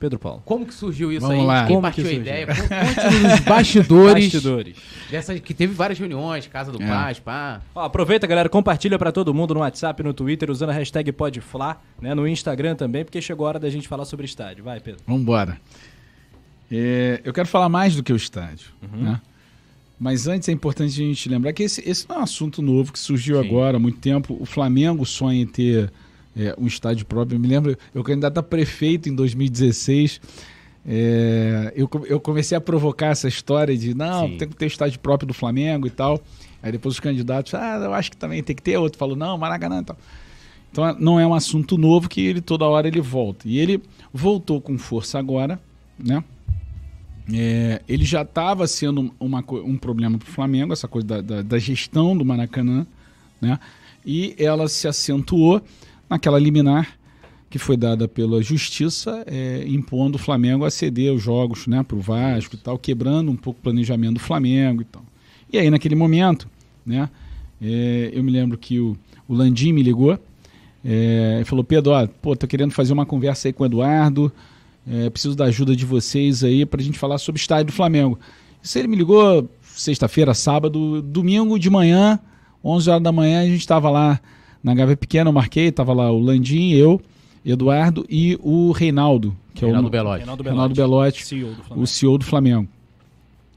[0.06, 0.44] Pedro Paulo.
[0.46, 1.46] Como que surgiu isso Vamos aí?
[1.48, 1.66] lá.
[1.66, 2.46] Quem Como partiu que a ideia?
[2.48, 4.78] Conte nos bastidores, Bastidores.
[5.10, 6.88] Dessa, que teve várias reuniões, Casa do É.
[6.88, 7.62] Paz, pá.
[7.74, 11.82] Ó, aproveita, galera, compartilha pra todo mundo no WhatsApp, no Twitter, usando a hashtag PodFla,
[12.00, 12.14] né?
[12.14, 14.64] No Instagram também, porque chegou a hora da gente falar sobre estádio.
[14.64, 15.02] Vai, Pedro.
[15.08, 15.58] Vamos embora.
[16.72, 18.68] É, eu quero falar mais do que o estádio.
[18.94, 19.20] Né?
[20.00, 22.92] Mas antes é importante a gente lembrar que esse, esse não é um assunto novo
[22.94, 23.48] que surgiu Sim.
[23.48, 24.38] agora há muito tempo.
[24.40, 25.92] O Flamengo sonha em ter
[26.36, 27.36] é, um estádio próprio.
[27.36, 30.20] Eu me lembro, eu candidato a prefeito em 2016.
[30.88, 34.38] é, eu, eu comecei a provocar essa história de não, Sim.
[34.38, 36.22] tem que ter estádio próprio do Flamengo e tal.
[36.62, 38.78] Aí depois os candidatos, ah, eu acho que também tem que ter.
[38.78, 39.98] Outro falou, não, Maracanã e tal.
[40.72, 43.48] Então não é um assunto novo que ele toda hora ele volta.
[43.48, 43.82] E ele
[44.14, 45.60] voltou com força agora,
[45.98, 46.24] né?
[47.34, 51.42] É, ele já estava sendo uma, um problema para o Flamengo, essa coisa da, da-
[51.42, 52.86] da gestão do Maracanã,
[53.42, 53.60] né?
[54.06, 55.60] E ela se acentuou
[56.10, 56.98] naquela liminar
[57.50, 61.96] que foi dada pela Justiça, é, impondo o Flamengo a ceder os jogos né, para
[61.96, 65.04] o Vasco e tal, quebrando um pouco o planejamento do Flamengo e tal.
[65.54, 66.50] E aí, naquele momento,
[66.86, 67.10] né,
[67.62, 70.20] é, eu me lembro que o, o Landim me ligou
[70.84, 74.32] é, e falou: Pedro, ó, pô, tô querendo fazer uma conversa aí com o Eduardo.
[74.88, 78.20] É, preciso da ajuda de vocês aí pra gente falar sobre o estádio do Flamengo.
[78.62, 82.20] Isso ele me ligou sexta-feira, sábado, domingo de manhã,
[82.64, 84.20] 11 horas da manhã, a gente estava lá
[84.66, 87.00] na Gávea Pequena, eu marquei, tava lá o Landim, eu,
[87.46, 90.18] Eduardo e o Reinaldo, que Reinaldo é o Belotti.
[90.18, 91.86] Reinaldo Reinaldo Belotti, CEO o.
[91.86, 92.68] CEO do Flamengo.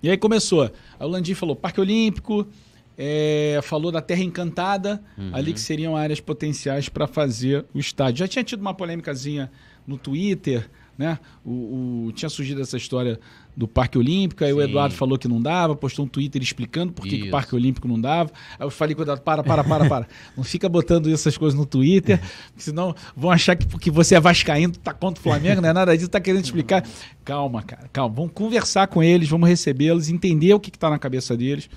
[0.03, 0.65] E aí começou.
[0.65, 0.71] Aí
[1.01, 2.47] o Landim falou Parque Olímpico,
[2.99, 5.03] é, falou da Terra Encantada,
[5.33, 8.19] ali que seriam áreas potenciais para fazer o estádio.
[8.19, 9.51] Já tinha tido uma polêmicazinha
[9.87, 10.69] no Twitter,
[10.99, 11.19] né?
[11.45, 13.21] O, o- tinha surgido essa história
[13.57, 14.65] do Parque Olímpico, aí o Sim.
[14.65, 17.31] Eduardo falou que não dava, postou um Twitter explicando por que, que o.
[17.31, 18.31] Parque Olímpico não dava.
[18.59, 20.09] Aí eu falei com o Eduardo, para, para, para, para.
[20.37, 22.21] não fica botando essas coisas no Twitter,
[22.57, 25.97] senão vão achar que porque você é vascaíno, tá contra o Flamengo, não é nada
[25.97, 26.85] disso, tá querendo explicar.
[27.25, 28.15] Calma, cara, calma.
[28.15, 31.71] Vamos conversar com eles, vamos recebê-los, entender o que, que tá na cabeça deles.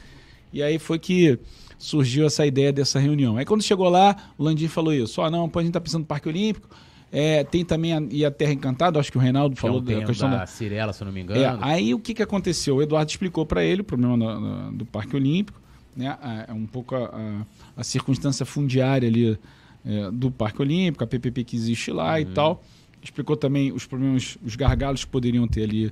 [0.51, 1.39] E aí foi que
[1.77, 3.37] surgiu essa ideia dessa reunião.
[3.37, 5.21] Aí quando chegou lá, o Landim falou isso.
[5.21, 6.69] Ó, não, pô, a gente tá pensando no Parque Olímpico.
[7.11, 9.81] É, tem também a, e a Terra Encantada, acho que o Reinaldo Que é falou
[9.81, 11.59] um da questão da da, Cirela, se eu não me é, engano.
[11.61, 12.77] aí o que, que aconteceu?
[12.77, 15.59] O Eduardo explicou para ele o problema na- do Parque Olímpico,
[15.95, 16.17] né?
[16.47, 17.45] É um pouco a, a-
[17.77, 19.37] a circunstância fundiária ali
[19.85, 22.63] é, do Parque Olímpico, a PPP que existe lá e tal.
[23.03, 25.91] Explicou também os problemas, os gargalos que poderiam ter ali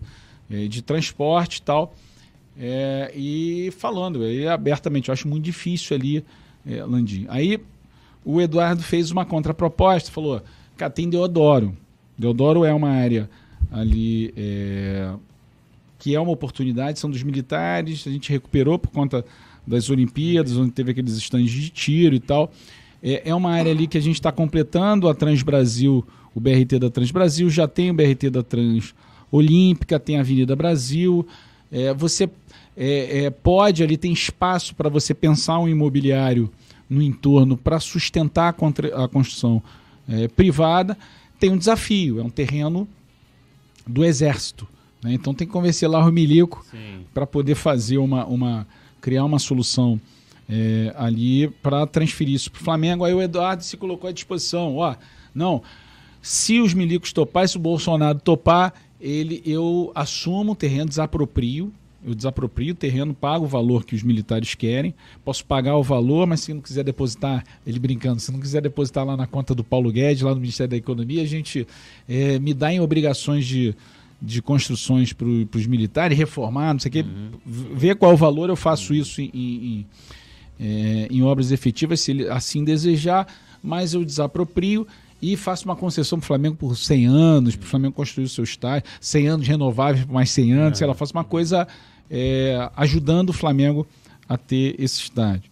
[0.50, 1.94] é, de transporte e tal.
[2.58, 6.24] É, e falando aí abertamente, eu acho muito difícil ali,
[6.66, 7.26] é, Landim.
[7.30, 7.60] Aí
[8.24, 10.42] o Eduardo fez uma contraproposta, falou,
[10.88, 11.76] tem Deodoro.
[12.16, 13.28] Deodoro é uma área
[13.72, 15.12] ali é,
[15.98, 19.26] que é uma oportunidade, são dos militares, a gente recuperou por conta
[19.66, 22.52] das Olimpíadas, onde teve aqueles estandes de tiro e tal.
[23.02, 26.90] É, é uma área ali que a gente está completando a Transbrasil, o BRT da
[26.90, 31.26] Transbrasil, já tem o BRT da Transolímpica, tem a Avenida Brasil.
[31.72, 32.30] É, você
[32.76, 36.50] é, é, pode ali, tem espaço para você pensar um imobiliário
[36.90, 39.62] no entorno para sustentar a, a construção
[40.10, 40.98] é, privada.
[41.40, 42.88] Tem um desafio, é um terreno
[43.88, 44.68] do Exército.
[45.02, 45.14] né?
[45.14, 46.66] Então tem que convencer lá o Milico
[47.14, 48.68] para poder fazer uma, uma
[49.00, 50.00] criar uma solução
[50.50, 53.06] é, ali para transferir isso para o Flamengo.
[53.06, 54.76] Aí o Eduardo se colocou à disposição.
[54.76, 54.96] Ó,
[55.34, 55.62] não,
[56.22, 61.72] se os milicos topar, se o Bolsonaro topar, ele, eu assumo o terreno, desaproprio.
[62.06, 64.94] Eu desaproprio o terreno, pago o valor que os militares querem.
[65.24, 69.06] Posso pagar o valor, mas se não quiser depositar, ele brincando, se não quiser depositar
[69.06, 71.68] lá na conta do Paulo Guedes, lá no Ministério da Economia, a gente
[72.08, 73.76] é, me dá em obrigações de,
[74.22, 77.06] de construções para os militares, reformar, não sei o quê.
[77.46, 79.86] Ver qual é o valor, eu faço isso em, em,
[80.58, 83.28] é, em obras efetivas, se ele assim desejar,
[83.62, 84.88] mas eu desaproprio
[85.22, 88.30] e faço uma concessão para o Flamengo por 100 anos, para o Flamengo construir o
[88.30, 91.68] seu estádio, 100 anos renováveis por mais 100 anos, sei lá, faço uma coisa
[92.10, 93.88] é, ajudando o Flamengo
[94.28, 95.50] a ter esse estádio.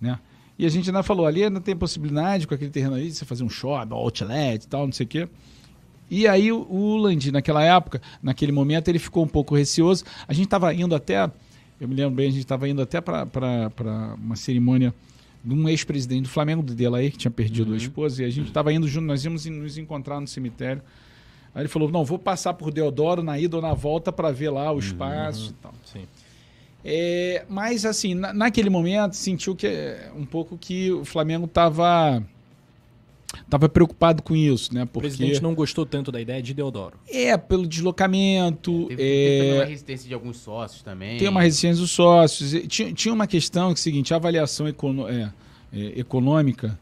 [0.00, 0.18] Né?
[0.58, 3.24] E a gente ainda falou, ali ainda tem possibilidade com aquele terreno ali de você
[3.24, 5.28] fazer um shopping, um outlet e tal, não sei o quê.
[6.10, 10.04] E aí o, o Landim, naquela época, naquele momento, ele ficou um pouco receoso.
[10.26, 11.30] A gente estava indo até,
[11.80, 14.92] eu me lembro bem, a gente estava indo até para uma cerimônia
[15.44, 18.48] de um ex-presidente do Flamengo, do Delair, que tinha perdido a esposa, e a gente
[18.48, 20.82] estava indo junto, nós íamos nos encontrar no cemitério.
[21.54, 24.50] Aí ele falou, não, vou passar por Deodoro na ida ou na volta para ver
[24.50, 25.74] lá o espaço e tal.
[25.84, 26.06] Sim.
[26.84, 32.22] É, mas assim, na- naquele momento sentiu que é, um pouco que o Flamengo estava
[33.50, 34.84] tava preocupado com isso, né?
[34.84, 36.94] O Porque presidente não gostou tanto da ideia de Deodoro.
[37.10, 41.18] é pelo deslocamento, Teve, teve é, uma resistência de alguns sócios também.
[41.18, 42.52] tem uma resistência dos sócios.
[42.68, 45.30] Tinha, tinha uma questão que é o seguinte, a avaliação econo- é,
[45.72, 46.78] é, econômica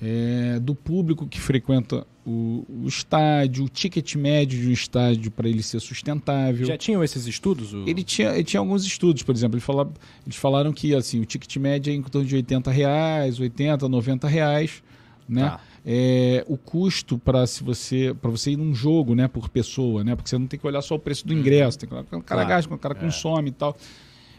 [0.00, 5.48] é, do público que frequenta o, o estádio, o ticket médio de um estádio para
[5.48, 6.66] ele ser sustentável.
[6.66, 7.72] Já tinham esses estudos?
[7.72, 7.88] O...
[7.88, 9.90] Ele tinha, ele tinha alguns estudos, por exemplo, ele
[10.26, 14.28] eles falaram que assim, o ticket médio é em torno de 80 reais, 80, 90
[14.28, 14.82] reais,
[15.28, 15.42] né?
[15.50, 15.60] Tá.
[15.88, 20.16] É, o custo para se você para você ir num jogo, né, por pessoa, né?
[20.16, 22.06] Porque você não tem que olhar só o preço do ingresso, tem que olhar o
[22.06, 22.48] cara Claro.
[22.48, 23.76] gasta, o cara consome e tal.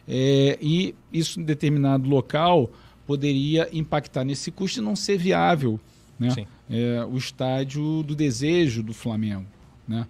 [0.05, 2.69] É, e isso em determinado local
[3.07, 5.79] poderia impactar nesse custo e não ser viável,
[6.19, 6.45] né?
[6.69, 9.47] É, o estádio do desejo do Flamengo,
[9.87, 10.05] né?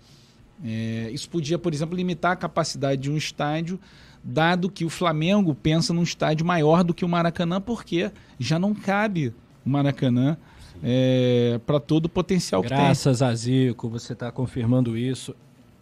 [0.66, 3.80] É, isso podia, por exemplo, limitar a capacidade de um estádio,
[4.24, 8.74] dado que o Flamengo pensa num estádio maior do que o Maracanã, porque já não
[8.74, 9.32] cabe
[9.64, 10.36] o Maracanã
[11.66, 15.36] para todo o potencial que Graças a Zico, você está confirmando isso.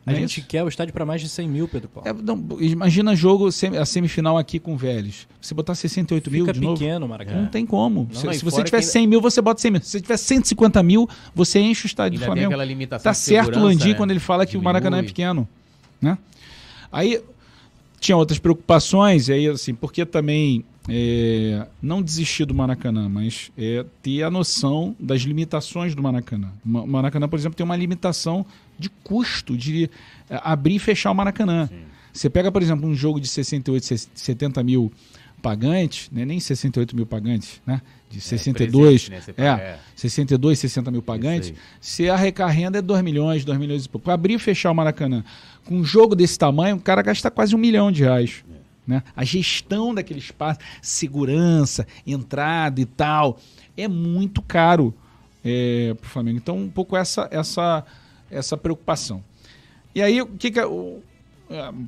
[0.07, 0.47] A Não é gente isso?
[0.47, 2.07] quer o estádio para mais de 100 mil, Pedro Paulo.
[2.07, 5.27] É, não, imagina jogo, a semifinal aqui com o Vélez.
[5.41, 6.77] Você botar 68 mil Fica de novo?
[6.79, 7.41] pequeno, Maracanã.
[7.41, 8.07] Não tem como.
[8.13, 9.81] Não, se e se você tiver que ainda- 100 mil, você bota 100 mil.
[9.81, 12.47] Se você tiver 150 mil, você enche o estádio do Ainda tem Flamengo.
[12.53, 13.93] aquela limitação Tá de certo o Landim né?
[13.95, 15.11] quando ele fala que o Maracanã é Diminui.
[15.13, 15.47] pequeno.
[15.99, 16.17] Né?
[16.91, 17.19] Aí
[17.99, 23.83] tinha outras preocupações, e aí, assim, porque também é, não desistir do Maracanã, mas é,
[24.03, 26.49] ter a noção das limitações do Maracanã.
[26.63, 28.45] O Ma- o Maracanã, por exemplo, tem uma limitação
[28.77, 29.89] de custo de
[30.29, 31.69] é, abrir e fechar o Maracanã.
[32.11, 34.91] Você pega, por exemplo, um jogo de 68, 70 mil
[35.41, 36.25] pagantes, né?
[36.25, 37.81] nem 68 mil pagantes, né?
[38.09, 39.33] De 62, presente, né?
[39.37, 39.79] É, paga, é.
[39.95, 44.05] 62, 60 mil pagantes, se a recarrenda é 2 milhões, 2 milhões e pouco.
[44.05, 45.23] Para abrir e fechar o Maracanã
[45.65, 48.43] com um jogo desse tamanho, o cara gasta quase um milhão de reais.
[48.87, 49.03] Né?
[49.15, 53.39] A gestão daquele espaço, segurança, entrada e tal,
[53.75, 54.93] é muito caro
[55.99, 56.37] para o Flamengo.
[56.37, 57.85] Então, um pouco essa, essa,
[58.29, 59.23] essa preocupação.
[59.93, 61.01] E aí, o que, que é o.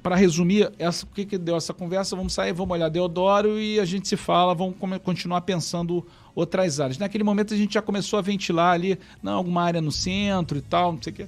[0.03, 2.15] Para resumir, essa, o que, que deu essa conversa?
[2.15, 6.05] Vamos sair, vamos olhar Deodoro e a gente se fala, vamos continuar pensando
[6.35, 6.99] outras áreas.
[6.99, 10.61] Naquele momento a gente já começou a ventilar ali, não, alguma área no centro e
[10.61, 11.27] tal, não sei o quê.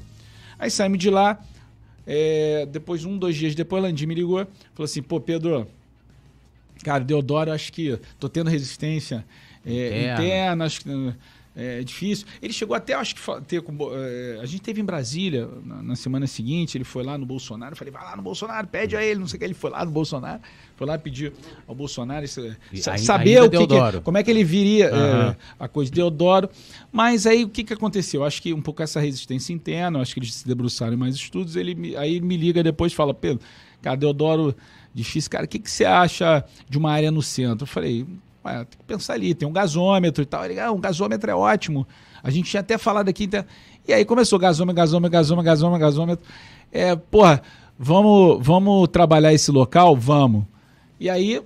[0.60, 1.40] Aí saímos de lá,
[2.06, 4.46] é, depois, um, dois dias depois, Landim me ligou,
[4.76, 5.68] falou assim, pô, Pedro,
[6.84, 9.26] cara, Deodoro, acho que tô tendo resistência
[9.66, 11.14] é, interna, acho que
[11.56, 12.26] é difícil.
[12.42, 15.96] Ele chegou até, acho que ter com, é, a gente teve em Brasília na, na
[15.96, 19.04] semana seguinte, ele foi lá no Bolsonaro, eu falei, vai lá no Bolsonaro, pede a
[19.04, 20.42] ele, não sei o que, ele foi lá no Bolsonaro,
[20.76, 21.34] foi lá pedir
[21.68, 22.56] ao Bolsonaro esse-
[23.04, 25.36] saber o que, que como é que ele viria é, Aham.
[25.60, 26.50] a coisa de Deodoro.
[26.92, 28.22] Mas aí o que, que aconteceu?
[28.22, 31.16] Eu Acho que um pouco essa resistência interna, acho que eles se debruçaram em mais
[31.16, 31.56] estudos.
[31.56, 33.44] Ele, aí me liga depois e fala: Pedro,
[33.82, 34.56] cara, Deodoro,
[34.94, 35.30] difícil.
[35.30, 37.64] Cara, o que, que você acha de uma área no centro?
[37.64, 38.06] Eu falei:
[38.50, 40.46] "Ué, tem que pensar ali, tem um gasômetro e tal.
[40.46, 41.88] Ele, ah, um gasômetro é ótimo.
[42.24, 43.24] A gente tinha até falado aqui.
[43.26, 43.44] então-
[43.88, 46.26] E aí começou gasômetro, gasômetro, gasômetro, gasômetro, gasômetro.
[46.72, 47.42] É, porra,
[47.78, 49.96] vamos, vamos trabalhar esse local?
[49.96, 50.44] Vamos.
[51.00, 51.42] E aí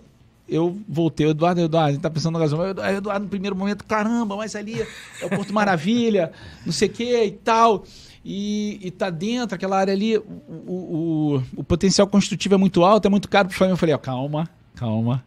[0.50, 2.84] eu voltei, Eduardo, Eduardo, a gente tá pensando no gasômetro.
[2.84, 4.82] Eduardo, no primeiro momento, caramba, mas ali
[5.22, 6.32] é o Porto Maravilha,
[6.66, 7.84] não sei o que e tal.
[8.26, 12.84] E, e tá dentro, aquela área ali, o, o, o, o potencial construtivo é muito
[12.84, 13.74] alto, é muito caro pro Flamengo.
[13.74, 15.24] Eu falei, ó, calma, calma.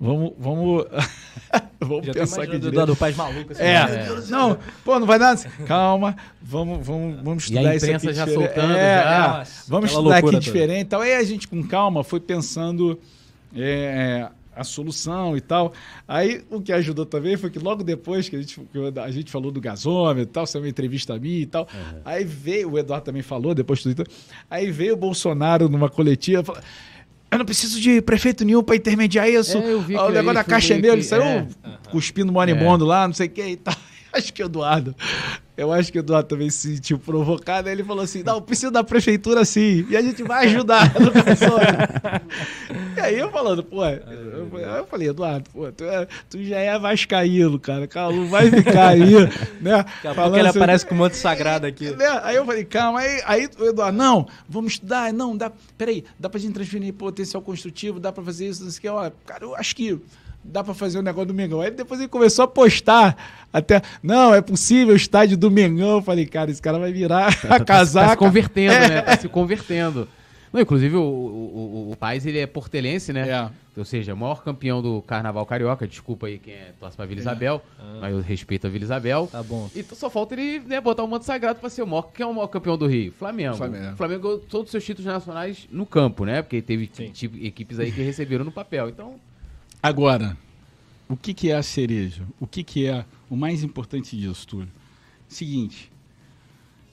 [0.00, 0.84] Vamos, vamos,
[1.80, 2.68] vamos Já tô pensar aqui imaginando o direito.
[2.68, 3.62] Eduardo Paz maluco assim.
[3.62, 5.36] É, não, pô, não vai dar.
[5.66, 8.54] Calma, vamos, vamos, vamos E a estudar isso imprensa aqui já diferente.
[8.54, 9.42] soltando, É, já.
[9.42, 9.46] é.
[9.68, 10.40] Vamos estudar aqui toda.
[10.40, 11.00] diferente e tal.
[11.00, 12.98] Aí a gente, com calma, foi pensando
[13.56, 15.72] é, a solução e tal.
[16.06, 19.30] Aí o que ajudou também foi que logo depois que a gente, que a gente
[19.30, 21.66] falou do gasômetro e tal, saiu uma entrevista a mim e tal.
[22.04, 24.04] Aí veio, o Eduardo também falou, depois tudo.
[24.50, 26.42] Aí veio o Bolsonaro numa coletiva.
[26.42, 26.62] falou,
[27.36, 29.58] Eu não preciso de prefeito nenhum para intermediar isso.
[29.58, 30.94] É, eu vi o negócio da caixa é meu.
[30.94, 31.46] Ele saiu é.
[31.90, 33.74] cuspindo moribundo lá, não sei o que e tal.
[34.12, 34.96] Acho que o Eduardo.
[35.56, 37.68] Eu acho que o Eduardo também se sentiu provocado.
[37.68, 39.86] Aí ele falou assim: não, preciso da prefeitura sim.
[39.88, 41.10] E a gente vai ajudar no
[42.96, 46.78] e aí eu falando, pô, eu, eu falei, Eduardo, pô, tu, é- tu já é
[46.78, 47.86] vascaíno, cara.
[47.86, 49.14] Calma, vai ficar aí,
[49.60, 49.84] né?
[50.02, 51.90] Daqui a pouco ele assim- aparece com um monte sagrado aqui.
[51.90, 52.20] né?
[52.22, 56.28] Aí eu falei, calma, aí, aí o Eduardo, não, vamos estudar, não, dá, peraí, dá
[56.28, 59.44] pra gente transferir potencial construtivo, dá pra fazer isso, não sei o que, ó, cara,
[59.44, 59.98] eu acho que
[60.46, 61.60] dá pra fazer o negócio do Mengão.
[61.60, 63.16] Aí depois ele começou a postar,
[63.52, 65.96] até, não, é possível o estádio do Mengão.
[65.96, 68.10] Eu falei, cara, esse cara vai virar a Tá casaca.
[68.12, 68.88] se convertendo, É.
[68.88, 69.02] né?
[69.02, 70.08] Tá se convertendo.
[70.52, 73.28] Não, inclusive, o, o, o, o ele é portelense, né?
[73.28, 73.50] É.
[73.76, 75.86] Ou seja, o maior campeão do Carnaval Carioca.
[75.86, 77.62] Desculpa aí quem é, torce pra Vila Isabel,
[78.00, 79.28] mas eu respeito a Vila Isabel.
[79.30, 79.68] Tá bom.
[79.76, 82.10] Então só falta ele né, botar o manto sagrado pra ser o maior.
[82.14, 83.12] Quem é o maior campeão do Rio?
[83.12, 83.54] Flamengo.
[83.56, 83.96] Flamengo.
[83.96, 86.40] Flamengo ganhou todos os seus títulos nacionais no campo, né?
[86.40, 86.90] Porque teve
[87.42, 88.88] equipes aí que receberam no papel.
[88.88, 89.16] Então,
[89.82, 90.36] Agora,
[91.08, 92.22] o que, que é a cereja?
[92.40, 94.68] O que, que é o mais importante disso, Túlio?
[95.28, 95.90] Seguinte,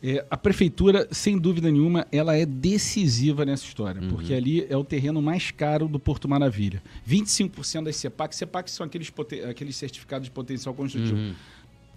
[0.01, 4.83] é, a prefeitura, sem dúvida nenhuma, ela é decisiva nessa história, porque ali é o
[4.83, 6.83] terreno mais caro do Porto Maravilha.
[7.07, 9.11] 25% das CEPAC, CEPAC são aqueles,
[9.49, 11.17] aqueles certificados de potencial construtivo.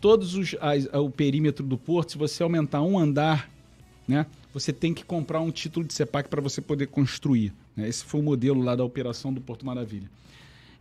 [0.01, 3.51] todos os as- o perímetro do porto, se você aumentar um andar,
[4.07, 7.53] né, você tem que comprar um título de CEPAC para você poder construir.
[7.75, 7.89] né?
[7.89, 10.09] Esse foi o modelo lá da operação do Porto Maravilha.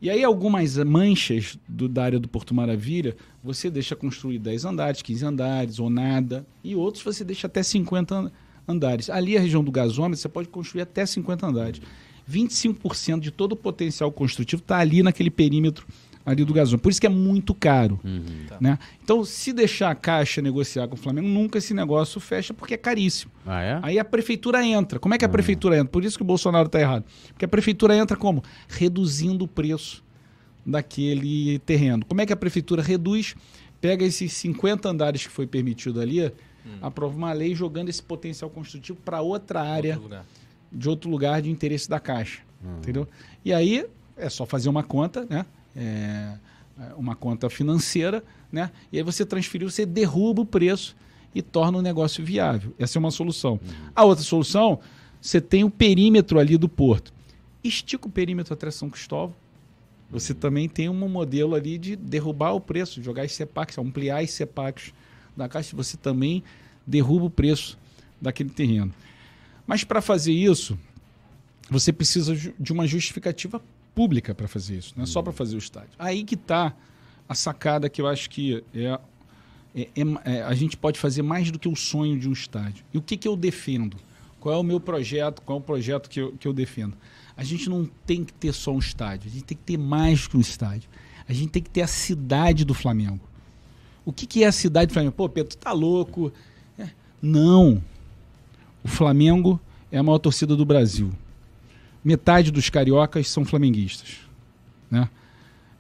[0.01, 5.01] E aí algumas manchas do- da área do Porto Maravilha, você deixa construir 10 andares,
[5.01, 8.31] 15 andares ou nada, e outros você deixa até 50 an-
[8.67, 9.09] andares.
[9.09, 11.81] Ali a região do gasômetro você pode construir até 50 andares.
[12.27, 15.85] 25% de todo o potencial construtivo está ali naquele perímetro
[16.26, 16.81] ali do gasômetro.
[16.81, 17.99] Por isso que é muito caro.
[18.60, 18.80] Né?
[19.03, 22.77] Então, se deixar a Caixa negociar com o Flamengo, nunca esse negócio fecha porque é
[22.77, 23.31] caríssimo.
[23.45, 23.80] Ah, é?
[23.84, 24.99] Aí a prefeitura entra.
[24.99, 25.89] Como é que a prefeitura entra?
[25.89, 27.06] Por isso que o Bolsonaro está errado.
[27.30, 28.43] Porque a prefeitura entra como?
[28.68, 30.03] Reduzindo o preço
[30.65, 32.03] daquele terreno.
[32.06, 33.35] Como é que a prefeitura reduz?
[33.80, 36.31] Pega esses 50 andares que foi permitido ali,
[36.81, 40.18] aprova uma lei jogando esse potencial construtivo para outra área Outro
[40.72, 42.41] de outro lugar de interesse da Caixa.
[42.80, 43.07] Entendeu?
[43.43, 43.85] E aí
[44.18, 45.45] é só fazer uma conta, né?
[45.76, 46.38] É,
[46.77, 48.72] é, uma conta financeira, né?
[48.91, 50.95] E aí você transferiu, você derruba o preço
[51.34, 52.73] e torna o negócio viável.
[52.80, 53.60] Essa é uma solução.
[53.95, 54.80] A outra solução,
[55.22, 57.14] você tem o perímetro ali do porto.
[57.64, 59.35] Estica o perímetro até São Cristóvão.
[60.10, 64.31] Você também tem um modelo ali de derrubar o preço, jogar as CEPACs, ampliar as
[64.31, 64.93] CEPACs
[65.35, 65.76] da Caixa.
[65.76, 66.43] Você também
[66.85, 67.77] derruba o preço
[68.22, 68.93] daquele terreno.
[69.65, 70.77] Mas para fazer isso,
[71.69, 73.61] você precisa de uma justificativa
[73.95, 75.89] pública para fazer isso, não é só para fazer o estádio.
[75.97, 76.73] Aí que está
[77.27, 78.99] a sacada que eu acho que é,
[79.73, 82.84] é- é- é- a gente pode fazer mais do que o sonho de um estádio.
[82.93, 83.97] E o que, que eu defendo?
[84.39, 85.41] Qual é o meu projeto?
[85.41, 86.95] Qual é o projeto que eu, que eu defendo?
[87.35, 90.27] A gente não tem que ter só um estádio, a gente tem que ter mais
[90.27, 90.89] que um estádio.
[91.27, 93.19] A gente tem que ter a cidade do Flamengo.
[94.05, 95.15] O que, que é a cidade do Flamengo?
[95.15, 96.31] Pô, Pedro, tu tá louco?
[96.77, 96.89] É,
[97.22, 97.81] Não.
[98.84, 99.59] O Flamengo
[99.91, 101.11] é a maior torcida do Brasil.
[102.06, 104.18] Metade dos cariocas são flamenguistas.
[104.91, 105.10] Né?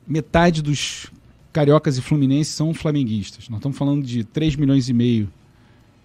[0.07, 1.11] Metade dos
[1.53, 3.47] cariocas e fluminenses são flamenguistas.
[3.47, 5.31] Nós estamos falando de 3 milhões e meio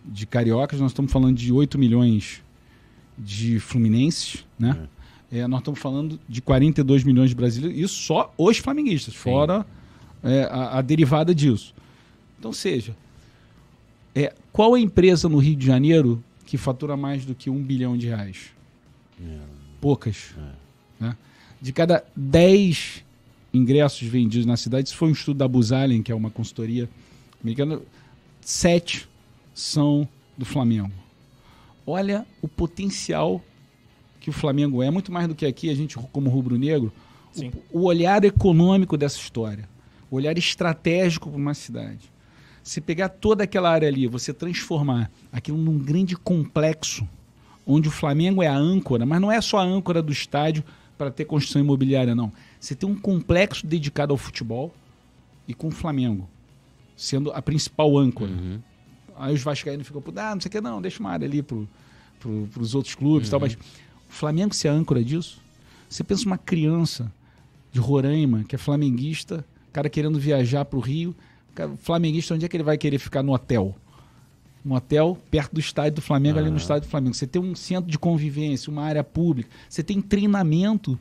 [0.04, 2.42] de cariocas, nós estamos falando de 8 milhões
[3.18, 4.88] de fluminenses, né?
[5.32, 9.64] É, nós estamos falando de 42 milhões de brasileiros, isso só os flamenguistas, fora
[10.22, 11.74] é, a, a derivada disso.
[12.38, 12.94] Então, seja,
[14.14, 17.96] é, qual a empresa no Rio de Janeiro que fatura mais do que um bilhão
[17.96, 18.50] de reais?
[19.80, 20.34] Poucas.
[20.98, 21.16] né?
[21.60, 23.04] De cada 10
[23.52, 26.88] ingressos vendidos na cidade, isso foi um estudo da Buzalen, que é uma consultoria
[27.42, 27.80] americana,
[28.40, 29.08] sete
[29.54, 30.92] são do Flamengo.
[31.86, 33.42] Olha o potencial
[34.20, 36.92] que o Flamengo é, muito mais do que aqui, a gente, como rubro-negro,
[37.72, 39.68] o, o olhar econômico dessa história,
[40.10, 42.10] o olhar estratégico para uma cidade.
[42.62, 47.08] Se pegar toda aquela área ali, você transformar aquilo num grande complexo,
[47.72, 50.64] onde o Flamengo é a âncora, mas não é só a âncora do estádio
[50.98, 52.32] para ter construção imobiliária, não.
[52.58, 54.74] Você tem um complexo dedicado ao futebol
[55.48, 56.28] e com o Flamengo
[56.96, 58.30] sendo a principal âncora.
[59.16, 61.66] Aí os vascaínos ficam, ah, não sei o que, não, deixa uma área ali pro,
[62.18, 63.58] pro, pros outros clubes e tal, mas o
[64.12, 65.40] Flamengo se é a âncora disso.
[65.88, 67.10] Você pensa uma criança
[67.72, 71.14] de Roraima, que é flamenguista, cara querendo viajar pro Rio,
[71.54, 73.74] cara, flamenguista, onde é que ele vai querer ficar no hotel?
[74.64, 77.14] Um hotel perto do estádio do Flamengo, ali no estádio do Flamengo.
[77.14, 80.98] Você tem um centro de convivência, uma área pública, você tem treinamento.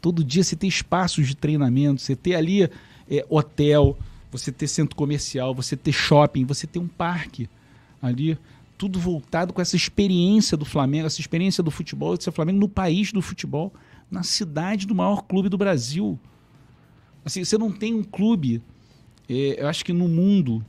[0.00, 3.96] Todo dia você tem espaços de treinamento, você tem ali é, hotel,
[4.30, 7.48] você ter centro comercial, você ter shopping, você ter um parque
[8.02, 8.38] ali,
[8.76, 12.68] tudo voltado com essa experiência do Flamengo, essa experiência do futebol, de ser Flamengo no
[12.68, 13.72] país do futebol,
[14.10, 16.18] na cidade do maior clube do Brasil.
[17.24, 18.62] Assim, você não tem um clube,
[19.28, 20.64] é, eu acho que no mundo,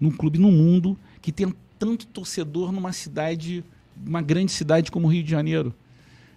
[0.00, 3.64] num clube no mundo, que tenha tanto torcedor numa cidade,
[4.06, 5.74] uma grande cidade como o Rio de Janeiro.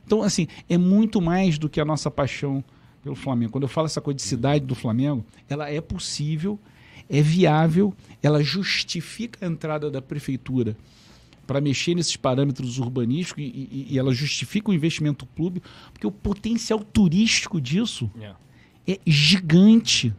[0.06, 2.64] Então, assim, é muito mais do que a nossa paixão
[3.03, 3.52] pelo Flamengo.
[3.52, 6.57] Quando eu falo essa coisa de cidade do Flamengo, ela é possível,
[7.10, 7.94] é viável,
[8.24, 10.76] ela justifica a entrada da prefeitura
[11.45, 15.61] para mexer nesses parâmetros urbanísticos e, e- e ela justifica o investimento do clube,
[15.91, 18.40] porque o potencial turístico disso Yeah.
[18.88, 20.14] é gigante.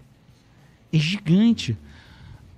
[0.92, 1.76] É gigante.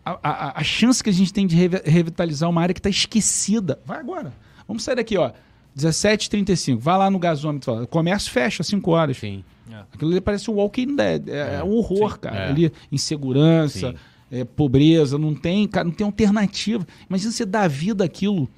[0.07, 3.81] A, a- a chance que a gente tem de revitalizar uma área que está esquecida.
[3.85, 4.33] Vai agora.
[4.69, 5.33] Vamos sair daqui, ó.
[5.77, 6.79] 17h35.
[6.79, 7.83] Vai lá no gasômetro.
[7.83, 9.17] O comércio fecha às 5 horas.
[9.19, 9.45] Sim.
[9.93, 11.29] Aquilo ali parece um Walking Dead.
[11.29, 12.37] É, é um horror, sim, cara.
[12.37, 12.49] é.
[12.49, 13.95] Ali, insegurança,
[14.31, 16.87] é, pobreza, não tem, cara, não tem alternativa.
[17.11, 18.49] Imagina você dar vida aquilo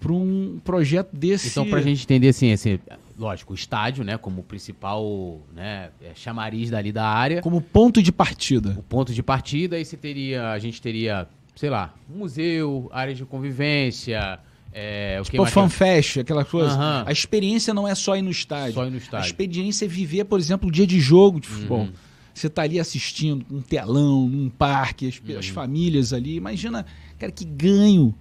[0.00, 1.48] para um projeto desse.
[1.48, 2.80] Então, pra gente entender assim, esse,
[3.18, 8.02] lógico, o estádio, né, como o principal, né, é, chamariz dali da área, Como ponto
[8.02, 8.76] de partida.
[8.78, 13.18] o ponto de partida, aí você teria, a gente teria, sei lá, um museu, áreas
[13.18, 14.38] de convivência,
[14.72, 16.70] é, o que Tipo fanfest, aquela coisa.
[16.74, 17.04] Aham.
[17.06, 18.74] A experiência não é só ir no estádio.
[18.74, 19.26] Só ir no A estádio.
[19.26, 21.80] experiência é viver, por exemplo, o dia de jogo de futebol.
[21.80, 21.92] Uhum.
[22.32, 26.36] Você tá ali assistindo um telão, num parque, as, as famílias ali.
[26.36, 26.86] Imagina,
[27.18, 28.14] cara, que ganho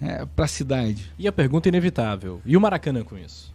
[0.00, 1.12] é, para a cidade.
[1.18, 3.51] E a pergunta inevitável: e o Maracanã com isso?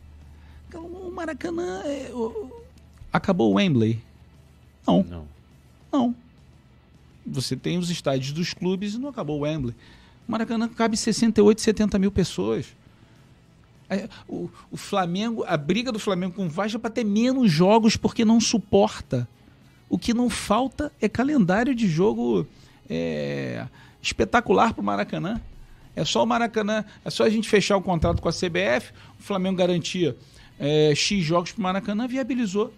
[0.78, 1.82] Então, O Maracanã.
[1.86, 2.52] é, o-
[3.12, 4.00] acabou o Wembley?
[4.86, 5.28] Não, Não.
[5.92, 6.16] não.
[7.26, 9.76] Você tem os estádios dos clubes e não acabou o Wembley.
[10.28, 12.68] O Maracanã cabe 68, 70 mil pessoas.
[13.90, 17.52] É, O, o Flamengo, a briga do Flamengo com o Vasco é para ter menos
[17.52, 19.28] jogos porque não suporta.
[19.90, 22.46] O que não falta é calendário de jogo
[22.90, 23.66] é,
[24.02, 25.42] espetacular para o Maracanã.
[25.96, 29.24] É só o Maracanã, é só a gente fechar o contrato com a CBF, o
[29.24, 30.16] Flamengo garantia
[30.60, 32.74] é, X jogos para o Maracanã, viabilizou.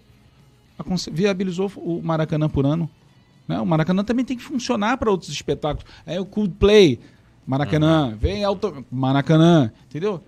[1.12, 2.88] Viabilizou o Maracanã por ano.
[3.46, 3.60] né?
[3.60, 5.84] O Maracanã também tem que funcionar para outros espetáculos.
[6.06, 6.98] Aí o Coldplay,
[7.46, 8.84] Maracanã, vem Auto...
[8.90, 10.22] Maracanã, entendeu?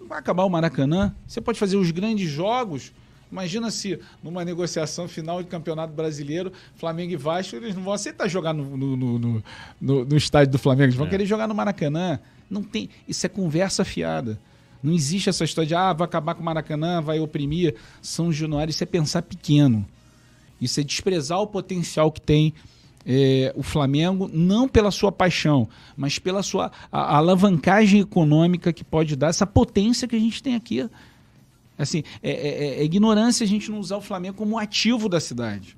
[0.00, 1.14] Não vai acabar o Maracanã.
[1.26, 2.92] Você pode fazer os grandes jogos.
[3.30, 8.28] Imagina se numa negociação final de campeonato brasileiro, Flamengo e Vasco, eles não vão aceitar
[8.28, 9.44] jogar no, no, no, no-
[9.80, 11.10] no- no estádio do Flamengo, eles vão É.
[11.10, 12.18] querer jogar no Maracanã.
[12.50, 14.38] Não tem, isso é conversa fiada.
[14.82, 18.70] Não existe essa história de ah, vai acabar com o Maracanã, vai oprimir São Januário.
[18.70, 19.86] Isso é pensar pequeno.
[20.60, 22.52] Isso é desprezar o potencial que tem
[23.04, 28.84] é, o Flamengo, não pela sua paixão, mas pela sua a- a alavancagem econômica que
[28.84, 30.88] pode dar, essa potência que a gente tem aqui.
[31.76, 35.76] Assim, é, é- é ignorância a gente não usar o Flamengo como ativo da cidade.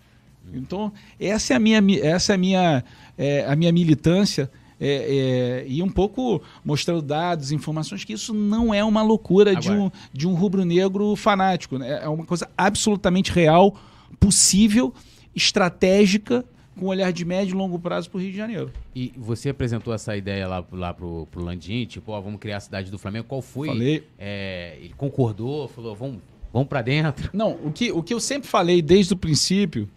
[0.52, 2.85] Então, essa é a minha, mi- essa é a minha,
[3.16, 4.51] é, a minha militância.
[4.80, 9.68] É, é, e um pouco mostrando dados, informações, que isso não é uma loucura de
[9.68, 9.84] Agora.
[9.84, 11.78] um, de um rubro-negro fanático.
[11.78, 12.01] né?
[12.02, 13.76] É uma coisa absolutamente real,
[14.18, 14.92] possível,
[15.34, 16.44] estratégica,
[16.78, 18.70] com um olhar de médio e longo prazo para o Rio de Janeiro.
[18.94, 22.60] E você apresentou essa ideia lá, lá pro, pro Landim, tipo, ó, vamos criar a
[22.60, 23.26] cidade do Flamengo.
[23.28, 23.68] Qual foi?
[23.68, 24.05] Falei.
[24.18, 26.18] É, ele concordou, falou, vamos,
[26.52, 27.30] vamos pra dentro.
[27.32, 29.88] Não, o que, o que eu sempre falei desde o princípio,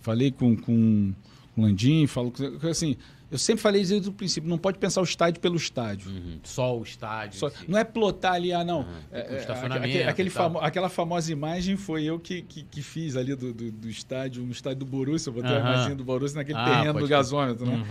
[0.00, 1.12] falei com, com,
[1.56, 2.32] o Landim, falo
[2.70, 2.96] assim,
[3.30, 6.10] eu sempre falei desde o princípio, não pode pensar o estádio pelo estádio.
[6.42, 7.38] Só o estádio.
[7.38, 8.84] Só- não é plotar ali, ah, não.
[9.12, 12.82] É, tem o é, estacionamento aquele- famo- aquela famosa imagem foi eu que, que, que
[12.82, 15.72] fiz ali do, do, do estádio, no estádio do Borussia, eu botei a Aham.
[15.74, 17.84] imagem do Borussia naquele Ah, terreno do gasômetro, né?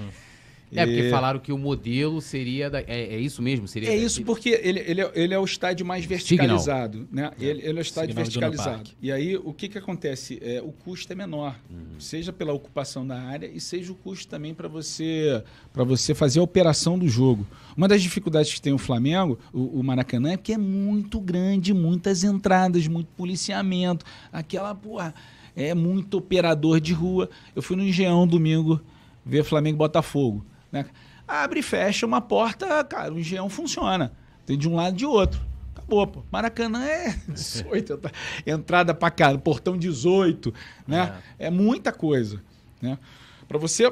[0.71, 2.69] É, porque E- falaram que o modelo seria.
[2.69, 2.85] Da, é,
[3.15, 3.67] é isso mesmo?
[3.67, 7.31] Seria É isso porque ele, ele, é, ele é o estádio mais verticalizado, né?
[7.39, 8.89] Ele, ele é o estádio Signal verticalizado.
[9.01, 10.37] E aí, o que, que acontece?
[10.41, 11.99] É, o custo é menor, Uhum.
[11.99, 15.43] seja pela ocupação da área e seja o custo também para você
[15.73, 17.47] para você fazer a operação do jogo.
[17.75, 21.73] Uma das dificuldades que tem o Flamengo, o, o Maracanã, é que é muito grande,
[21.73, 25.13] muitas entradas, muito policiamento, aquela, porra,
[25.55, 27.29] é muito operador de rua.
[27.55, 28.79] Eu fui no Engenhão domingo
[29.25, 30.85] ver Flamengo e Botafogo, né?
[31.27, 34.11] Abre e fecha uma porta, cara, o engenhão funciona.
[34.45, 35.41] Tem de um lado e de outro.
[35.75, 36.23] Acabou, pô.
[36.31, 38.11] Maracanã é 18, entra-
[38.45, 40.53] entrada pra cá, portão 18,
[40.87, 41.15] né?
[41.37, 42.41] É, muita coisa,
[42.81, 42.97] né?
[43.47, 43.91] Pra você,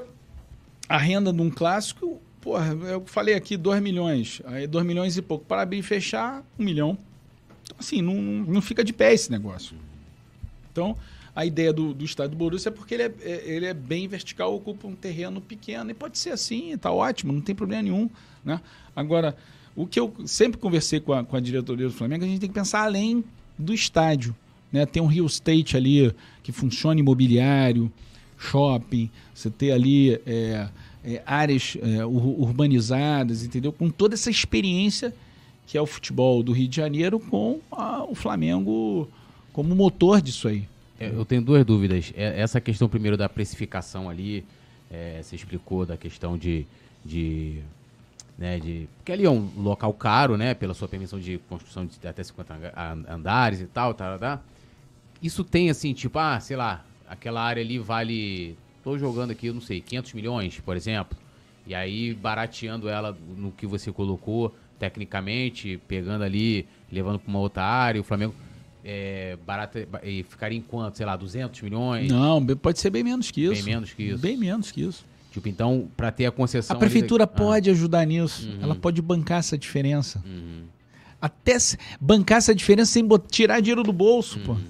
[0.90, 5.22] a renda de um clássico, porra, eu falei aqui 2 milhões, aí 2 milhões e
[5.22, 5.46] pouco.
[5.46, 6.98] Para abrir e fechar, 1 milhão.
[7.64, 9.76] Então, assim, não, não fica de pé esse negócio.
[10.72, 10.96] Então,
[11.38, 14.08] a ideia do, do estádio do Borussia é porque ele é, é- ele é bem
[14.08, 18.10] vertical, ocupa um terreno pequeno, e pode ser assim, tá ótimo, não tem problema nenhum.
[18.44, 18.60] Né?
[18.96, 19.38] Agora,
[19.76, 22.50] o que eu sempre conversei com a, com a diretoria do Flamengo, a gente tem
[22.50, 23.24] que pensar além
[23.56, 24.36] do estádio.
[24.72, 24.84] Né?
[24.88, 26.12] Tem um Rio State ali
[26.42, 27.92] que funciona imobiliário,
[28.36, 30.68] shopping, você ter ali é,
[31.04, 33.72] é, áreas é, ur- urbanizadas, entendeu?
[33.72, 35.14] Com toda essa experiência
[35.68, 39.08] que é o futebol do Rio de Janeiro com a- o Flamengo
[39.54, 40.68] como motor disso aí.
[41.00, 42.12] Eu tenho duas dúvidas.
[42.16, 44.44] É, Essa questão primeiro da precificação ali,
[44.92, 46.66] é, você explicou da questão de,
[47.06, 47.60] de,
[48.38, 48.88] né, de...
[48.98, 50.54] Porque ali é um local caro, né?
[50.54, 54.42] Pela sua permissão de construção de até 50 anga- a- andares e tal, tá.
[55.22, 58.56] Isso tem assim, tipo, ah, sei lá, aquela área ali vale...
[58.84, 61.18] Tô jogando aqui, eu não sei, 500 milhões, por exemplo.
[61.66, 67.64] E aí, barateando ela no que você colocou, tecnicamente, pegando ali, levando para uma outra
[67.64, 68.34] área, o Flamengo
[68.90, 70.96] é, barata, e ficaria em quanto?
[70.96, 72.10] Sei lá, 200 milhões?
[72.10, 73.54] Não, pode ser bem menos que isso.
[73.56, 74.18] Bem menos que isso.
[74.18, 75.04] Bem menos que isso.
[75.30, 76.74] Tipo, então, para ter a concessão...
[76.74, 78.48] A ali prefeitura da- Ah, pode ajudar nisso.
[78.48, 78.60] Uhum.
[78.62, 80.24] Ela pode bancar essa diferença.
[80.26, 80.64] uhum,
[81.22, 81.58] Até
[82.00, 84.54] bancar essa diferença sem tirar dinheiro do bolso, pô.
[84.54, 84.64] uhum.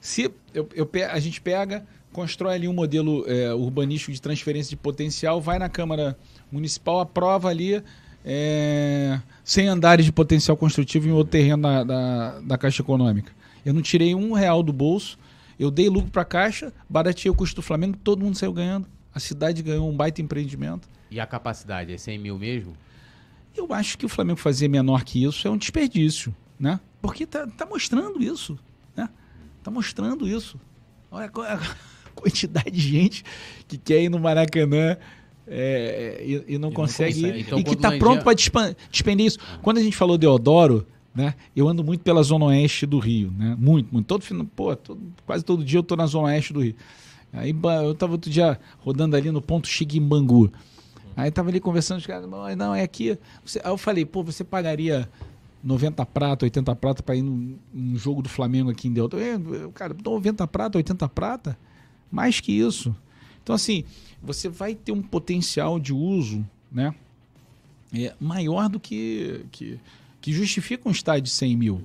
[0.00, 4.76] Se eu, eu a gente pega, constrói ali um modelo é, urbanístico de transferência de
[4.76, 6.16] potencial, vai na Câmara
[6.50, 7.82] Municipal, aprova ali
[8.24, 13.32] é, 100 andares de potencial construtivo em outro terreno da, da, da Caixa Econômica.
[13.64, 15.18] Eu não tirei um real do bolso,
[15.58, 18.86] eu dei lucro para a Caixa, barateei o custo do Flamengo, todo mundo saiu ganhando.
[19.14, 20.88] A cidade ganhou um baita empreendimento.
[21.10, 22.72] E a capacidade é 100 mil mesmo?
[23.54, 26.80] Eu acho que o Flamengo fazer menor que isso é um desperdício, né?
[27.02, 28.58] Porque tá, tá mostrando isso,
[28.96, 29.08] né?
[29.62, 30.58] Tá mostrando isso.
[31.10, 31.42] Olha, co-
[32.16, 33.24] quantidade de gente
[33.68, 34.96] que quer ir no Maracanã
[35.46, 37.38] é, e, e, não não consegue, consegue.
[37.38, 38.34] ir, Então, e que está pronto para
[38.90, 39.38] despender isso.
[39.62, 41.34] Quando a gente falou de Deodoro, né?
[41.54, 43.56] Eu ando muito pela zona oeste do Rio, né?
[43.58, 44.06] Muito, muito.
[44.06, 46.74] Todo final, pô, todo- quase todo dia eu tô na zona oeste do Rio.
[47.32, 47.54] Aí
[47.84, 50.50] eu tava outro dia rodando ali no ponto Xiguimbangu.
[51.16, 53.18] Aí tava ali conversando com os caras, "Mas não, é aqui.
[53.44, 55.08] Você- Aí eu falei, pô, você pagaria
[55.62, 59.16] 90 prata, 80 prata para ir num, num jogo do Flamengo aqui em Delta?
[59.18, 61.58] Eu, eu, cara, 90 prata, 80 prata?
[62.10, 62.94] Mais que isso.
[63.42, 63.84] Então, assim,
[64.22, 66.94] você vai ter um potencial de uso, né?
[67.92, 69.78] É, maior do que, que,
[70.20, 71.82] que justifica um estádio de 100 mil,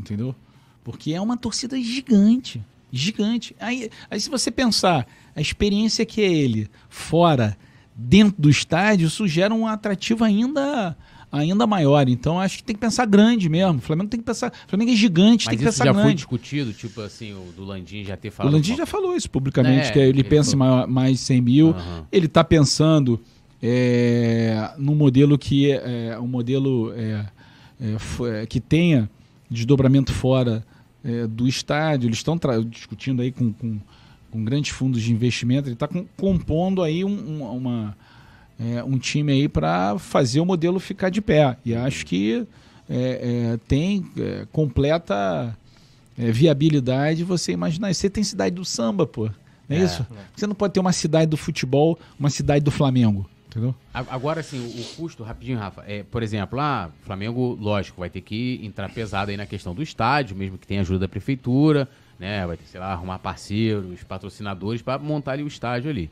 [0.00, 0.34] entendeu?
[0.82, 3.54] Porque é uma torcida gigante, gigante.
[3.60, 5.06] Aí, aí se você pensar
[5.36, 7.56] a experiência que é ele fora,
[7.94, 10.96] dentro do estádio, isso gera um atrativo ainda
[11.32, 12.08] ainda maior.
[12.08, 13.78] Então acho que tem que pensar grande mesmo.
[13.78, 14.52] O Flamengo tem que pensar.
[14.66, 16.16] O Flamengo é gigante, Mas tem que pensar já foi grande.
[16.16, 18.52] discutido, tipo assim, o do Landim já ter O falado.
[18.52, 20.74] Landim já falou isso publicamente, É, que ele, ele pensa em falou.
[20.76, 21.70] maior- mais 100 mil.
[21.70, 22.06] Aham.
[22.12, 23.18] Ele está pensando
[23.76, 27.26] é, num modelo que é um modelo é,
[27.80, 29.08] é, é, que tenha
[29.50, 30.64] desdobramento fora
[31.04, 32.08] é, do estádio.
[32.08, 32.38] Eles estão
[32.68, 33.78] discutindo aí com, com,
[34.30, 35.68] com grandes fundos de investimento.
[35.68, 37.96] Ele está compondo aí um, um- uma,
[38.62, 41.56] é, um time aí para fazer o modelo ficar de pé.
[41.64, 42.46] E acho que
[42.88, 45.56] é, é, tem é, completa
[46.16, 47.92] é, viabilidade você imaginar.
[47.92, 49.28] Você tem cidade do samba, pô.
[49.68, 49.84] Não é, É.
[49.84, 50.06] isso?
[50.36, 53.28] Você não pode ter uma cidade do futebol, uma cidade do Flamengo.
[53.48, 53.74] Entendeu?
[53.92, 58.58] Agora, assim, o, custo, rapidinho, Rafa, é, por exemplo, lá, Flamengo, lógico, vai ter que
[58.62, 61.86] entrar pesado aí na questão do estádio, mesmo que tenha ajuda da prefeitura,
[62.18, 62.46] né?
[62.46, 66.10] Vai ter, sei lá, arrumar parceiros, patrocinadores para montar ali o estádio ali.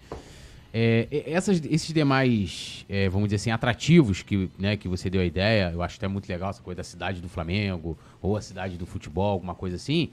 [0.73, 5.25] É, essas- esses demais, é, vamos dizer assim, atrativos que, né, que você deu a
[5.25, 8.77] ideia, eu acho até muito legal essa coisa da cidade do Flamengo, ou a cidade
[8.77, 10.11] do futebol, alguma coisa assim.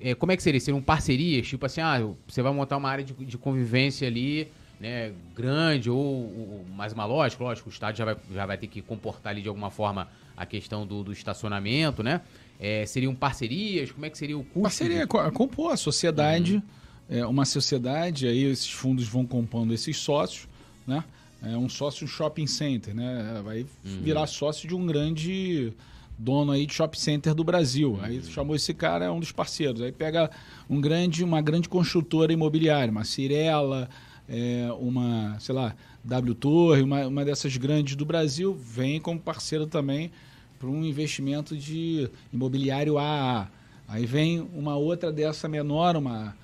[0.00, 0.60] É, como é que seria?
[0.60, 1.46] Seriam parcerias?
[1.48, 4.48] Tipo assim, ah, você vai montar uma área de, de convivência ali,
[4.78, 8.66] né, grande, ou, ou mais uma lógica, lógico, o estádio já vai, já vai ter
[8.66, 12.20] que comportar ali de alguma forma a questão do, do estacionamento, né?
[12.60, 13.90] É, seriam parcerias?
[13.92, 14.62] Como é que seria o custo?
[14.62, 16.62] Parceria, de- co- compor a sociedade, Uhum.
[17.08, 20.48] É, uma sociedade, aí esses fundos vão compondo esses sócios,
[20.86, 21.04] né?
[21.42, 23.40] É um sócio shopping center, né?
[23.44, 24.00] Vai Uhum.
[24.02, 25.72] virar sócio de um grande
[26.18, 27.98] dono aí de shopping center do Brasil.
[28.00, 28.24] Aí Uhum.
[28.24, 29.82] chamou esse cara, é um dos parceiros.
[29.82, 30.30] Aí pega
[30.70, 33.90] um grande, uma grande construtora imobiliária, uma Cirela,
[34.26, 39.66] é, uma, sei lá, W Torre, uma, uma dessas grandes do Brasil, vem como parceiro
[39.66, 40.10] também
[40.58, 43.48] para um investimento de imobiliário AA.
[43.86, 46.34] Aí vem uma outra dessa menor, uma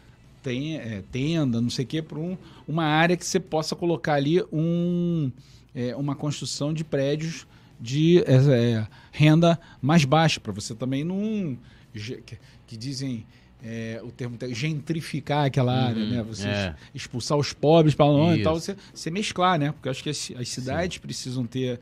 [0.43, 2.37] ten- é, tenda, não sei o quê, para um,
[2.67, 5.31] uma área que você possa colocar ali um,
[5.75, 7.47] é, uma construção de prédios
[7.81, 8.35] de é,
[8.77, 11.57] é, renda mais baixa, para você também não.
[11.93, 13.25] Que, que dizem.
[13.63, 16.23] é, o termo te- gentrificar aquela área, né?
[16.23, 16.75] Você é.
[16.95, 19.73] expulsar os pobres para longe e tal, você, você mesclar, né?
[19.73, 21.79] Porque eu acho que as, as cidades precisam ter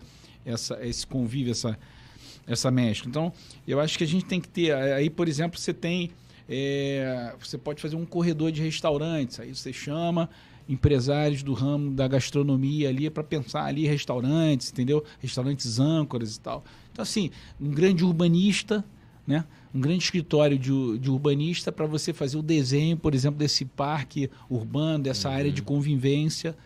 [0.46, 1.78] essa, esse convívio, essa,
[2.46, 3.08] essa mescla.
[3.08, 3.32] Então,
[3.66, 4.72] eu acho que a gente tem que ter.
[4.74, 6.10] Aí, por exemplo, você tem.
[6.48, 9.38] É, você pode fazer um corredor de restaurantes.
[9.38, 10.30] Aí você chama
[10.68, 15.04] empresários do ramo da gastronomia ali para pensar ali restaurantes, entendeu?
[15.18, 16.64] Restaurantes âncoras e tal.
[16.92, 17.30] Então, assim,
[17.60, 18.84] um grande urbanista,
[19.26, 19.44] né?
[19.74, 24.30] Um grande escritório de, de urbanista para você fazer o desenho, por exemplo, desse parque
[24.48, 26.56] urbano, dessa área de convivência,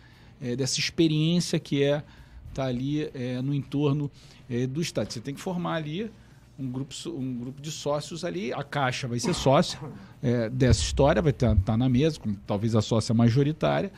[0.41, 2.03] é, dessa experiência que é
[2.49, 4.09] estar ali é, no entorno
[4.49, 5.13] é, do estádio.
[5.13, 6.09] Você tem que formar ali
[6.57, 8.53] um grupo, um grupo de sócios ali.
[8.53, 9.79] A Caixa vai ser sócia
[10.21, 13.91] é, dessa história, vai estar na mesa, com talvez a sócia majoritária.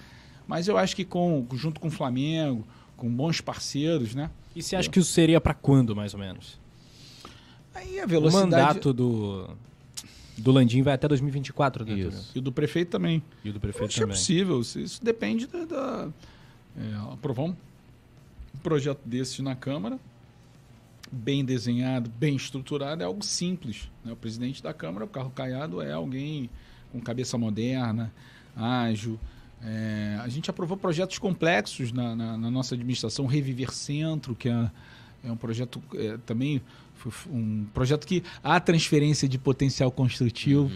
[0.48, 2.66] Mas eu acho que com, junto com o Flamengo,
[2.96, 4.30] com bons parceiros, né?
[4.56, 6.60] E você acha que isso seria pra quando, mais ou menos?
[7.74, 8.50] Aí a O velocidade.
[8.52, 9.50] mandato do,
[10.38, 11.94] do Landim vai até 2024, né?
[11.94, 12.32] Isso.
[12.34, 13.22] E do prefeito também.
[13.44, 14.16] E o do prefeito é também.
[14.16, 14.62] possível.
[14.62, 15.66] Isso isso depende da.
[15.66, 16.08] da
[16.78, 17.56] é, aprovar um
[18.64, 20.00] projeto desses na Câmara,
[21.16, 23.90] bem desenhado, bem estruturado, é algo simples.
[24.04, 24.12] né?
[24.12, 26.50] O presidente da Câmara, o Carlos Caiado, é alguém
[26.92, 28.14] com cabeça moderna,
[28.56, 29.20] ágil.
[29.64, 34.70] É, a gente aprovou projetos complexos na, na- na nossa administração, Reviver Centro, que é,
[35.24, 36.62] é um projeto é, também
[37.30, 40.72] um projeto que há transferência de potencial construtivo,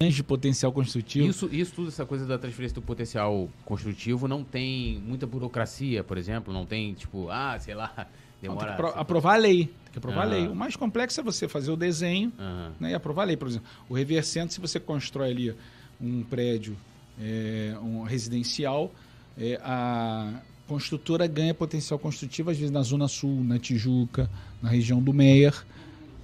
[0.00, 1.26] ganhos de potencial construtivo.
[1.28, 6.16] Isso, isso tudo, essa coisa da transferência do potencial construtivo, não tem muita burocracia, por
[6.16, 6.54] exemplo?
[6.54, 8.06] Não tem, tipo, ah, sei lá,
[8.48, 8.76] Não, tem demora...
[8.76, 9.64] que apro- aprovar a lei.
[9.66, 10.30] Tem que aprovar a Ah.
[10.30, 10.48] lei.
[10.48, 12.32] O mais complexo é você fazer o desenho
[12.80, 13.36] né, e aprovar a lei.
[13.36, 15.54] Por exemplo, o reversento, se você constrói ali
[16.00, 16.76] um prédio
[17.20, 18.92] é, um residencial,
[19.38, 20.32] é, a
[20.66, 24.28] construtora ganha potencial construtivo, às vezes na Zona Sul, na Tijuca,
[24.60, 25.54] na região do Meier,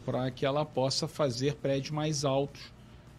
[0.04, 2.60] para que ela possa fazer prédios mais altos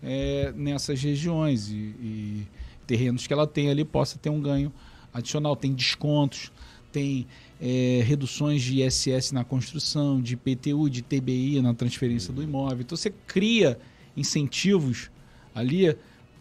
[0.04, 1.70] é, nessas regiões.
[1.70, 2.48] E, e-
[2.88, 4.74] terrenos que ela tem ali possa ter um ganho
[5.14, 5.56] adicional.
[5.56, 6.52] Tem descontos,
[6.92, 7.26] tem
[7.62, 12.82] é, reduções de ISS na construção, de IPTU, de TBI na transferência do imóvel.
[12.82, 13.78] Então você cria
[14.18, 15.12] incentivos
[15.54, 15.96] ali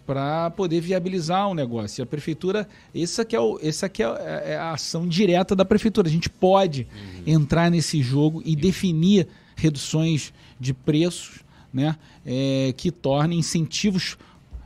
[0.07, 2.01] para poder viabilizar o negócio.
[2.01, 4.07] E a prefeitura, essa aqui, é, o, essa aqui é,
[4.47, 6.09] é, a ação direta da prefeitura.
[6.09, 7.23] A gente pode uhum.
[7.27, 14.17] entrar nesse jogo e definir reduções de preços né, é, que tornem incentivos.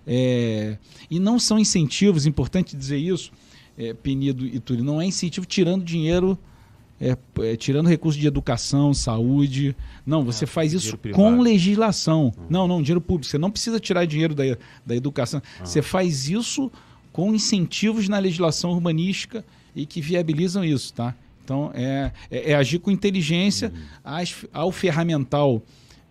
[0.06, 0.78] É,
[1.10, 3.32] e não são incentivos, importante dizer isso,
[3.76, 6.38] é, Penido e Túlio, não é incentivo tirando dinheiro,
[7.00, 9.76] é, é, tirando recursos de educação, saúde.
[10.06, 12.32] Não, você é, faz isso com legislação.
[12.36, 12.46] Uhum.
[12.48, 13.30] Não, não, dinheiro público.
[13.30, 14.44] Você não precisa tirar dinheiro da,
[14.86, 15.42] da educação.
[15.58, 15.66] Uhum.
[15.66, 16.70] Você faz isso
[17.12, 19.44] com incentivos na legislação urbanística
[19.74, 21.14] e que viabilizam isso, tá?
[21.44, 23.72] Então, é, é, é agir com inteligência
[24.04, 24.40] uhum.
[24.52, 25.62] ao ferramental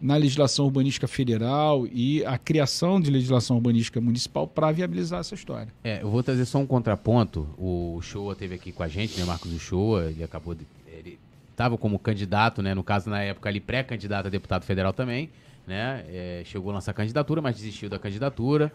[0.03, 5.69] na legislação urbanística federal e a criação de legislação urbanística municipal para viabilizar essa história.
[5.81, 7.47] É, eu vou trazer só um contraponto.
[7.57, 11.17] O Shoa teve aqui com a gente, né, Marcos Shoa, ele acabou de, ele
[11.49, 15.29] estava como candidato, né, no caso na época ali pré-candidato a deputado federal também,
[15.65, 18.73] né, é, chegou a lançar candidatura, mas desistiu da candidatura.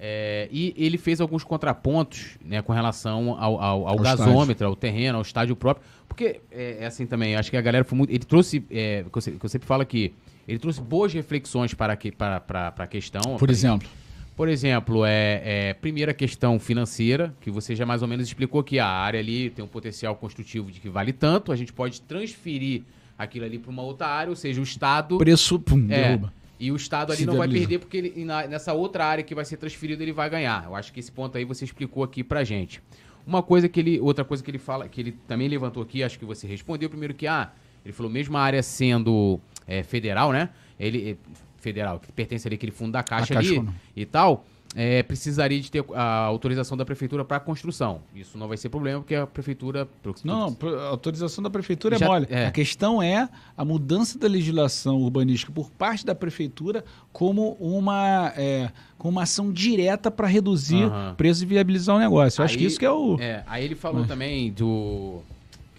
[0.00, 4.66] É, e ele fez alguns contrapontos né, com relação ao, ao, ao gasômetro, estádio.
[4.68, 5.86] ao terreno, ao estádio próprio.
[6.08, 8.10] Porque é, é, assim também, acho que a galera foi muito.
[8.10, 10.12] Ele trouxe, é, que, eu, que eu sempre falo aqui,
[10.46, 13.36] ele trouxe boas reflexões para, que, para, para, para a questão.
[13.38, 13.88] Por exemplo?
[14.34, 18.78] Por exemplo, é, é, primeira questão financeira, que você já mais ou menos explicou que
[18.78, 22.82] a área ali tem um potencial construtivo de que vale tanto, a gente pode transferir
[23.16, 25.18] aquilo ali para uma outra área, ou seja, o Estado.
[25.18, 26.32] Preço, pum, é, derruba.
[26.58, 29.44] E o Estado ali não vai perder, porque ele, na, nessa outra área que vai
[29.44, 30.64] ser transferido, ele vai ganhar.
[30.64, 32.80] Eu acho que esse ponto aí você explicou aqui pra gente.
[33.26, 34.00] Uma coisa que ele.
[34.00, 37.14] Outra coisa que ele fala, que ele também levantou aqui, acho que você respondeu primeiro
[37.14, 37.52] que, ah,
[37.84, 39.40] ele falou, mesmo a área sendo
[39.72, 40.50] é, federal, né?
[40.78, 41.16] Ele, é,
[41.56, 43.74] federal, que pertence ali aquele fundo da Caixa, Caixa ali não.
[43.96, 44.44] e tal,
[44.74, 48.00] é, precisaria de ter a autorização da prefeitura para construção.
[48.14, 49.88] Isso não vai ser problema, porque a prefeitura.
[50.24, 52.26] Não, a autorização da prefeitura é Já, é mole.
[52.28, 52.46] É.
[52.46, 58.70] A questão é a mudança da legislação urbanística por parte da prefeitura como uma, é,
[58.98, 61.14] como uma ação direta para reduzir uhum.
[61.16, 62.40] preço e viabilizar o negócio.
[62.40, 63.18] Eu aí, acho que isso que é o.
[63.20, 64.08] É, aí ele falou Mas...
[64.08, 65.22] também do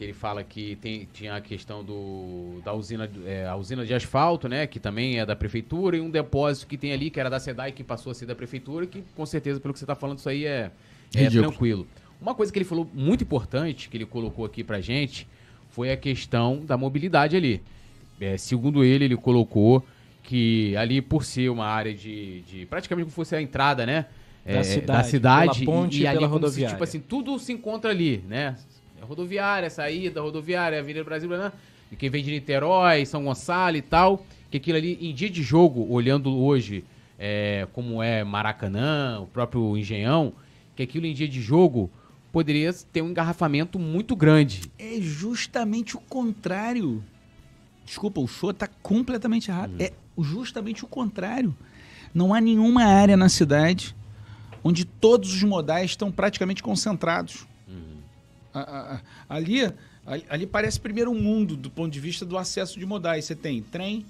[0.04, 3.94] que ele fala que tem, tinha a questão do, da usina, é, a usina de
[3.94, 7.30] asfalto, né, que também é da prefeitura, e um depósito que tem ali, que era
[7.30, 9.96] da SEDAI, que passou a ser da prefeitura, que com certeza, pelo que você está
[9.96, 10.72] falando, isso aí é,
[11.16, 11.88] é tranquilo.
[12.22, 15.28] Uma coisa que ele falou muito importante, que ele colocou aqui pra gente,
[15.70, 17.62] foi a questão da mobilidade ali.
[18.20, 19.86] É, segundo ele, ele colocou
[20.22, 24.06] que ali, por ser uma área de, de praticamente como fosse a entrada, né,
[24.46, 26.70] da é, cidade, da cidade ponte e, e ali rodoviária.
[26.70, 28.56] Se, tipo assim, tudo se encontra ali, né?
[29.04, 31.52] É rodoviária, saída, rodoviária, Avenida Brasil, né?
[31.92, 35.44] e quem vem de Niterói, São Gonçalo e tal, que aquilo ali em dia de
[35.44, 36.86] jogo, olhando hoje
[37.20, 40.32] é, como é Maracanã, o próprio Engenhão,
[40.74, 41.92] que aquilo em dia de jogo
[42.32, 44.62] poderia ter um engarrafamento muito grande.
[44.80, 47.04] É justamente o contrário.
[47.86, 49.74] Desculpa, o show está completamente errado.
[49.74, 49.82] Hum.
[49.82, 51.54] É justamente o contrário.
[52.14, 53.94] Não há nenhuma área na cidade
[54.64, 57.46] onde todos os modais estão praticamente concentrados
[59.28, 59.62] ali,
[60.30, 63.26] ali parece primeiro mundo do ponto de vista do acesso de modais.
[63.26, 64.06] Você tem trem,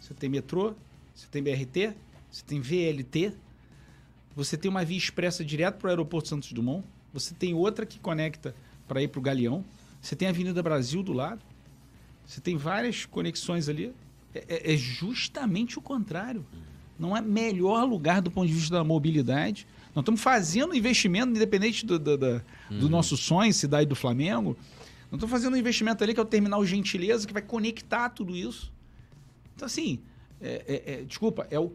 [0.00, 0.74] você tem metrô,
[1.14, 1.94] você tem BRT,
[2.30, 3.32] você tem VLT,
[4.34, 7.98] você tem uma via expressa direto para o aeroporto Santos Dumont, você tem outra que
[7.98, 8.54] conecta
[8.86, 9.64] para ir para o Galeão,
[10.00, 11.42] você tem a Avenida Brasil do lado,
[12.24, 13.92] você tem várias conexões ali.
[14.34, 16.44] É, é, é justamente o contrário.
[16.98, 21.84] Não é melhor lugar do ponto de vista da mobilidade nós estamos fazendo investimento, independente
[21.84, 22.78] do, do, do, uhum.
[22.78, 24.56] do nosso sonho, cidade do Flamengo.
[25.10, 28.36] Nós estamos fazendo um investimento ali que é o terminal Gentileza, que vai conectar tudo
[28.36, 28.72] isso.
[29.56, 29.98] Então, assim,
[30.40, 31.72] é, é, é, desculpa, é, o,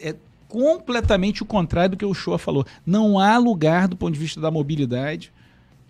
[0.00, 0.14] é
[0.48, 2.66] completamente o contrário do que o Shoa falou.
[2.86, 5.32] Não há lugar do ponto de vista da mobilidade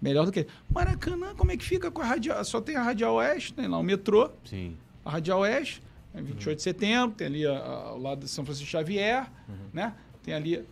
[0.00, 0.46] melhor do que.
[0.70, 2.44] Maracanã, como é que fica com a radial?
[2.44, 4.30] Só tem a Radial Oeste, tem lá o metrô.
[4.44, 4.76] Sim.
[5.04, 5.82] A Radial Oeste,
[6.14, 6.54] 28 uhum.
[6.54, 9.54] de setembro, tem ali ao lado de São Francisco Xavier, uhum.
[9.72, 9.94] né?
[10.22, 10.62] Tem ali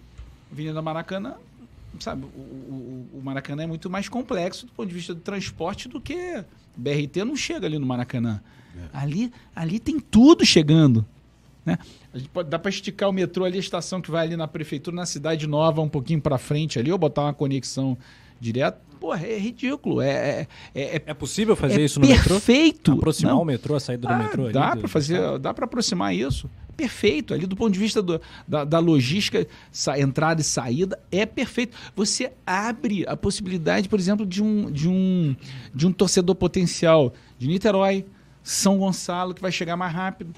[0.52, 1.34] Avenida Maracanã,
[1.98, 5.88] sabe, o, o, o, Maracanã é muito mais complexo do ponto de vista do transporte
[5.88, 6.44] do que
[6.76, 8.40] BRT não chega ali no Maracanã.
[8.76, 8.88] É.
[8.92, 11.04] Ali, ali tem tudo chegando.
[11.64, 11.78] Né?
[12.12, 14.48] A gente pode, dá para esticar o metrô ali, a estação que vai ali na
[14.48, 17.96] prefeitura, na cidade nova, um pouquinho para frente ali, ou botar uma conexão
[18.42, 18.80] direto.
[19.00, 20.00] Porra, é ridículo.
[20.00, 22.22] É, é, é, é possível fazer é isso no perfeito.
[22.22, 22.34] metrô?
[22.34, 22.92] Perfeito.
[22.92, 23.42] Aproximar não.
[23.42, 24.50] o metrô, a saída do ah, metrô?
[24.50, 27.34] Dá para fazer, dá para aproximar isso perfeito.
[27.34, 29.46] Ali do ponto de vista do, da, da, logística,
[29.98, 31.76] entrada e saída, é perfeito.
[31.94, 35.36] Você abre a possibilidade, por exemplo, de um, de um,
[35.74, 38.04] de um torcedor potencial de Niterói,
[38.42, 40.34] São Gonçalo, que vai chegar mais rápido.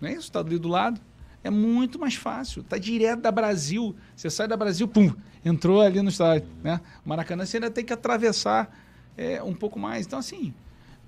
[0.00, 0.22] Não é isso?
[0.22, 1.00] Está ali do lado.
[1.42, 2.62] É muito mais fácil.
[2.62, 3.94] Tá direto da Brasil.
[4.14, 5.12] Você sai da Brasil, pum,
[5.44, 6.46] entrou ali no estádio.
[6.62, 6.80] Né?
[7.04, 8.76] Maracanã você ainda tem que atravessar
[9.16, 10.06] é, um pouco mais.
[10.06, 10.52] Então, assim,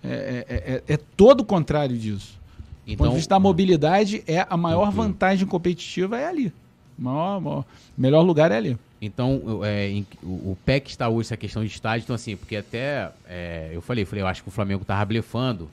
[0.02, 0.54] é, é,
[0.88, 2.40] é, é todo o contrário disso.
[2.86, 6.52] Do ponto Então, de vista da mobilidade, é a maior vantagem competitiva é ali.
[6.98, 7.64] O maior, maior-
[7.96, 8.78] melhor lugar é ali.
[9.00, 12.56] Então, é, em- o, o PEC está hoje essa questão de estádio, então assim, porque
[12.56, 15.68] até é, eu falei, falei, eu acho que o Flamengo tava blefando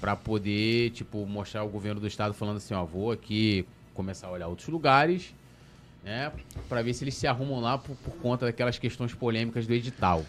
[0.00, 3.64] para poder, tipo, mostrar o governo do estado falando assim, ó, vou aqui
[3.96, 5.34] começar a olhar outros lugares,
[6.04, 6.30] né,
[6.68, 10.24] para ver se eles se arrumam lá por, por conta daquelas questões polêmicas do edital.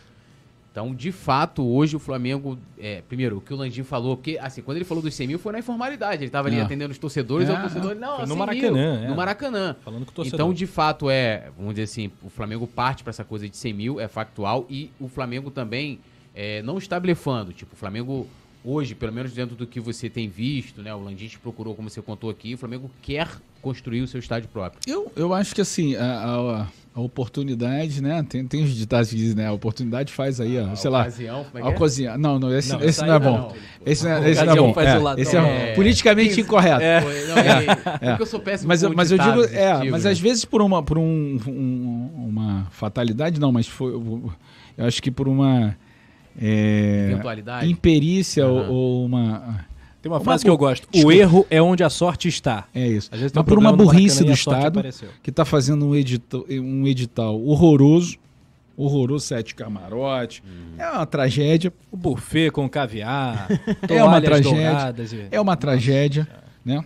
[0.71, 2.55] Então, de fato, hoje o Flamengo.
[2.77, 5.39] É, primeiro, o que o Landim falou, porque, assim, quando ele falou dos 100 mil
[5.39, 6.23] foi na informalidade.
[6.23, 6.61] Ele tava ali É.
[6.61, 9.07] atendendo os torcedores, É, o torcedor, não, Foi no 100 Maracanã, mil, é.
[9.07, 9.75] No Maracanã.
[9.83, 10.39] Falando com o torcedor.
[10.39, 13.73] Então, de fato, é, vamos dizer assim, o Flamengo parte para essa coisa de 100
[13.73, 15.99] mil, é factual, e o Flamengo também
[16.35, 17.51] é, não está blefando.
[17.53, 18.27] Tipo, o Flamengo,
[18.69, 20.93] hoje, pelo menos dentro do que você tem visto, né?
[20.93, 23.29] O Landim te procurou, como você contou aqui, o Flamengo quer
[23.61, 24.81] construir o seu estádio próprio.
[24.85, 28.25] Eu, eu acho que assim, a, a- a oportunidade, né?
[28.27, 29.47] Tem, tem os ditados que dizem, né?
[29.47, 31.01] A oportunidade faz aí, ó, sei lá.
[31.01, 31.73] ocasião, como é A é?
[32.17, 33.37] Não, não, esse Não, esse não é bom.
[33.37, 33.53] não.
[33.85, 34.73] Esse não é, esse não é bom.
[34.73, 35.39] faz É, esse é,
[35.71, 35.73] É.
[35.75, 36.81] politicamente incorreto.
[36.87, 36.97] É,
[38.01, 40.11] é porque eu sou péssimo Mas, mas eu digo, é, mas né?
[40.11, 45.11] às vezes por uma, por um, um- uma fatalidade, não, mas foi, eu acho que
[45.11, 45.75] por uma
[46.39, 47.69] é, Eventualidade.
[47.71, 48.69] imperícia ou, Aham.
[48.69, 49.65] ou uma,
[50.01, 50.83] Tem uma Uma frase bu- que eu gosto.
[50.85, 51.15] O Desculpa.
[51.17, 52.65] erro é onde a sorte está.
[52.73, 53.09] é isso.
[53.11, 55.09] Às vezes tem Mas um por uma burrice do Estado apareceu.
[55.23, 58.17] que está fazendo um edital, um edital horroroso,
[58.77, 60.43] horroroso, sete camarote,
[60.77, 63.47] é uma tragédia, O buffet com caviar,
[63.89, 64.93] É uma tragédia.
[65.31, 66.27] e- é uma tragédia,
[66.63, 66.83] né?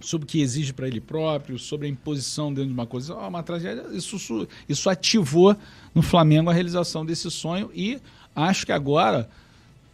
[0.00, 3.16] Sobre o que exige para ele próprio, sobre a imposição dentro de uma coisa, é
[3.16, 3.84] uma tragédia.
[3.92, 5.54] Isso, isso, isso ativou
[5.94, 7.98] no Flamengo a realização desse sonho e
[8.34, 9.28] acho que agora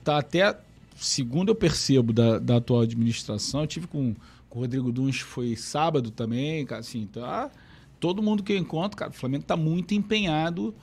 [0.05, 0.57] tá até,
[0.97, 4.15] segundo eu percebo da, da atual administração, eu tive com,
[4.49, 7.51] com o Rodrigo Duns, foi sábado também, assim, tá?
[7.99, 10.75] Todo mundo que eu encontro, cara, o Flamengo está muito empenhado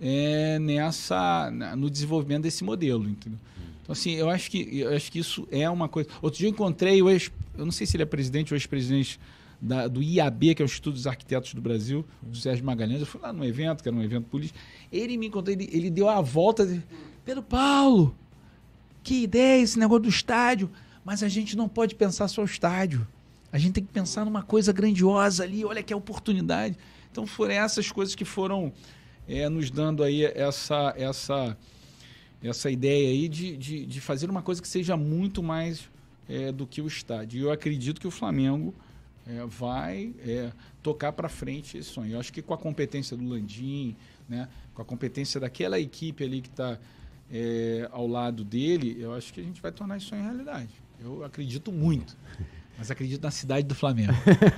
[0.00, 3.38] é, nessa, no desenvolvimento desse modelo, entendeu?
[3.82, 6.08] Então, assim, eu acho que, eu acho que isso é uma coisa.
[6.22, 9.18] Outro dia eu encontrei o ex, eu não sei se ele é presidente ou ex-presidente
[9.60, 13.00] da- do IAB, que é o Instituto dos Arquitetos do Brasil, o Sérgio Magalhães.
[13.00, 14.58] Eu fui lá num evento, que era um evento político.
[14.90, 16.66] Ele me encontrou, ele, ele deu a volta.
[16.66, 16.82] De,
[17.24, 18.14] Pedro Paulo,
[19.02, 20.70] que ideia esse negócio do estádio.
[21.04, 23.06] Mas a gente não pode pensar só o estádio.
[23.52, 25.64] A gente tem que pensar numa coisa grandiosa ali.
[25.64, 26.76] Olha que oportunidade.
[27.10, 28.72] Então foram essas coisas que foram
[29.28, 31.56] é, nos dando aí essa, essa,
[32.42, 35.90] essa ideia aí de, de, de fazer uma coisa que seja muito mais
[36.28, 37.38] é, do que o estádio.
[37.38, 38.74] E eu acredito que o Flamengo
[39.30, 40.50] é, vai é,
[40.82, 42.12] tocar para frente esse sonho.
[42.12, 43.96] Eu acho que com a competência do Landim,
[44.28, 46.78] né, com a competência daquela equipe ali que está
[47.92, 50.70] ao lado dele, eu acho que a gente vai tornar isso sonho realidade.
[51.00, 52.16] Eu acredito muito.
[52.76, 54.12] Mas acredito na cidade do Flamengo.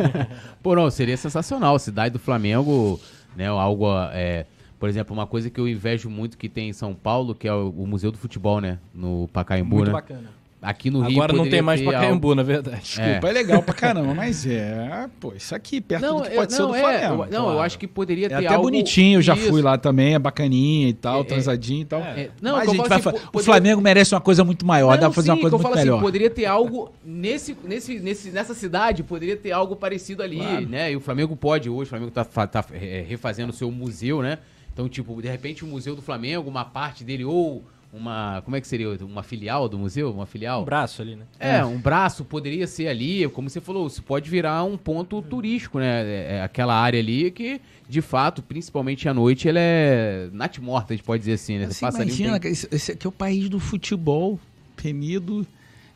[0.62, 1.78] Pô, não, seria sensacional.
[1.78, 3.01] Cidade do Flamengo,
[3.36, 3.49] né?
[3.49, 3.89] Algo.
[4.12, 4.47] É,
[4.78, 7.53] por exemplo, uma coisa que eu invejo muito que tem em São Paulo, que é
[7.53, 8.78] o, o Museu do Futebol, né?
[8.94, 9.93] No Pacaembu, Muito né?
[9.93, 10.41] bacana.
[10.63, 11.11] Aqui no Rio.
[11.17, 12.83] Agora não tem mais ter Pacaembu, na verdade.
[12.83, 13.33] Desculpa, é.
[13.33, 16.63] legal pra caramba, mas é, pô, isso aqui perto Não, do que eu- pode ser
[16.63, 17.25] não, do é, Flamengo.
[17.25, 17.61] eu- não, eu claro.
[17.63, 18.63] acho que poderia É ter até algo...
[18.63, 19.49] bonitinho, eu já Isso.
[19.49, 21.25] fui lá também, é bacaninha e tal, É, é.
[21.25, 22.01] transadinho e tal.
[22.01, 24.21] É, não, Mas que eu a gente vai assim, fa- po- O Flamengo merece uma
[24.21, 25.95] coisa muito maior, dá Não, pra fazer uma sim, coisa que eu muito falo melhor.
[25.97, 30.69] Assim, poderia ter algo nesse, nesse, nesse, nessa cidade, poderia ter algo parecido ali, Claro.
[30.69, 30.93] né?
[30.93, 34.39] E o Flamengo pode hoje, o Flamengo tá, tá é, refazendo o seu museu, né?
[34.73, 38.40] Então, tipo, de repente o Museu do Flamengo, uma parte dele, ou uma.
[38.44, 38.89] Como é que seria?
[39.05, 40.10] Uma filial do museu?
[40.10, 40.62] Uma filial?
[40.62, 41.24] Um braço ali, né?
[41.39, 45.78] É, um braço poderia ser ali, como você falou, isso pode virar um ponto turístico,
[45.78, 46.02] né?
[46.02, 50.97] É, é aquela área ali que, de fato, principalmente à noite, ela é natimorta, a
[50.97, 51.64] gente pode dizer assim, né?
[51.66, 54.40] Você Assim, passa ali, imagina, tem- cara, esse, esse aqui é o país do futebol,
[54.74, 55.47] Penido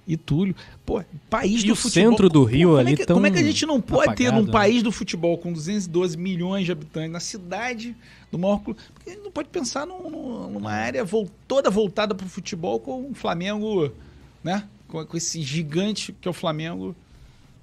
[0.07, 0.55] e Túlio.
[0.85, 2.11] Pô, país E do o futebol.
[2.13, 4.15] centro do Rio como ali é que, tão Como é que a gente não pode
[4.15, 4.53] ter apagado, num né?
[4.53, 7.97] país do futebol com 212 milhões de habitantes, na cidade
[8.31, 8.81] do maior clube?
[8.95, 13.11] Porque não pode pensar num- num- numa área vol- toda voltada para o futebol com
[13.11, 13.91] o Flamengo,
[14.43, 14.65] né?
[14.89, 16.95] Com, com esse gigante que é o Flamengo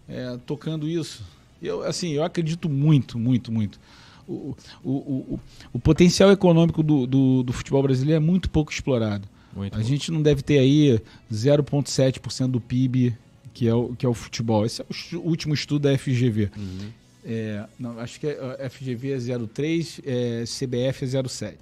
[0.07, 1.23] é, tocando isso.
[1.61, 3.79] Eu, assim, eu acredito muito, muito, muito.
[4.27, 5.39] O, o, o,
[5.73, 9.27] o, potencial econômico do, do, do futebol brasileiro é muito pouco explorado.
[9.55, 10.99] Muito A gente não deve ter aí
[11.31, 13.15] 0,7% do PIB,
[13.53, 14.65] que é, o, que é o futebol.
[14.65, 14.85] Esse é
[15.17, 16.51] o último estudo da FGV.
[16.57, 16.89] Uhum.
[17.25, 21.55] É, não, acho que é, a FGV é 0,3, é, CBF é 0,7.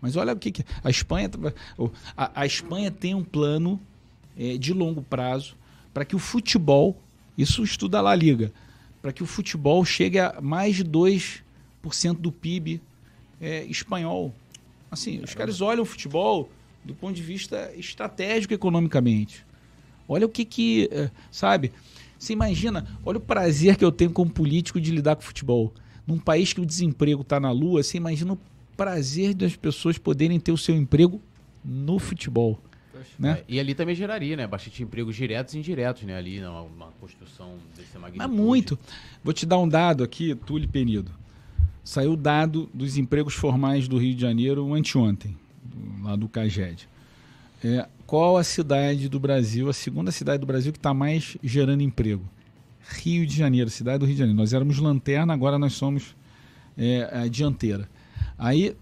[0.00, 1.38] Mas olha o que, que a Espanha tá-
[2.16, 3.80] a, a Espanha tem um plano
[4.36, 5.56] é, de longo prazo
[5.94, 7.00] para que o futebol,
[7.36, 8.52] isso estuda lá a liga,
[9.00, 11.42] para que o futebol chegue a mais de 2%
[12.18, 12.80] do PIB
[13.40, 14.34] é, espanhol.
[14.90, 16.50] Assim, os caras olham o futebol
[16.84, 19.44] do ponto de vista estratégico economicamente.
[20.08, 21.72] Olha o que que, eh, sabe?
[22.18, 25.72] Você imagina, olha o prazer que eu tenho como político de lidar com futebol.
[26.06, 28.38] Num país que o desemprego está na lua, você imagina o
[28.76, 31.20] prazer das pessoas poderem ter o seu emprego
[31.64, 32.58] no futebol.
[33.18, 33.38] Né?
[33.40, 34.46] É, e ali também geraria, né?
[34.46, 36.16] Bastante empregos diretos e indiretos, né?
[36.16, 38.18] Ali, numa uma construção desse magnitude.
[38.18, 38.78] Mas muito.
[39.22, 41.10] Vou te dar um dado aqui, Túlio Penido.
[41.82, 45.36] Saiu o dado dos empregos formais do Rio de Janeiro anteontem,
[46.02, 46.88] lá do CAGED.
[47.64, 51.82] É, qual a cidade do Brasil, a segunda cidade do Brasil que está mais gerando
[51.82, 52.22] emprego?
[52.88, 54.38] Rio de Janeiro, cidade do Rio de Janeiro.
[54.38, 56.14] Nós éramos lanterna, agora nós somos
[56.78, 57.88] é, a dianteira.
[58.38, 58.76] Aí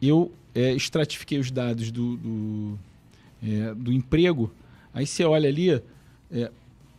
[0.00, 2.78] eu é, estratifiquei os dados do, do,
[3.42, 4.52] é, do emprego.
[4.94, 5.82] Aí você olha ali
[6.30, 6.50] é,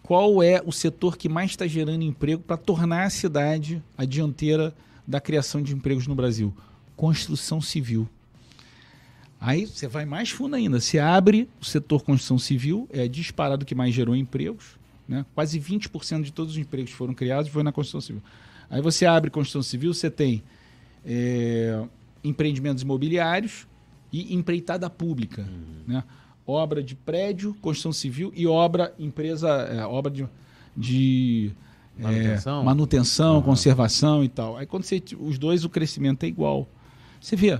[0.03, 4.73] qual é o setor que mais está gerando emprego para tornar a cidade a dianteira
[5.07, 6.53] da criação de empregos no Brasil?
[6.97, 8.09] Construção civil.
[9.39, 10.81] Aí você vai mais fundo ainda.
[10.81, 14.77] Você abre o setor construção civil, é disparado que mais gerou empregos.
[15.07, 15.25] Né?
[15.33, 18.21] Quase 20% de todos os empregos que foram criados foi na construção civil.
[18.69, 20.43] Aí você abre construção civil, você tem
[21.05, 21.83] é,
[22.23, 23.65] empreendimentos imobiliários
[24.11, 25.41] e empreitada pública.
[25.41, 25.83] Uhum.
[25.87, 26.03] Né?
[26.45, 30.27] Obra de prédio, construção civil e obra, empresa, é, obra de,
[30.75, 31.51] de
[31.97, 33.41] manutenção, é, manutenção uhum.
[33.41, 34.57] conservação e tal.
[34.57, 36.67] Aí quando você, os dois, o crescimento é igual.
[37.19, 37.59] Você vê,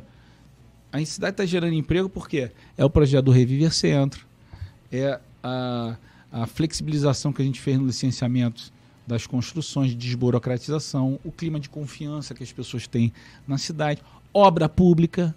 [0.91, 4.25] a cidade está gerando emprego porque é o projeto do Reviver Centro,
[4.91, 5.97] é a,
[6.31, 8.71] a flexibilização que a gente fez no licenciamento
[9.05, 13.11] das construções, de desburocratização, o clima de confiança que as pessoas têm
[13.47, 14.01] na cidade,
[14.33, 15.35] obra pública.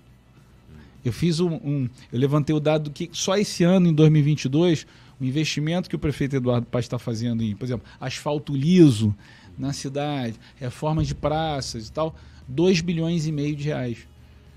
[1.04, 4.86] Eu fiz um, um eu levantei o dado que só esse ano, em 2022,
[5.20, 9.14] o investimento que o prefeito Eduardo Paz está fazendo em, por exemplo, asfalto liso
[9.58, 12.14] na cidade, reformas de praças e tal,
[12.48, 14.06] 2 bilhões e meio de reais.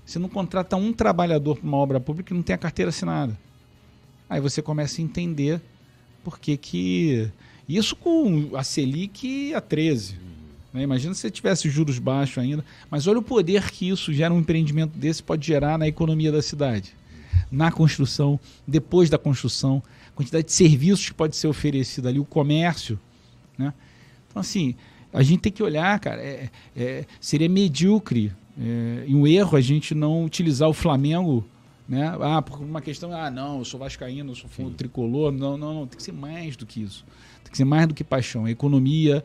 [0.06, 3.36] Você não contrata um trabalhador para uma obra pública que não tem a carteira assinada.
[4.30, 5.60] Aí você começa a entender
[6.22, 7.28] por que que...
[7.68, 10.14] Isso com a Selic a 13.
[10.72, 10.82] Né?
[10.82, 12.64] Imagina se você tivesse juros baixos ainda.
[12.88, 16.40] Mas olha o poder que isso gera, um empreendimento desse pode gerar na economia da
[16.40, 16.94] cidade.
[17.50, 19.82] Na construção, depois da construção,
[20.14, 22.98] quantidade de serviços que pode ser oferecido ali, o comércio.
[23.58, 23.74] Né?
[24.28, 24.76] Então, assim,
[25.12, 29.60] a gente tem que olhar, cara, é, é, seria medíocre é, e um erro a
[29.60, 31.44] gente não utilizar o Flamengo,
[31.88, 32.16] né?
[32.20, 35.30] Ah, por uma questão, ah, não, eu sou vascaíno, eu sou fundo tricolor.
[35.30, 37.04] Não, não, não, tem que ser mais do que isso.
[37.44, 38.46] Tem que ser mais do que paixão.
[38.46, 39.22] É economia,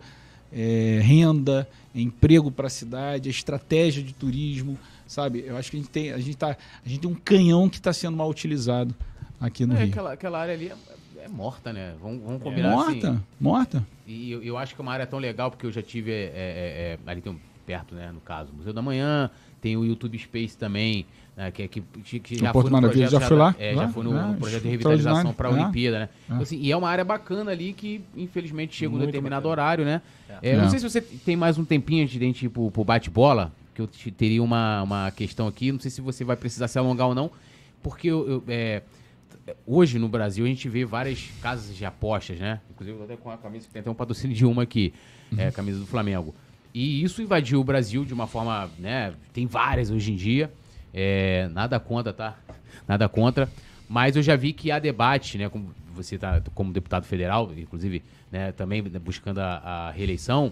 [0.51, 4.77] é, renda, é emprego para a cidade, é estratégia de turismo,
[5.07, 5.43] sabe?
[5.47, 7.77] Eu acho que a gente tem, a gente tá, a gente tem um canhão que
[7.77, 8.93] está sendo mal utilizado
[9.39, 9.89] aqui no é, Rio.
[9.89, 11.95] Aquela, aquela área ali é, é morta, né?
[12.01, 13.23] Vamos, vamos combinar morta, assim.
[13.39, 13.87] morta.
[14.05, 16.31] E eu, eu, acho que é uma área tão legal porque eu já tive é,
[16.35, 18.11] é, ali tem um perto, né?
[18.13, 19.29] No caso, Museu da Manhã,
[19.61, 21.05] tem o YouTube Space também,
[21.37, 23.55] né, que, que, que já foi no projeto, já, já foi lá?
[23.57, 23.83] É, lá?
[23.83, 25.53] já foi no, é, no projeto de revitalização para a é.
[25.55, 26.09] Olimpíada, né?
[26.25, 29.51] Então, assim, e é uma área bacana ali que, infelizmente, chega Muito um determinado bacana.
[29.63, 30.01] horário, né?
[30.41, 30.49] É.
[30.51, 30.69] É, Não É.
[30.69, 33.53] sei se você tem mais um tempinho antes de a gente ir pro, pro bate-bola,
[33.73, 36.77] que eu te- teria uma, uma questão aqui, não sei se você vai precisar se
[36.77, 37.31] alongar ou não,
[37.81, 38.81] porque eu, eu, é,
[39.65, 42.59] hoje no Brasil a gente vê várias casas de apostas, né?
[42.71, 44.93] Inclusive eu tô até com a camisa que tem até um patrocínio de uma aqui,
[45.37, 46.35] é a camisa do Flamengo.
[46.73, 49.13] E isso invadiu o Brasil de uma forma, né?
[49.33, 50.51] Tem várias hoje em dia.
[50.93, 52.37] É, nada contra, tá?
[52.87, 53.49] Nada contra.
[53.89, 55.49] Mas eu já vi que há debate, né?
[55.49, 58.51] Como você tá como deputado federal, inclusive, né?
[58.53, 60.51] Também buscando a, a reeleição.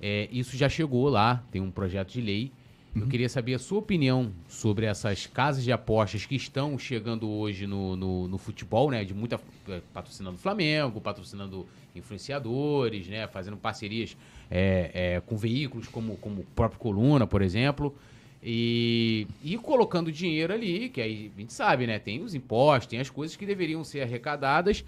[0.00, 2.52] é, isso já chegou lá, tem um projeto de lei.
[2.94, 7.66] Eu queria saber a sua opinião sobre essas casas de apostas que estão chegando hoje
[7.66, 9.04] no, no, no futebol, né?
[9.04, 9.38] De muita.
[9.68, 11.66] eh, patrocinando o Flamengo, patrocinando
[11.98, 13.26] influenciadores, né?
[13.26, 14.16] Fazendo parcerias
[14.50, 17.94] é, é, com veículos como, como o próprio Coluna, por exemplo.
[18.42, 21.98] E, e colocando dinheiro ali, que aí a gente sabe, né?
[21.98, 24.84] Tem os impostos, tem as coisas que deveriam ser arrecadadas.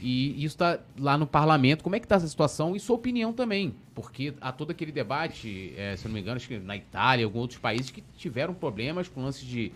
[0.00, 1.82] E isso está lá no parlamento.
[1.82, 2.76] Como é que está essa situação?
[2.76, 3.74] E sua opinião também.
[3.94, 7.24] Porque há todo aquele debate, eh, se eu não me engano, acho que na Itália,
[7.24, 9.72] alguns outros países que tiveram problemas com lances de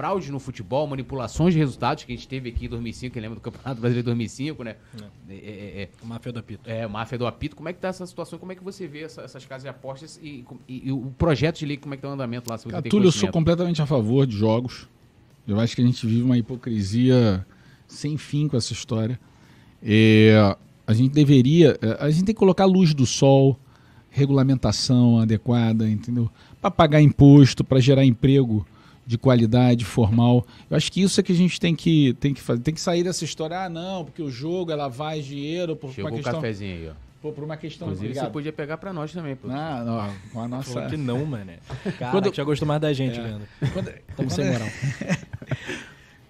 [0.00, 3.34] fraude no futebol, manipulações de resultados, que a gente teve aqui em 2005, quem lembra
[3.36, 4.76] do Campeonato Brasileiro de 2005, né?
[5.28, 6.70] É, é, é, O Máfia do Apito.
[6.70, 7.54] é, máfia do apito.
[7.54, 8.38] Como é que tá essa situação?
[8.38, 11.58] Como é que você vê essa- essas casas de apostas e, e- e o projeto
[11.58, 12.56] de lei, como é que tá o andamento lá?
[12.56, 14.88] Se você Túlio, eu sou completamente a favor de jogos.
[15.46, 17.44] Eu acho que a gente vive uma hipocrisia
[17.86, 19.20] sem fim com essa história.
[19.82, 20.56] É,
[20.86, 21.76] a gente deveria.
[21.82, 23.58] é, A gente tem que colocar luz do sol,
[24.08, 26.30] regulamentação adequada, entendeu?
[26.60, 28.66] Para pagar imposto, para gerar emprego
[29.10, 30.46] de qualidade, formal.
[30.70, 32.60] Eu acho que isso é que a gente tem que, tem que fazer.
[32.62, 36.10] Tem que sair dessa história, ah, não, porque o jogo é de dinheiro, por Chegou
[36.10, 36.34] uma o questão.
[36.40, 36.92] cafezinho aí, ó.
[37.20, 37.88] Por, por uma questão.
[37.88, 38.26] Inclusive, obrigado.
[38.26, 39.48] você podia pegar pra nós também, pô.
[39.48, 40.72] Não, não, com a nossa.
[40.72, 41.50] Falou que não, mano.
[41.98, 43.22] Cara, Quando- já gostou mais da gente, É.
[43.22, 43.48] Leandro.
[43.72, 44.68] Quando- Estamos quando- sem moral.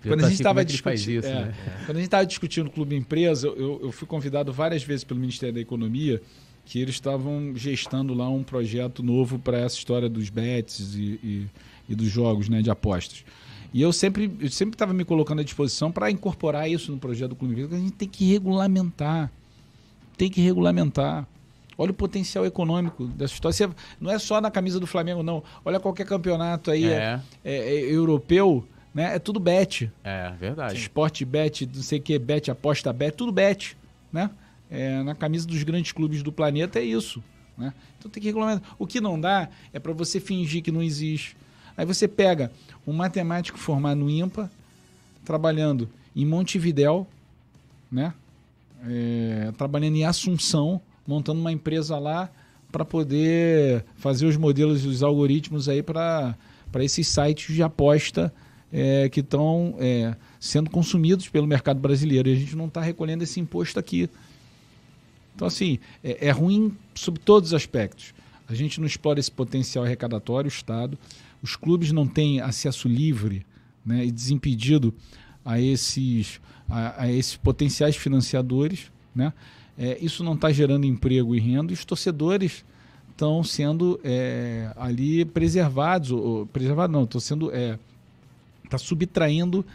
[0.02, 1.54] Quando a gente assim, estava como é discutindo, isso, é, né?
[1.84, 5.04] quando a gente estava discutindo o clube empresa, eu- eu, eu fui convidado várias vezes
[5.04, 6.22] pelo Ministério da Economia
[6.64, 11.46] que eles estavam gestando lá um projeto novo para essa história dos bets e, e-
[11.90, 13.24] e dos jogos, né, de apostas.
[13.74, 17.30] E eu sempre eu sempre estava me colocando à disposição para incorporar isso no projeto
[17.30, 19.30] do clube porque A gente tem que regulamentar,
[20.16, 21.26] tem que regulamentar.
[21.78, 23.54] Olha o potencial econômico dessa história.
[23.54, 23.68] Você-
[24.00, 25.42] não é só na camisa do Flamengo, não.
[25.64, 29.14] Olha qualquer campeonato aí É, é- é europeu, né?
[29.14, 29.90] É tudo bet.
[30.04, 30.76] é verdade.
[30.78, 33.76] Esporte bet, não sei o que, bet, aposta bet, tudo bet,
[34.12, 34.30] né?
[34.70, 37.22] É, na camisa dos grandes clubes do planeta é isso,
[37.56, 37.72] né?
[37.98, 38.74] Então tem que regulamentar.
[38.78, 41.34] O que não dá é para você fingir que não existe.
[41.80, 42.52] Aí você pega
[42.86, 44.50] um matemático formado no IMPA,
[45.24, 47.06] trabalhando em Montevidéu,
[47.90, 48.12] né?
[48.86, 52.30] É, trabalhando em Assunção, montando uma empresa lá
[52.70, 56.36] para poder fazer os modelos e os algoritmos aí para
[56.80, 58.30] esses sites de aposta
[58.70, 63.24] é, que estão é, sendo consumidos pelo mercado brasileiro e a gente não está recolhendo
[63.24, 64.06] esse imposto aqui.
[65.34, 68.12] Então, assim, é, é ruim sob todos os aspectos.
[68.46, 70.98] A gente não explora esse potencial arrecadatório, o Estado.
[71.42, 73.46] Os clubes não têm acesso livre
[73.84, 74.94] né, e desimpedido
[75.44, 78.90] a esses, a, a esses potenciais financiadores.
[79.14, 79.32] Né?
[79.78, 81.72] É, isso não está gerando emprego e renda.
[81.72, 82.64] E os torcedores
[83.10, 86.10] estão sendo é, ali preservados.
[86.10, 87.50] Ou, preservados não, estão sendo...
[87.52, 87.78] É,
[88.64, 89.66] está subtraindo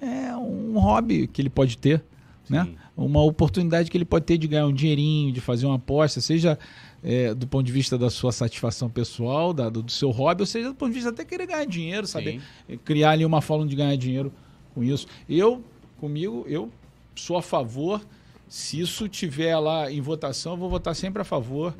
[0.00, 2.02] é, um hobby que ele pode ter,
[2.48, 2.66] né?
[2.96, 6.58] Uma oportunidade que ele pode ter de ganhar um dinheirinho, de fazer uma aposta, seja
[7.02, 10.46] é, do ponto de vista da sua satisfação pessoal, da- do, do seu hobby, ou
[10.46, 12.76] seja do ponto de vista até querer ganhar dinheiro, saber Sim.
[12.78, 14.32] criar ali uma forma de ganhar dinheiro
[14.74, 15.06] com isso.
[15.28, 15.62] Eu,
[15.98, 16.70] comigo, eu
[17.14, 18.00] sou a favor.
[18.48, 21.74] Se isso tiver lá em votação, eu vou votar sempre a favor.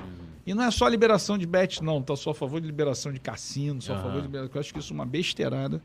[0.46, 2.00] E não é só liberação de bet, não.
[2.02, 4.04] Tá só a favor de liberação de cassino, só a Aham.
[4.04, 4.50] favor de liberação.
[4.54, 5.82] Eu acho que isso é uma besteirada.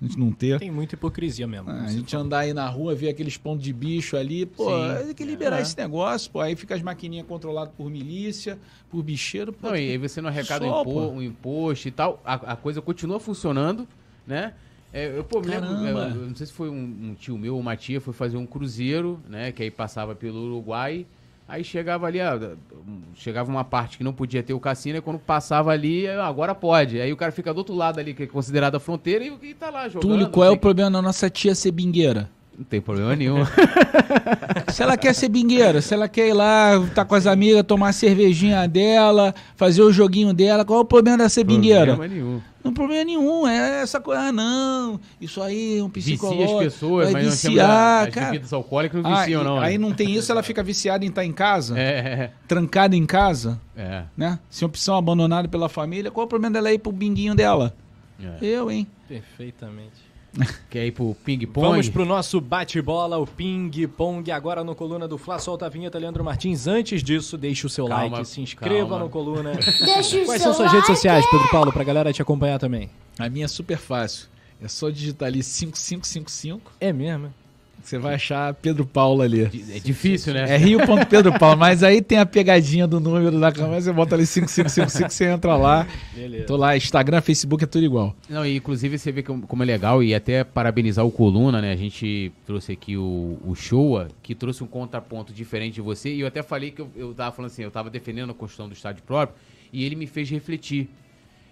[0.00, 0.60] A gente não ter.
[0.60, 1.70] Tem muita hipocrisia mesmo.
[1.70, 5.04] Ah, a gente andar aí na rua, ver aqueles pontos de bicho ali, pô, Sim.
[5.06, 5.62] tem que liberar É.
[5.62, 6.40] esse negócio, pô.
[6.40, 8.56] Aí fica as maquininhas controladas por milícia,
[8.88, 9.52] por bicheiro.
[9.52, 12.34] Pô, Não, e aí você não arrecada Só, um, impo- um imposto e tal, a,
[12.52, 13.88] a coisa continua funcionando,
[14.24, 14.54] né?
[14.92, 16.74] É, eu, pô, me lembro, é, eu não sei se foi um,
[17.10, 19.50] um tio meu ou uma tia, foi fazer um cruzeiro, né?
[19.52, 21.06] Que aí passava pelo Uruguai,
[21.48, 22.38] aí chegava ali, ah,
[23.14, 26.54] chegava uma parte que não podia ter o cassino, e quando passava ali, ah, agora
[26.54, 27.00] pode.
[27.00, 29.54] Aí o cara fica do outro lado ali, que é considerado a fronteira, e, e
[29.54, 30.02] tá lá jogando.
[30.02, 32.28] Túlio, qual é o tem- problema da nossa tia ser bingueira?
[32.56, 33.44] Não tem problema nenhum.
[34.72, 37.90] Se ela quer ser bingueira, se ela quer ir lá, tá com as amigas, tomar
[37.90, 41.94] a cervejinha dela, fazer o joguinho dela, qual é o problema dela ser bingueira?
[41.94, 42.40] problema nenhum.
[42.64, 46.58] Não problema nenhum, é essa coisa, ah, não, isso aí é um Vicia psicológico.
[46.58, 48.26] as pessoas, vai mas não chama viciar, as cara.
[48.26, 49.60] bebidas alcoólicas não Ah, viciam, não.
[49.60, 49.78] aí né?
[49.78, 54.02] não tem isso, ela fica viciada em estar em casa, É, trancada em casa, é,
[54.16, 54.38] né?
[54.50, 56.10] Sem opção, abandonada pela família.
[56.10, 57.74] Qual é o problema dela ir pro binguinho dela?
[58.20, 58.44] é.
[58.44, 58.86] Eu, hein?
[59.06, 60.07] Perfeitamente.
[60.70, 61.66] Quer ir pro ping-pong?
[61.66, 65.38] Vamos pro nosso bate-bola, o ping-pong, agora no Coluna do Fla.
[65.38, 66.66] Solta a vinheta, Leandro Martins.
[66.66, 69.04] Antes disso, deixe o seu Calma, like, se inscreva calma.
[69.04, 69.52] no Coluna.
[69.84, 70.96] Deixa o Quais seu são suas redes like.
[70.96, 72.90] sociais, Pedro Paulo, pra galera te acompanhar também?
[73.18, 74.28] A minha é super fácil.
[74.62, 77.32] É só digitar ali 5555, É mesmo?
[77.82, 79.42] Você vai achar Pedro Paulo ali.
[79.44, 80.44] É difícil, né?
[80.48, 84.26] É rio.pedro Paulo, mas aí tem a pegadinha do número da câmera, você bota ali
[84.26, 85.86] 5555, você entra lá.
[86.14, 86.44] Beleza.
[86.44, 88.14] Tô lá, Instagram, Facebook, é tudo igual.
[88.28, 91.72] Não, e inclusive você vê como como é legal e até parabenizar o Coluna, né?
[91.72, 96.14] A gente trouxe aqui o, o Showa, que trouxe um contraponto diferente de você.
[96.14, 98.68] E eu até falei que eu, eu tava falando assim, eu tava defendendo a construção
[98.68, 99.36] do estádio próprio
[99.72, 100.88] e ele me fez refletir.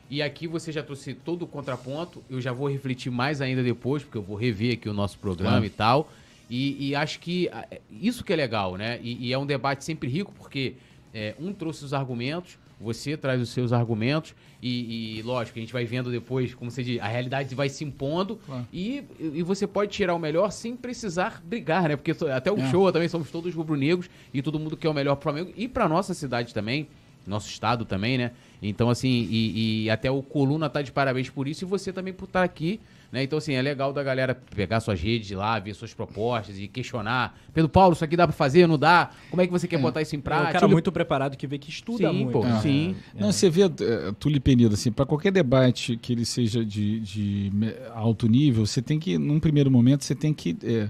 [0.09, 4.03] E aqui você já trouxe todo o contraponto, eu já vou refletir mais ainda depois,
[4.05, 6.11] porque eu vou rever aqui o nosso programa e tal.
[6.49, 9.01] E, e acho que ah, é- isso que é legal, né?
[9.03, 10.75] E, e é um debate sempre rico, porque
[11.13, 15.73] é, um trouxe os argumentos, você traz os seus argumentos, e, e, lógico, a gente
[15.73, 18.39] vai vendo depois, como você diz, a realidade vai se impondo,
[18.73, 21.97] e, e você pode tirar o melhor sem precisar brigar, né?
[21.97, 22.71] Porque até o É.
[22.71, 25.89] show também somos todos rubro-negros, e todo mundo quer o melhor pro Flamengo, e pra
[25.89, 26.87] nossa cidade também,
[27.27, 28.33] nosso estado também, né?
[28.63, 32.13] Então, assim, e, e até o Coluna tá de parabéns por isso, e você também
[32.13, 32.81] por estar aqui,
[33.13, 33.23] né?
[33.23, 37.39] Então, assim, é legal da galera pegar suas redes lá, ver suas propostas e questionar.
[37.55, 39.11] Pedro Paulo, isso aqui dá pra fazer, não dá?
[39.31, 40.53] Como é que você quer botar isso em É um prática?
[40.53, 42.33] cara muito preparado que vê que estuda Sim, muito.
[42.33, 42.61] pô, né?
[42.63, 42.97] sim.
[43.15, 47.53] Não, você vê, é, Túlio Penido, assim, para qualquer debate que ele seja de, de
[47.95, 50.89] alto nível, você tem que, num primeiro momento, você tem que é,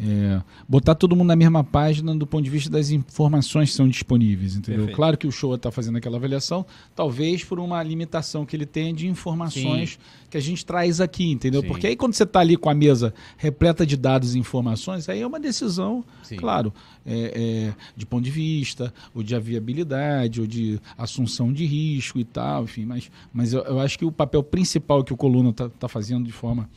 [0.00, 3.88] é, botar todo mundo na mesma página do ponto de vista das informações que são
[3.88, 4.80] disponíveis, entendeu?
[4.80, 4.96] Perfeito.
[4.96, 6.64] Claro que o show está fazendo aquela avaliação,
[6.94, 9.98] talvez por uma limitação que ele tem de informações
[10.30, 11.62] que a gente traz aqui, entendeu?
[11.62, 11.68] Sim.
[11.68, 15.20] Porque aí quando você está ali com a mesa repleta de dados e informações, aí
[15.20, 16.36] é uma decisão, Sim.
[16.36, 16.72] claro,
[17.04, 22.24] é, é, de ponto de vista, ou de viabilidade, ou de assunção de risco e
[22.24, 25.88] tal, enfim, mas, mas eu, eu acho que o papel principal que o Coluna está
[25.88, 26.68] fazendo de forma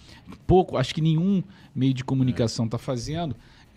[0.47, 1.43] pouco, acho que nenhum
[1.73, 3.10] meio de comunicação está fazendo,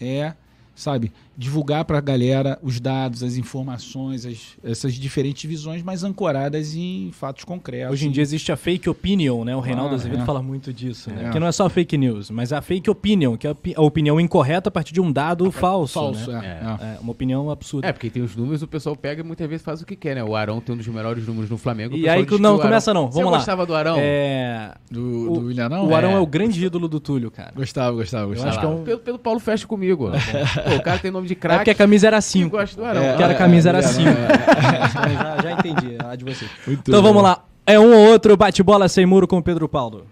[0.01, 0.35] é,
[0.75, 6.75] sabe, divulgar para a galera os dados, as informações, as- essas diferentes visões, mas ancoradas
[6.75, 7.93] em fatos concretos.
[7.93, 9.57] Hoje em dia existe a fake opinion, né?
[9.57, 10.25] O Reinaldo Ah, Azevedo é.
[10.25, 11.27] fala muito disso, né?
[11.27, 11.31] É.
[11.31, 13.83] Que não é só fake news, mas a fake opinion, que é a opi- a
[13.83, 15.95] opinião incorreta a partir de um dado falso.
[15.95, 16.41] falso, né?
[16.81, 16.95] é, é.
[16.95, 17.89] É, uma opinião absurda.
[17.89, 20.15] É, porque tem os números, o pessoal pega e muitas vezes faz o que quer,
[20.17, 20.25] né?
[20.25, 21.97] O Arão tem um dos melhores números no Flamengo.
[21.97, 23.39] E aí não o Arão- começa não, Você vamos lá.
[23.39, 23.97] gostava do Arão?
[23.99, 25.89] É, Do, O- do William, não?
[25.89, 26.15] o Arão é.
[26.15, 26.19] É.
[26.19, 27.53] o grande ídolo do Túlio, cara.
[27.55, 28.51] Gostava, gostava, gostava.
[28.51, 30.11] acho que é um- pelo, pelo Paulo Fecha comigo.
[30.69, 31.59] Pô, o cara tem nome de É craque.
[31.59, 32.51] porque a camisa era Eu 5.
[32.57, 33.03] gosto do Arão.
[33.03, 34.09] É, Porque era a camisa era é, 5.
[34.09, 34.15] é,
[34.93, 36.47] já, já entendi a de você.
[36.67, 37.09] Muito Então bom.
[37.09, 37.45] vamos lá.
[37.67, 40.07] É um ou outro bate-bola sem muro com o Pedro Paulo.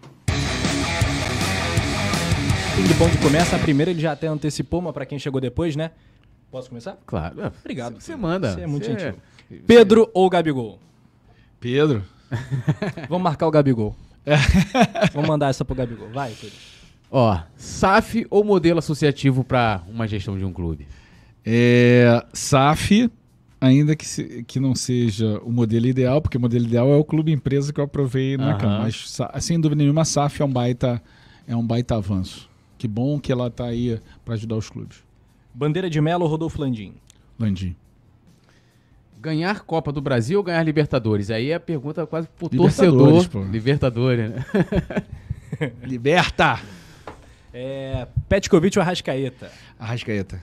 [2.76, 3.56] Ping Pong começa.
[3.56, 5.90] A primeira ele já até antecipou, mas pra quem chegou depois, né?
[6.50, 6.96] Posso começar?
[7.06, 7.40] Claro.
[7.42, 8.00] é, Obrigado.
[8.00, 8.52] Você manda.
[8.52, 9.14] Você é muito Você- gentil.
[9.66, 10.78] Pedro ou Gabigol?
[11.60, 12.02] Pedro.
[13.08, 13.94] Vamos marcar o Gabigol.
[15.12, 16.08] Vamos mandar essa pro Gabigol.
[16.12, 16.56] Vai, Pedro.
[17.10, 20.86] Ó, SAF ou modelo associativo pra uma gestão de um clube?
[21.44, 23.10] É, SAF,
[23.60, 27.04] ainda que, se- que não seja o modelo ideal, porque o modelo ideal é o
[27.04, 28.58] clube empresa que eu aprovei na Aham.
[28.58, 28.78] cama.
[28.80, 31.02] Mas, sem dúvida nenhuma, a SAF é um baita,
[31.46, 32.48] é um baita avanço.
[32.78, 34.98] Que bom que ela está aí para ajudar os clubes.
[35.54, 36.94] Bandeira de Melo ou Rodolfo Landim?
[37.38, 37.76] Landim.
[39.20, 41.30] Ganhar Copa do Brasil ou ganhar Libertadores?
[41.30, 43.44] Aí é a pergunta quase pro Libertadores, torcedor.
[43.46, 43.50] pô.
[43.52, 44.44] Libertadores, né?
[45.84, 46.58] Liberta!
[47.54, 49.50] É, Petkovic ou Arrascaeta?
[49.78, 50.42] Arrascaeta.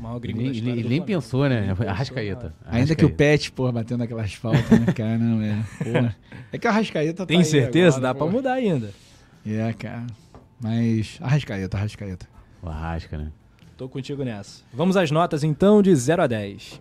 [0.00, 1.76] Maior gringo Ele, ele do nem pensou, né?
[1.86, 2.54] Arrascaeta.
[2.64, 3.10] Ainda que o.
[3.10, 5.18] Pet, porra, batendo aquelas faltas, né, cara?
[5.18, 5.62] Não, é.
[5.84, 6.16] Porra.
[6.52, 7.98] É que a Arrascaeta tá Tem aí certeza?
[7.98, 8.32] agora, Dá pra pô.
[8.32, 8.90] mudar ainda.
[9.46, 10.06] É, cara.
[10.60, 12.26] Mas Arrascaeta, Arrascaeta.
[12.62, 13.30] O Arrasca, né?
[13.76, 14.62] Tô contigo nessa.
[14.72, 16.80] Vamos às notas então de 0 a 10.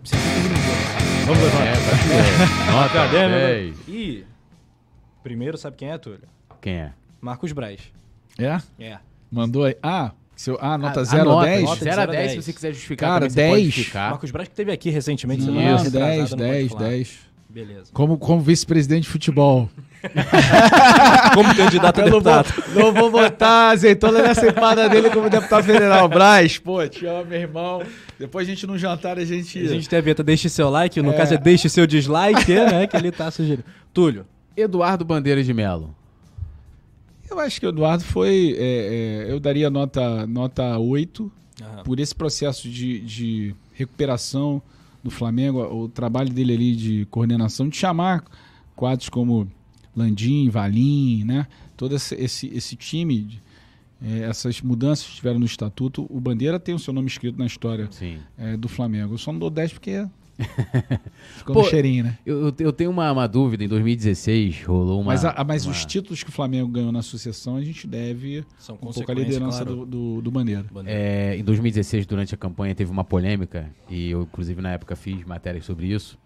[1.25, 2.71] Vamos às É, pra ver.
[2.71, 3.37] Nota Cadê, meu
[3.75, 3.87] 10.
[3.87, 4.25] Ih,
[5.23, 6.21] primeiro sabe quem é, Túlio?
[6.61, 6.93] Quem é?
[7.21, 7.81] Marcos Braz.
[8.37, 8.57] É?
[8.83, 8.97] É.
[9.31, 9.75] Mandou aí.
[9.83, 11.61] Ah, seu, ah nota A- a 0 a nota, 10?
[11.63, 12.31] nota de 0 a zero a 10, 10.
[12.31, 13.65] se você quiser justificar, Cara, também você pode 10.
[13.73, 14.09] justificar.
[14.11, 15.41] Marcos Braz que esteve aqui recentemente.
[15.45, 16.89] Não, semana 10, retrasada 10, no 10, Pode Falar.
[16.91, 17.29] 10.
[17.51, 17.83] Beleza.
[17.91, 19.67] Como, como vice-presidente de futebol.
[21.33, 22.63] Como candidato a Eu não vou, deputado.
[22.73, 26.07] não vou botar azeitona nessa empada dele como deputado federal.
[26.07, 27.81] Braz, pô, te amo, meu irmão.
[28.17, 29.59] Depois a gente no jantar a gente.
[29.59, 32.87] A gente tem a vinheta, deixe seu like, no caso é deixe seu dislike, né,
[32.87, 33.65] que ele tá sugerindo.
[33.93, 34.25] Túlio,
[34.55, 35.93] Eduardo Bandeira de Melo.
[37.29, 38.55] Eu acho que o Eduardo foi.
[38.57, 41.31] é, é, eu daria nota, nota 8
[41.61, 41.83] Aham.
[41.83, 44.61] por esse processo de, de recuperação
[45.03, 48.23] do Flamengo, o trabalho dele ali de coordenação, de chamar
[48.75, 49.47] quadros como
[49.95, 51.47] Landim, Valim, né?
[51.77, 53.41] Todo esse, esse, esse time, de-
[54.01, 57.45] é, essas mudanças que tiveram no estatuto, o Bandeira tem o seu nome escrito na
[57.45, 57.87] história
[58.37, 59.13] é, do Flamengo.
[59.13, 60.05] Eu só não dou 10 porque
[61.37, 62.17] ficou Pô, no cheirinho, né?
[62.25, 65.11] Eu, eu- tenho uma, uma dúvida, em 2016 rolou uma...
[65.11, 68.43] mas a- mas uma- os títulos que o Flamengo ganhou na sucessão, a gente deve
[68.57, 69.85] São um pouco a consequências, liderança claro.
[69.85, 70.31] do, do, do.
[70.31, 70.65] Bandeira.
[70.85, 75.23] É, em 2016, durante a campanha, teve uma polêmica, e eu, inclusive, na época fiz
[75.25, 76.17] matérias sobre isso,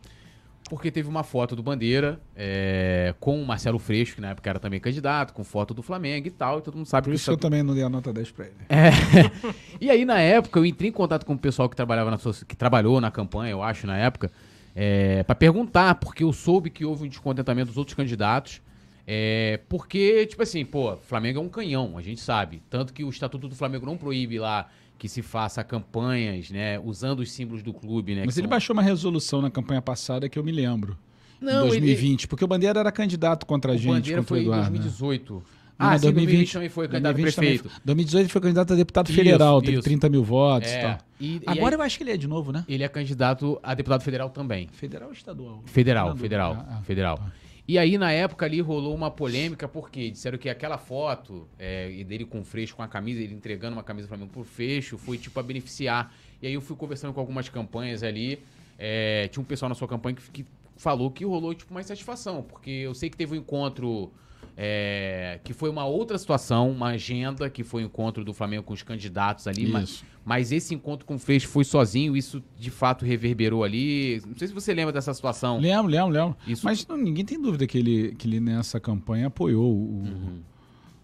[0.69, 4.60] porque teve uma foto do Bandeira é, com o Marcelo Freixo, que na época era
[4.60, 7.26] também candidato, com foto do Flamengo e tal, e todo mundo sabe Por que isso
[7.26, 8.56] que eu também não dei a nota 10 pra ele.
[8.69, 8.91] É.
[9.81, 12.56] E aí, na época, eu entrei em contato com o pessoal que trabalhava na que
[12.56, 14.31] trabalhou na campanha, eu acho, na época,
[14.73, 18.61] é, para perguntar, porque eu soube que houve um descontentamento dos outros candidatos.
[19.06, 22.64] É, porque, tipo assim, pô, Flamengo é um canhão, a gente sabe.
[22.69, 24.69] Tanto que o Estatuto do Flamengo não proíbe lá
[25.04, 28.24] que se faça campanhas, né, usando os símbolos do clube, né?
[28.26, 30.98] Mas ele são- baixou uma resolução na campanha passada que eu me lembro.
[31.42, 34.30] Não, em ele- 2020, porque o Bandeira era candidato contra a O gente, Bandeira contra
[34.30, 34.64] foi o em Eduardo.
[34.64, 34.70] né?
[34.70, 35.34] 2018.
[35.34, 35.42] Não,
[35.78, 37.74] Ah, mas sim, 2020 também foi candidato a 2020 também prefeito.
[37.74, 37.82] foi.
[37.84, 39.82] 2018 ele foi candidato a deputado Isso, federal, teve isso.
[39.84, 40.98] 30 mil votos e É, tal.
[41.20, 42.64] e- e Agora aí- eu acho que ele é de novo, né?
[42.70, 44.70] ele é candidato a deputado federal também.
[44.72, 45.62] Federal ou estadual?
[45.66, 46.22] Federal, Senador.
[46.22, 47.18] federal, Ah, ah, federal.
[47.18, 47.32] tá.
[47.65, 52.26] E aí, na época ali, rolou uma polêmica, porque disseram que aquela foto é, dele
[52.26, 55.18] com o Freixo, com a camisa, ele entregando uma camisa do Flamengo pro Freixo, foi
[55.18, 56.14] tipo a beneficiar.
[56.41, 58.44] E aí eu fui conversando com algumas campanhas ali,
[58.77, 60.45] é, tinha um pessoal na sua campanha que, que
[60.76, 64.11] falou que rolou tipo uma insatisfação, porque eu sei que teve um encontro
[64.57, 68.74] é, que foi uma outra situação, uma agenda, que foi o encontro do Flamengo com
[68.74, 73.03] os candidatos ali, mas, mas esse encontro com o Freixo foi sozinho, isso de fato
[73.06, 74.22] reverberou ali.
[74.26, 75.60] Não sei se você lembra dessa situação.
[75.60, 76.38] Lembro, lembro, lembro.
[76.48, 80.40] Isso- Mas não, ninguém tem dúvida que ele, que ele nessa campanha apoiou o, Uhum.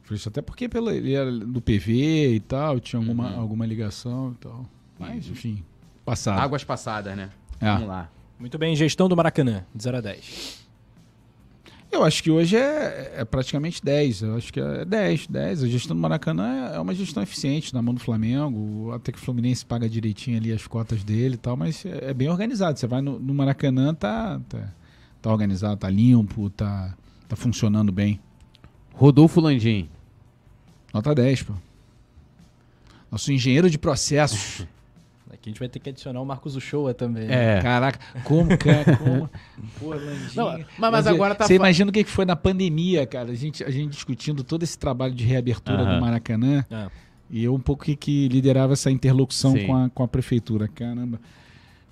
[0.04, 3.40] Freixo, até porque pelo, ele era do PV e tal, tinha alguma, Uhum.
[3.42, 4.66] alguma ligação e tal.
[4.98, 5.64] Mas, enfim,
[6.04, 6.40] passado.
[6.40, 7.30] Águas passadas, né?
[7.62, 7.72] É.
[7.74, 8.10] Vamos lá.
[8.40, 10.68] Muito bem, gestão do Maracanã, de 0 a 10.
[11.92, 14.22] Eu acho que hoje é, é praticamente 10.
[14.22, 15.64] Eu acho que é 10, 10.
[15.64, 18.92] A gestão do Maracanã é uma gestão eficiente na mão do Flamengo.
[18.92, 22.14] Até que o Fluminense paga direitinho ali as cotas dele e tal, mas é é
[22.14, 22.78] bem organizado.
[22.78, 24.74] Você vai no, no Maracanã, tá, tá,
[25.22, 26.96] tá organizado, tá limpo, tá,
[27.28, 28.20] tá funcionando bem.
[28.94, 29.90] Rodolfo Landim.
[30.94, 31.54] Nota 10, pô.
[33.12, 34.66] Nosso engenheiro de processos.
[35.40, 37.28] Aqui a gente vai ter que adicionar o Marcos Uchoa também.
[37.32, 37.62] É.
[37.62, 39.30] Caraca, como, cara, como.
[39.80, 40.30] Pô, Landinho.
[40.36, 40.46] Não,
[40.78, 43.32] mas- mas agora tá Você fa- imagina o que que foi na pandemia, cara?
[43.32, 45.96] A gente, a gente discutindo todo esse trabalho de reabertura Aham.
[45.96, 46.66] do Maracanã.
[46.70, 46.90] Ah,
[47.32, 49.68] E eu um pouco que, que liderava essa interlocução Sim.
[49.68, 50.68] com a, com a prefeitura.
[50.68, 51.20] Caramba.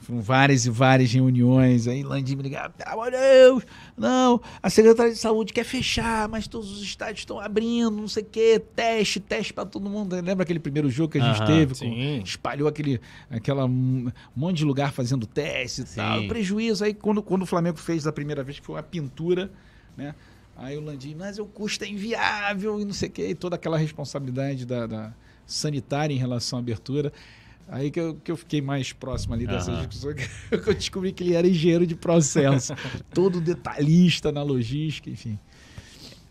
[0.08, 1.86] Foram várias e várias reuniões.
[1.86, 3.64] Aí Landim me ligava, pelo amor de Deus,
[3.98, 8.24] não, a Secretaria de Saúde quer fechar, mas todos os estádios estão abrindo, não sei
[8.24, 10.16] o quê, teste, teste para todo mundo.
[10.16, 11.76] Lembra aquele primeiro jogo que a gente teve?
[11.76, 15.96] com- espalhou aquele aquela um monte de lugar fazendo teste e Sim.
[15.98, 16.26] tal.
[16.30, 16.86] Prejuízo.
[16.86, 19.52] Aí quando, quando o Flamengo fez da primeira vez, que foi uma pintura,
[19.98, 20.16] né?
[20.56, 23.58] Aí o Landim, mas o custo é inviável e não sei o quê, e toda
[23.58, 25.14] aquela responsabilidade da, da
[25.46, 27.12] sanitária em relação à abertura.
[27.69, 29.85] Aí que eu, que eu fiquei mais próximo ali dessa Aham.
[29.85, 32.73] discussão, que eu descobri que ele era engenheiro de processo,
[33.14, 35.38] todo detalhista na logística, enfim.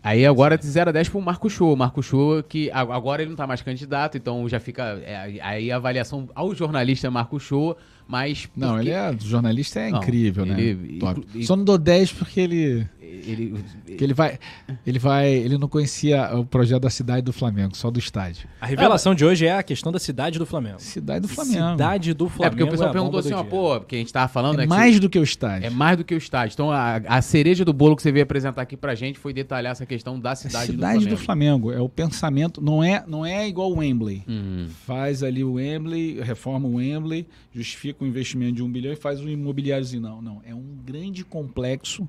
[0.01, 1.75] Aí agora de 0 a 10 pro Marco Show.
[1.75, 5.01] Marco Show, que agora ele não tá mais candidato, então já fica.
[5.03, 7.75] é, aí a avaliação ao jornalista Marco Show,
[8.07, 8.47] mas.
[8.55, 10.99] Não, porque ele é jornalista, é Não, incrível, ele- né?
[10.99, 11.19] Top.
[11.21, 12.87] inclu- Só não dou 10 porque ele.
[13.09, 13.55] Ele,
[13.97, 14.37] Que ele vai,
[14.85, 18.47] ele vai, ele não conhecia o projeto da cidade do Flamengo, só do estádio.
[18.61, 20.79] A revelação de hoje é a questão da cidade do Flamengo.
[20.79, 21.71] Cidade do Flamengo.
[21.71, 22.45] Cidade do Flamengo.
[22.45, 24.57] é porque o pessoal a perguntou assim, ó, pô, porque a gente tava falando, é
[24.59, 25.65] né, que mais do que o estádio.
[25.67, 26.53] é mais do que o estádio.
[26.53, 29.71] Então a, a cereja do bolo que você veio apresentar aqui pra gente foi detalhar
[29.71, 31.71] essa questão da cidade, cidade do do Flamengo.
[31.71, 34.23] É o pensamento, não é, não é igual o Wembley.
[34.27, 34.67] Uhum.
[34.85, 39.19] Faz ali o Wembley, reforma o Wembley, justifica o investimento de um bilhão e faz
[39.21, 40.01] um imobiliáriozinho.
[40.01, 40.41] Não, não.
[40.45, 42.07] É um grande complexo,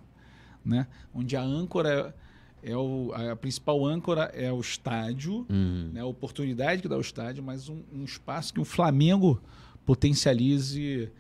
[0.65, 0.87] né?
[1.15, 2.15] Onde a âncora
[2.63, 5.91] é o, a principal âncora é o estádio, Uhum.
[5.93, 9.41] né, a oportunidade que dá o estádio, mas um, um espaço que o Flamengo
[9.87, 11.11] potencialize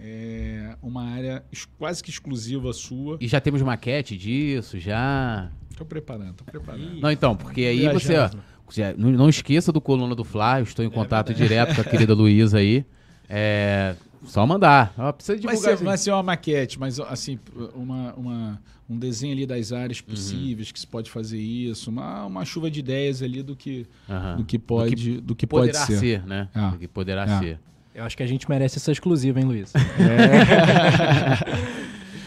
[0.00, 1.44] é, uma área
[1.78, 3.18] quase que exclusiva sua.
[3.20, 5.50] E já temos maquete disso, já.
[5.70, 7.00] Estou preparando, estou preparando.
[7.00, 8.42] Não, então, porque aí você, ó, Viajando.
[8.68, 11.84] você- não, não esqueça do coluna do Fla, eu estou em contato direto com a
[11.84, 12.84] querida Luísa aí.
[13.30, 14.92] É, só mandar.
[14.98, 15.62] Ó, precisa Vai divulgar.
[15.62, 15.86] ser, isso aí.
[15.86, 17.38] vai ser uma maquete, mas assim,
[17.74, 22.44] uma, uma- um desenho ali das áreas possíveis que se pode fazer isso, uma, uma
[22.44, 24.36] chuva de ideias ali do que, Aham.
[24.38, 25.98] do que pode, do que pode poderá ser.
[25.98, 26.26] ser.
[26.26, 26.48] né?
[26.54, 26.70] Ah.
[26.70, 27.38] Do que poderá Ah.
[27.38, 27.58] ser.
[27.94, 29.72] Eu acho que a gente merece essa exclusiva, hein, Luiz?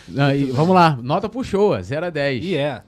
[0.07, 2.43] Não, e vamos lá, nota pro show, 0 a 10.
[2.43, 2.81] e é.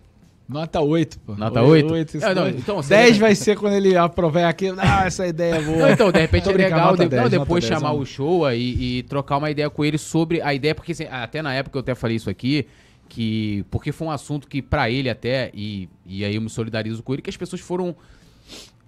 [0.53, 1.35] Nota 8, pô.
[1.35, 1.95] Nota 8?
[1.97, 4.77] isso É, não, então, você 10 lembra- vai ser quando ele aprovar aquilo.
[4.79, 5.77] Ah, essa ideia é boa.
[5.77, 8.99] Não, então, de repente é legal de- 10, não, depois 10, chamar o show e,
[8.99, 11.81] e trocar uma ideia com ele sobre a ideia, porque assim, até na época eu
[11.81, 12.65] até falei isso aqui,
[13.09, 17.03] que porque foi um assunto que pra ele até, e, e aí eu me solidarizo
[17.03, 17.95] com ele, que as pessoas foram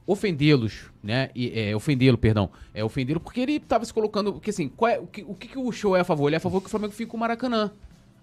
[0.08, 1.30] ofendê-los, né?
[1.36, 2.50] E, é, ofendê-lo, perdão.
[2.74, 4.34] É ofendê-lo porque ele tava se colocando.
[4.34, 6.28] Porque assim, qual é- o, que, o que, que o show é a favor?
[6.28, 7.72] Ele é a favor que o Flamengo fique com o Maracanã.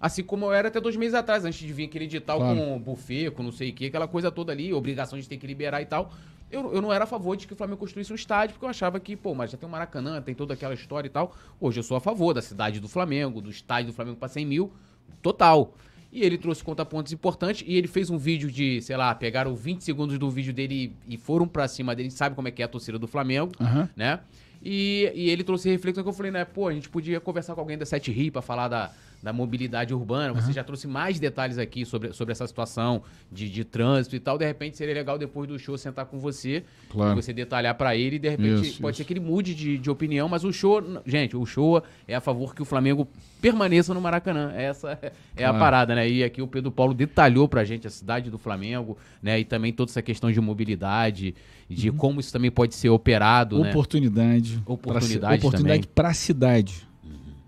[0.05, 2.57] Assim como eu era até dois meses atrás, antes de vir aquele edital Claro.
[2.59, 5.47] com buffet, com não sei o que, aquela coisa toda ali, obrigação de ter que
[5.47, 6.11] liberar e tal.
[6.51, 8.69] Eu, eu não era a favor de que o Flamengo construísse um estádio, porque eu
[8.69, 11.33] achava que, pô, mas já tem o Maracanã, tem toda aquela história e tal.
[11.57, 14.45] Hoje eu sou a favor da cidade do Flamengo, do estádio do Flamengo para 100
[14.45, 14.73] mil,
[15.21, 15.73] total.
[16.11, 19.85] E ele trouxe contrapontos importantes e ele fez um vídeo de, sei lá, pegaram 20
[19.85, 22.67] segundos do vídeo dele e foram pra cima dele, sabe como é que é a
[22.67, 23.89] torcida do Flamengo, Aham.
[23.95, 24.19] né?
[24.61, 26.45] E, e ele trouxe reflexão que eu falei, né?
[26.45, 28.91] Pô, a gente podia conversar com alguém da Sete Rio pra falar da,
[29.23, 30.33] da mobilidade urbana.
[30.33, 33.01] Você já trouxe mais detalhes aqui sobre, sobre essa situação
[33.31, 34.37] de, de trânsito e tal.
[34.37, 37.13] De repente seria legal depois do show sentar com você Claro.
[37.17, 38.17] e você detalhar pra ele.
[38.17, 38.97] E de repente Isso, pode isso.
[38.97, 42.19] ser que ele mude de, de opinião, mas o show, gente, o show é a
[42.19, 43.07] favor que o Flamengo
[43.41, 44.51] permaneça no Maracanã.
[44.53, 44.99] Essa
[45.37, 45.59] é a Claro.
[45.59, 46.09] parada, né?
[46.09, 49.39] E aqui o Pedro Paulo detalhou pra gente a cidade do Flamengo, né?
[49.39, 51.33] E também toda essa questão de mobilidade,
[51.69, 51.95] de Uhum.
[51.95, 53.69] como isso também pode ser operado, né?
[53.69, 54.61] Oportunidade.
[54.65, 56.85] Oportunidade pra, oportunidade para a cidade.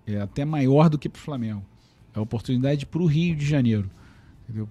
[0.08, 1.64] É até maior do que para o Flamengo.
[2.14, 3.90] É oportunidade para o Rio de Janeiro.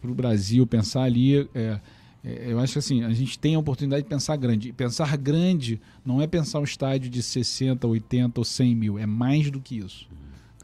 [0.00, 1.48] Para o Brasil pensar ali.
[1.54, 1.80] é,
[2.24, 4.68] é, eu acho que assim, a gente tem a oportunidade de pensar grande.
[4.70, 8.98] E pensar grande não é pensar um estádio de 60, 80 ou 100 mil.
[8.98, 10.08] É mais do que isso.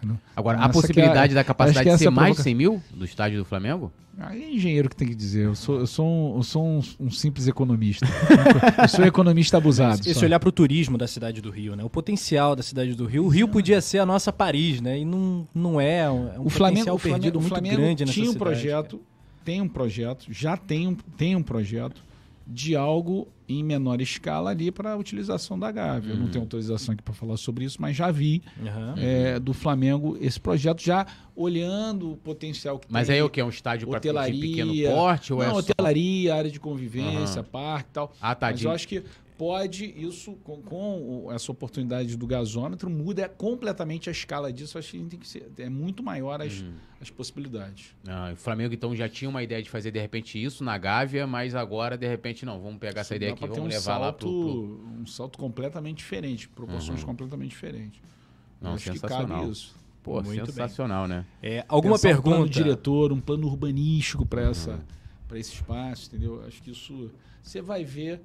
[0.02, 0.18] Entendeu?
[0.36, 2.34] Agora, a Essa que é possibilidade a- da capacidade de ser é a mais de
[2.36, 3.92] provoca- 100 mil do estádio do Flamengo?
[4.18, 5.46] Aí é engenheiro que tem que dizer.
[5.46, 8.06] Eu sou, eu sou, um, eu sou um, um simples economista.
[8.82, 10.00] eu sou um economista abusado.
[10.00, 10.26] Esse só.
[10.26, 11.82] olhar pro turismo da cidade do Rio, né?
[11.84, 13.24] O potencial da cidade do Rio.
[13.24, 14.98] O Rio podia ser a nossa Paris, né?
[14.98, 16.00] E não, não é.
[16.00, 18.32] É um o Flamengo, potencial o Flamengo, perdido o muito Flamengo grande nessa tinha um
[18.32, 19.00] cidade, projeto,
[19.42, 22.02] tem um projeto, já tem um, tem um projeto
[22.52, 26.12] de algo em menor escala ali para a utilização da Gávea.
[26.12, 28.94] Eu não tenho autorização aqui para falar sobre isso, mas já vi Aham.
[28.98, 33.14] é, do Flamengo esse projeto já olhando o potencial que Mas tem.
[33.14, 33.40] aí é o que?
[33.40, 35.32] É um estádio para pequeno porte?
[35.32, 35.60] Ou é não, só...
[35.60, 38.12] hotelaria, área de convivência, parque e tal.
[38.20, 38.50] Ah, tá.
[38.50, 39.02] Mas de- eu acho que
[39.40, 44.76] pode, isso, com, com essa oportunidade do gasômetro, muda completamente a escala disso.
[44.76, 46.74] Acho que a gente tem que ser, é muito maior as, Uhum.
[47.00, 47.96] as possibilidades.
[48.06, 51.26] Ah, o Flamengo então já tinha uma ideia de fazer de repente isso na Gávea,
[51.26, 54.04] mas agora de repente não, vamos pegar essa Isso ideia aqui, vamos um levar lá
[54.08, 55.00] salto, pro.
[55.00, 57.06] Um salto completamente diferente, proporções Uhum.
[57.06, 57.98] completamente diferentes.
[58.60, 59.38] Não, acho que sensacional.
[59.40, 59.74] cabe isso.
[60.02, 61.24] Pô, Muito sensacional, né?
[61.42, 62.50] É, alguma Pensar Um plano pergunta?
[62.52, 64.80] diretor, um plano urbanístico para essa Uhum.
[65.26, 66.42] para esse espaço, entendeu?
[66.46, 67.10] Acho que isso
[67.42, 68.20] você vai ver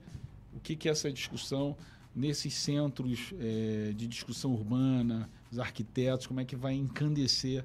[0.56, 1.76] o que que é essa discussão
[2.16, 7.64] nesses centros eh, de discussão urbana, os arquitetos, como é que vai encandecer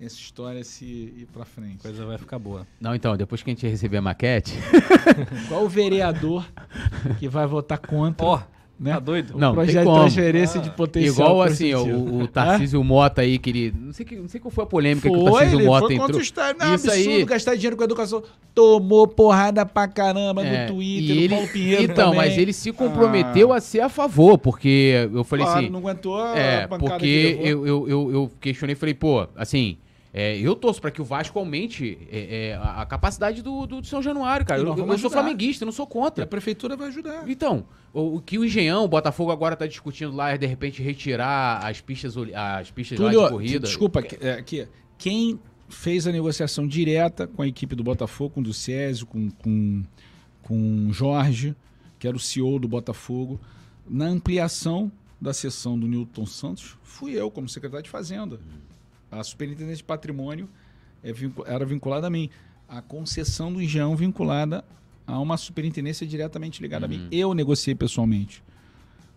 [0.00, 1.78] essa história se ir para A frente.
[1.78, 2.66] coisa vai ficar boa.
[2.80, 4.52] Não, então, depois que a gente receber a maquete,
[5.48, 6.44] Qual o vereador
[7.20, 8.42] que vai votar contra, Ó,
[8.78, 8.92] né?
[8.94, 9.34] tá doido?
[9.34, 13.22] o Não, tem projeto de transferência Ah, de potencial igual assim, o, o Tarcísio Mota
[13.22, 13.74] aí, que ele.
[13.78, 15.86] Não sei, que, não sei qual foi a polêmica que o Foi, Tarcísio ele Mota
[15.86, 16.18] foi entrou.
[16.18, 16.58] o Estado.
[16.58, 17.24] Não, Isso absurdo aí.
[17.24, 18.22] gastar dinheiro com educação.
[18.54, 22.16] Tomou porrada pra caramba É, no e Twitter, ele, no Paulo Pinheiro Então, também.
[22.18, 25.70] mas ele se comprometeu a ser a favor, porque eu falei Claro, assim.
[25.70, 27.66] não aguentou a É, pancada porque que levou.
[27.66, 29.76] eu, eu, eu, eu questionei e falei, pô, assim,
[30.16, 34.00] é, eu torço pra que o Vasco aumente é, é, a capacidade do, do São
[34.00, 34.60] Januário, cara.
[34.60, 36.24] Eu, eu, vamos sou flamenguista, eu não sou E a contra.
[36.24, 37.28] prefeitura vai ajudar.
[37.28, 40.80] Então, o, o que o Engenhão, o Botafogo agora tá discutindo lá é de repente
[40.80, 43.66] retirar as pistas, as pistas lá de Túlio, corrida.
[43.66, 48.44] desculpa, é, que, quem fez a negociação direta com a equipe do Botafogo, com o
[48.44, 49.82] do Césio, com, com,
[50.42, 51.56] com o Jorge,
[51.98, 53.40] que era o CEO do Botafogo,
[53.84, 58.38] na ampliação da sessão do Newton Santos, fui eu, como secretário de Fazenda.
[59.18, 60.48] A superintendente de patrimônio
[61.02, 62.30] é vincu- era vinculada a mim.
[62.68, 64.64] A concessão do Engenhão vinculada
[65.06, 67.06] a uma superintendência diretamente ligada a mim.
[67.12, 68.42] Eu negociei pessoalmente.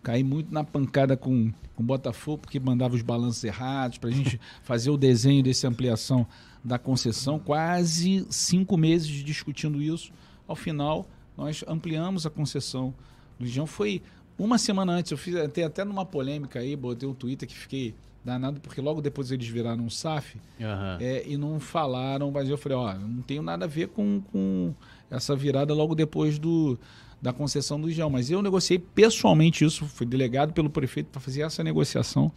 [0.03, 4.13] Caí muito na pancada com, com o Botafogo, porque mandava os balanços errados para a
[4.13, 6.25] gente fazer o desenho dessa ampliação
[6.63, 7.39] da concessão.
[7.39, 10.11] Quase cinco meses discutindo isso.
[10.47, 11.07] Ao final,
[11.37, 12.93] nós ampliamos a concessão
[13.39, 13.67] do Engenhão.
[13.67, 14.01] Foi
[14.37, 15.11] uma semana antes.
[15.11, 17.93] Eu fiz até, até numa polêmica aí, botei um Twitter que fiquei
[18.23, 20.97] danado, porque logo depois eles viraram um SAF Aham.
[20.99, 24.73] é, e não falaram, mas eu falei, ó, não tenho nada a ver com, com
[25.09, 26.77] essa virada logo depois do,
[27.21, 28.09] da concessão do Engenhão.
[28.09, 32.31] Mas eu negociei pessoalmente isso, fui delegado pelo prefeito para fazer essa negociação.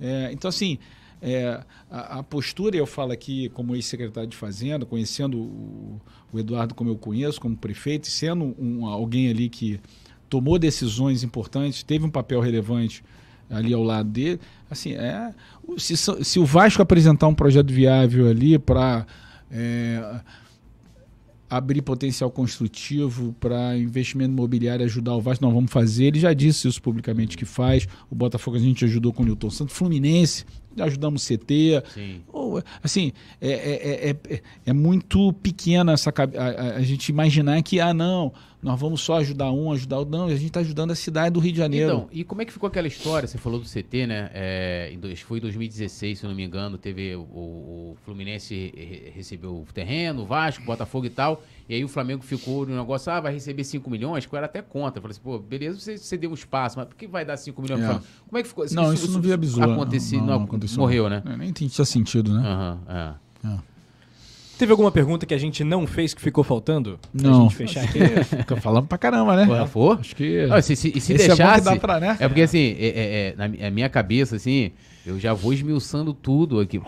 [0.00, 0.78] É, então, assim,
[1.20, 6.00] é, a, a postura, eu falo aqui como ex-secretário de Fazenda, conhecendo o,
[6.32, 9.80] o Eduardo como eu conheço, como prefeito, sendo um, alguém ali que
[10.28, 13.04] tomou decisões importantes, teve um papel relevante
[13.52, 14.40] ali ao lado dele.
[14.70, 15.32] Assim, é,
[15.78, 19.06] se, se o Vasco apresentar um projeto viável ali para
[21.48, 26.06] abrir potencial construtivo para investimento imobiliário ajudar o Vasco, nós vamos fazer.
[26.06, 27.86] Ele já disse isso publicamente que faz.
[28.10, 29.76] O Botafogo a gente ajudou com o Newton Santos.
[29.76, 30.46] Fluminense,
[30.78, 31.82] ajudamos o CT.
[31.92, 32.20] Sim.
[32.32, 37.62] Ou, assim, é, é, é, é, é muito pequena essa a, a- a gente imaginar
[37.62, 38.32] que, ah, não,
[38.62, 40.04] nós vamos só ajudar um, ajudar o.
[40.04, 41.92] Não, a gente está ajudando a cidade do Rio de Janeiro.
[41.92, 43.26] Então, e como é que ficou aquela história?
[43.26, 44.30] Você falou do CT, né?
[44.32, 49.66] É, foi em 2016, se não me engano, teve o, o Fluminense re- recebeu o
[49.74, 51.42] terreno, o Vasco, o Botafogo e tal.
[51.68, 54.46] E aí o Flamengo ficou no negócio, ah, vai receber 5 milhões, que eu era
[54.46, 54.98] até contra.
[54.98, 57.36] Eu falei assim, pô, beleza, você, você deu um espaço, mas por que vai dar
[57.36, 58.00] 5 milhões É.
[58.28, 58.64] Como é que ficou?
[58.72, 59.62] não, isso, não viabilizou.
[59.64, 60.78] Aconteceu, não, não, não aconteceu.
[60.78, 61.22] morreu, né?
[61.26, 62.40] É, nem tinha sentido, né?
[62.46, 63.71] Aham, é.
[64.58, 66.98] Teve alguma pergunta que a gente não fez que ficou faltando?
[67.16, 67.42] Pra Não.
[67.42, 67.98] gente fechar aqui.
[68.24, 69.46] Fica falando pra caramba, né?
[69.46, 69.98] Porra, for?
[70.00, 70.46] Acho que.
[70.50, 71.64] Ah, se, se, e se é deixasse.
[71.64, 72.16] dá pra, né?
[72.20, 74.70] É porque assim, é, é- é, na a minha cabeça, assim,
[75.04, 76.80] eu já vou esmiuçando tudo aqui.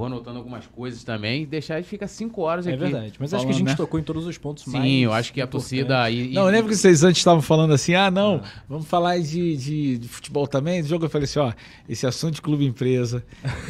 [0.00, 2.78] Vou anotando algumas coisas também deixar e fica cinco horas É aqui.
[2.80, 3.12] verdade.
[3.18, 3.74] Mas acho que a Falando, gente né?
[3.76, 4.82] tocou em todos os pontos mais.
[4.84, 6.10] Sim, eu acho que a torcida.
[6.10, 9.18] E, e- Não, eu lembro que vocês antes estavam falando assim, ah, não, vamos falar
[9.18, 11.04] de, de, de futebol também, de jogo.
[11.04, 11.52] Eu falei assim, ó,
[11.88, 13.22] esse assunto de clube empresa,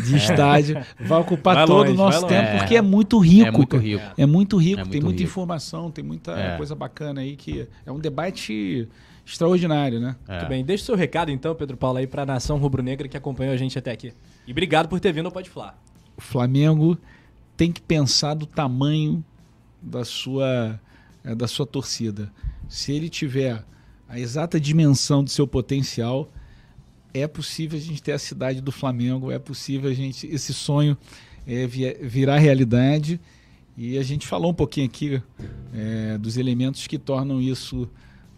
[0.05, 2.59] de estádio, vai ocupar Vai todo longe, o nosso tempo, longe.
[2.59, 3.47] porque é muito rico.
[3.49, 4.03] É muito rico.
[4.17, 5.31] É muito rico, É tem muito muita rico.
[5.31, 6.57] informação, tem muita É.
[6.57, 8.89] coisa bacana aí que é um debate
[9.27, 10.17] extraordinário, né?
[10.29, 10.33] É.
[10.39, 13.55] Muito bem, deixa o seu recado então, Pedro Paulo, aí pra nação rubro-negra que acompanhou
[13.55, 14.13] a gente até aqui.
[14.47, 15.79] E obrigado por ter vindo ao Pode Falar.
[16.21, 16.99] O Flamengo
[17.57, 19.25] tem que pensar do tamanho
[19.81, 20.79] da sua,
[21.25, 22.31] eh, da sua torcida.
[22.69, 23.65] Se ele tiver
[24.07, 26.31] a exata dimensão do seu potencial,
[27.15, 30.97] é possível a gente ter a cidade do Flamengo, é possível a gente esse sonho
[31.47, 33.19] vi- virar realidade.
[33.77, 35.23] E a gente falou um pouquinho aqui
[35.73, 37.89] eh, dos elementos que tornam isso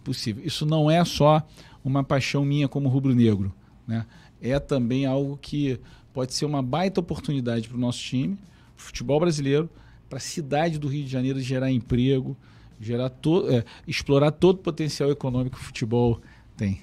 [0.04, 0.44] possível.
[0.46, 1.44] Isso não é só
[1.84, 3.52] uma paixão minha como rubro-negro,
[3.86, 4.06] né?
[4.40, 5.78] É também algo que
[6.12, 8.38] pode ser uma baita oportunidade para o nosso time,
[8.76, 9.68] futebol brasileiro,
[10.08, 12.36] para a cidade do Rio de Janeiro gerar emprego,
[12.80, 16.20] gerar to, é, explorar todo o potencial econômico que o futebol
[16.56, 16.80] tem.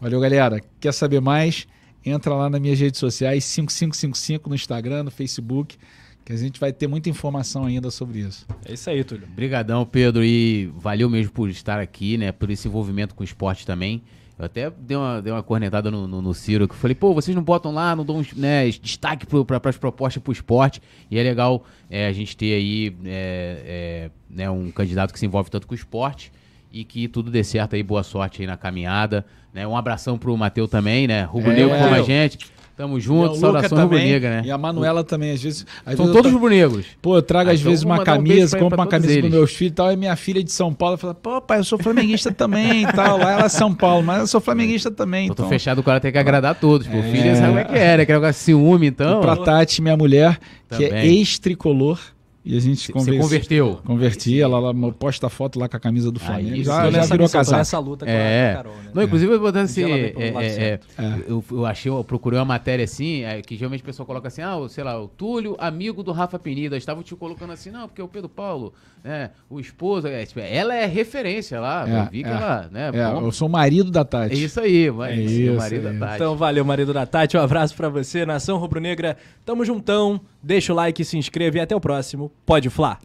[0.00, 0.60] Valeu, galera.
[0.78, 1.66] Quer saber mais?
[2.04, 5.76] Entra lá nas minhas redes sociais, 5555 no Instagram, no Facebook,
[6.24, 8.46] que a gente vai ter muita informação ainda sobre isso.
[8.64, 9.26] É isso aí, Túlio.
[9.26, 12.32] Obrigadão, Pedro, e valeu mesmo por estar aqui, né?
[12.32, 14.02] Por esse envolvimento com o esporte também.
[14.38, 17.12] Eu até dei uma, dei uma cornetada no, no, no Ciro, que eu falei, pô,
[17.12, 20.80] vocês não botam lá, não dão né, destaque para as propostas para o esporte.
[21.10, 25.26] E é legal é, a gente ter aí é, é, né, um candidato que se
[25.26, 26.30] envolve tanto com o esporte
[26.72, 29.26] e que tudo dê certo aí, boa sorte aí na caminhada.
[29.52, 29.66] Né?
[29.66, 31.24] Um abração pro Matheus também, né?
[31.24, 31.82] Rubro Negro É.
[31.82, 32.38] como a gente.
[32.78, 34.42] Tamo junto, E saudação também, rubro-negra, né?
[34.46, 35.66] E a Manuela também, às vezes.
[35.84, 36.86] às São vezes todos tô- rubro-negros.
[37.02, 39.30] Pô, eu trago Ah, às então vezes uma um camisa, pra- compro uma camisa eles.
[39.30, 41.76] meus filhos e tal, e minha filha de São Paulo fala, pô, pai, eu sou
[41.76, 43.18] flamenguista também e tal.
[43.18, 45.26] Lá ela é São Paulo, mas eu sou flamenguista também.
[45.26, 46.86] Eu tô Então, fechado, o cara tem que agradar a todos.
[46.86, 47.02] Pô, É.
[47.02, 48.06] filho, sabe como é que é, né?
[48.06, 49.18] Que negócio ciúme, então.
[49.18, 50.38] E pra Tati, minha mulher,
[50.70, 51.16] que é Também.
[51.16, 51.98] ex-tricolor,
[52.44, 53.80] e a gente Você conversa- converteu.
[53.84, 56.54] Converti, ela, ela posta foto lá com a camisa do Flamengo.
[56.56, 56.64] isso.
[56.64, 57.58] já já nessa virou missão, casaco.
[57.58, 58.50] nessa luta com a- É.
[58.50, 58.90] a Carol, né?
[58.94, 60.86] Não, inclusive eu botando assim, é, é, certo.
[60.98, 64.28] é, eu, eu achei, eu procurei uma matéria assim, é, que geralmente a pessoa coloca
[64.28, 67.70] assim, ah, o- sei lá, o Túlio, amigo do Rafa Penida, estavam te colocando assim,
[67.70, 68.72] não, porque o Pedro Paulo,
[69.04, 72.32] né, o esposo, é, tipo, ela é referência lá, É, eu vi que é.
[72.32, 74.44] ela, né, É, bom, eu sou o marido da é Tati.
[74.44, 76.14] isso aí, mas É o isso, marido é da Tati.
[76.16, 77.36] Então valeu, marido da Tati.
[77.36, 79.16] Um abraço pra você, Nação Rubro-Negra.
[79.44, 80.20] Tamo juntão.
[80.42, 82.30] Deixa o like, se inscreve e até o próximo.
[82.46, 82.98] Pode Flá.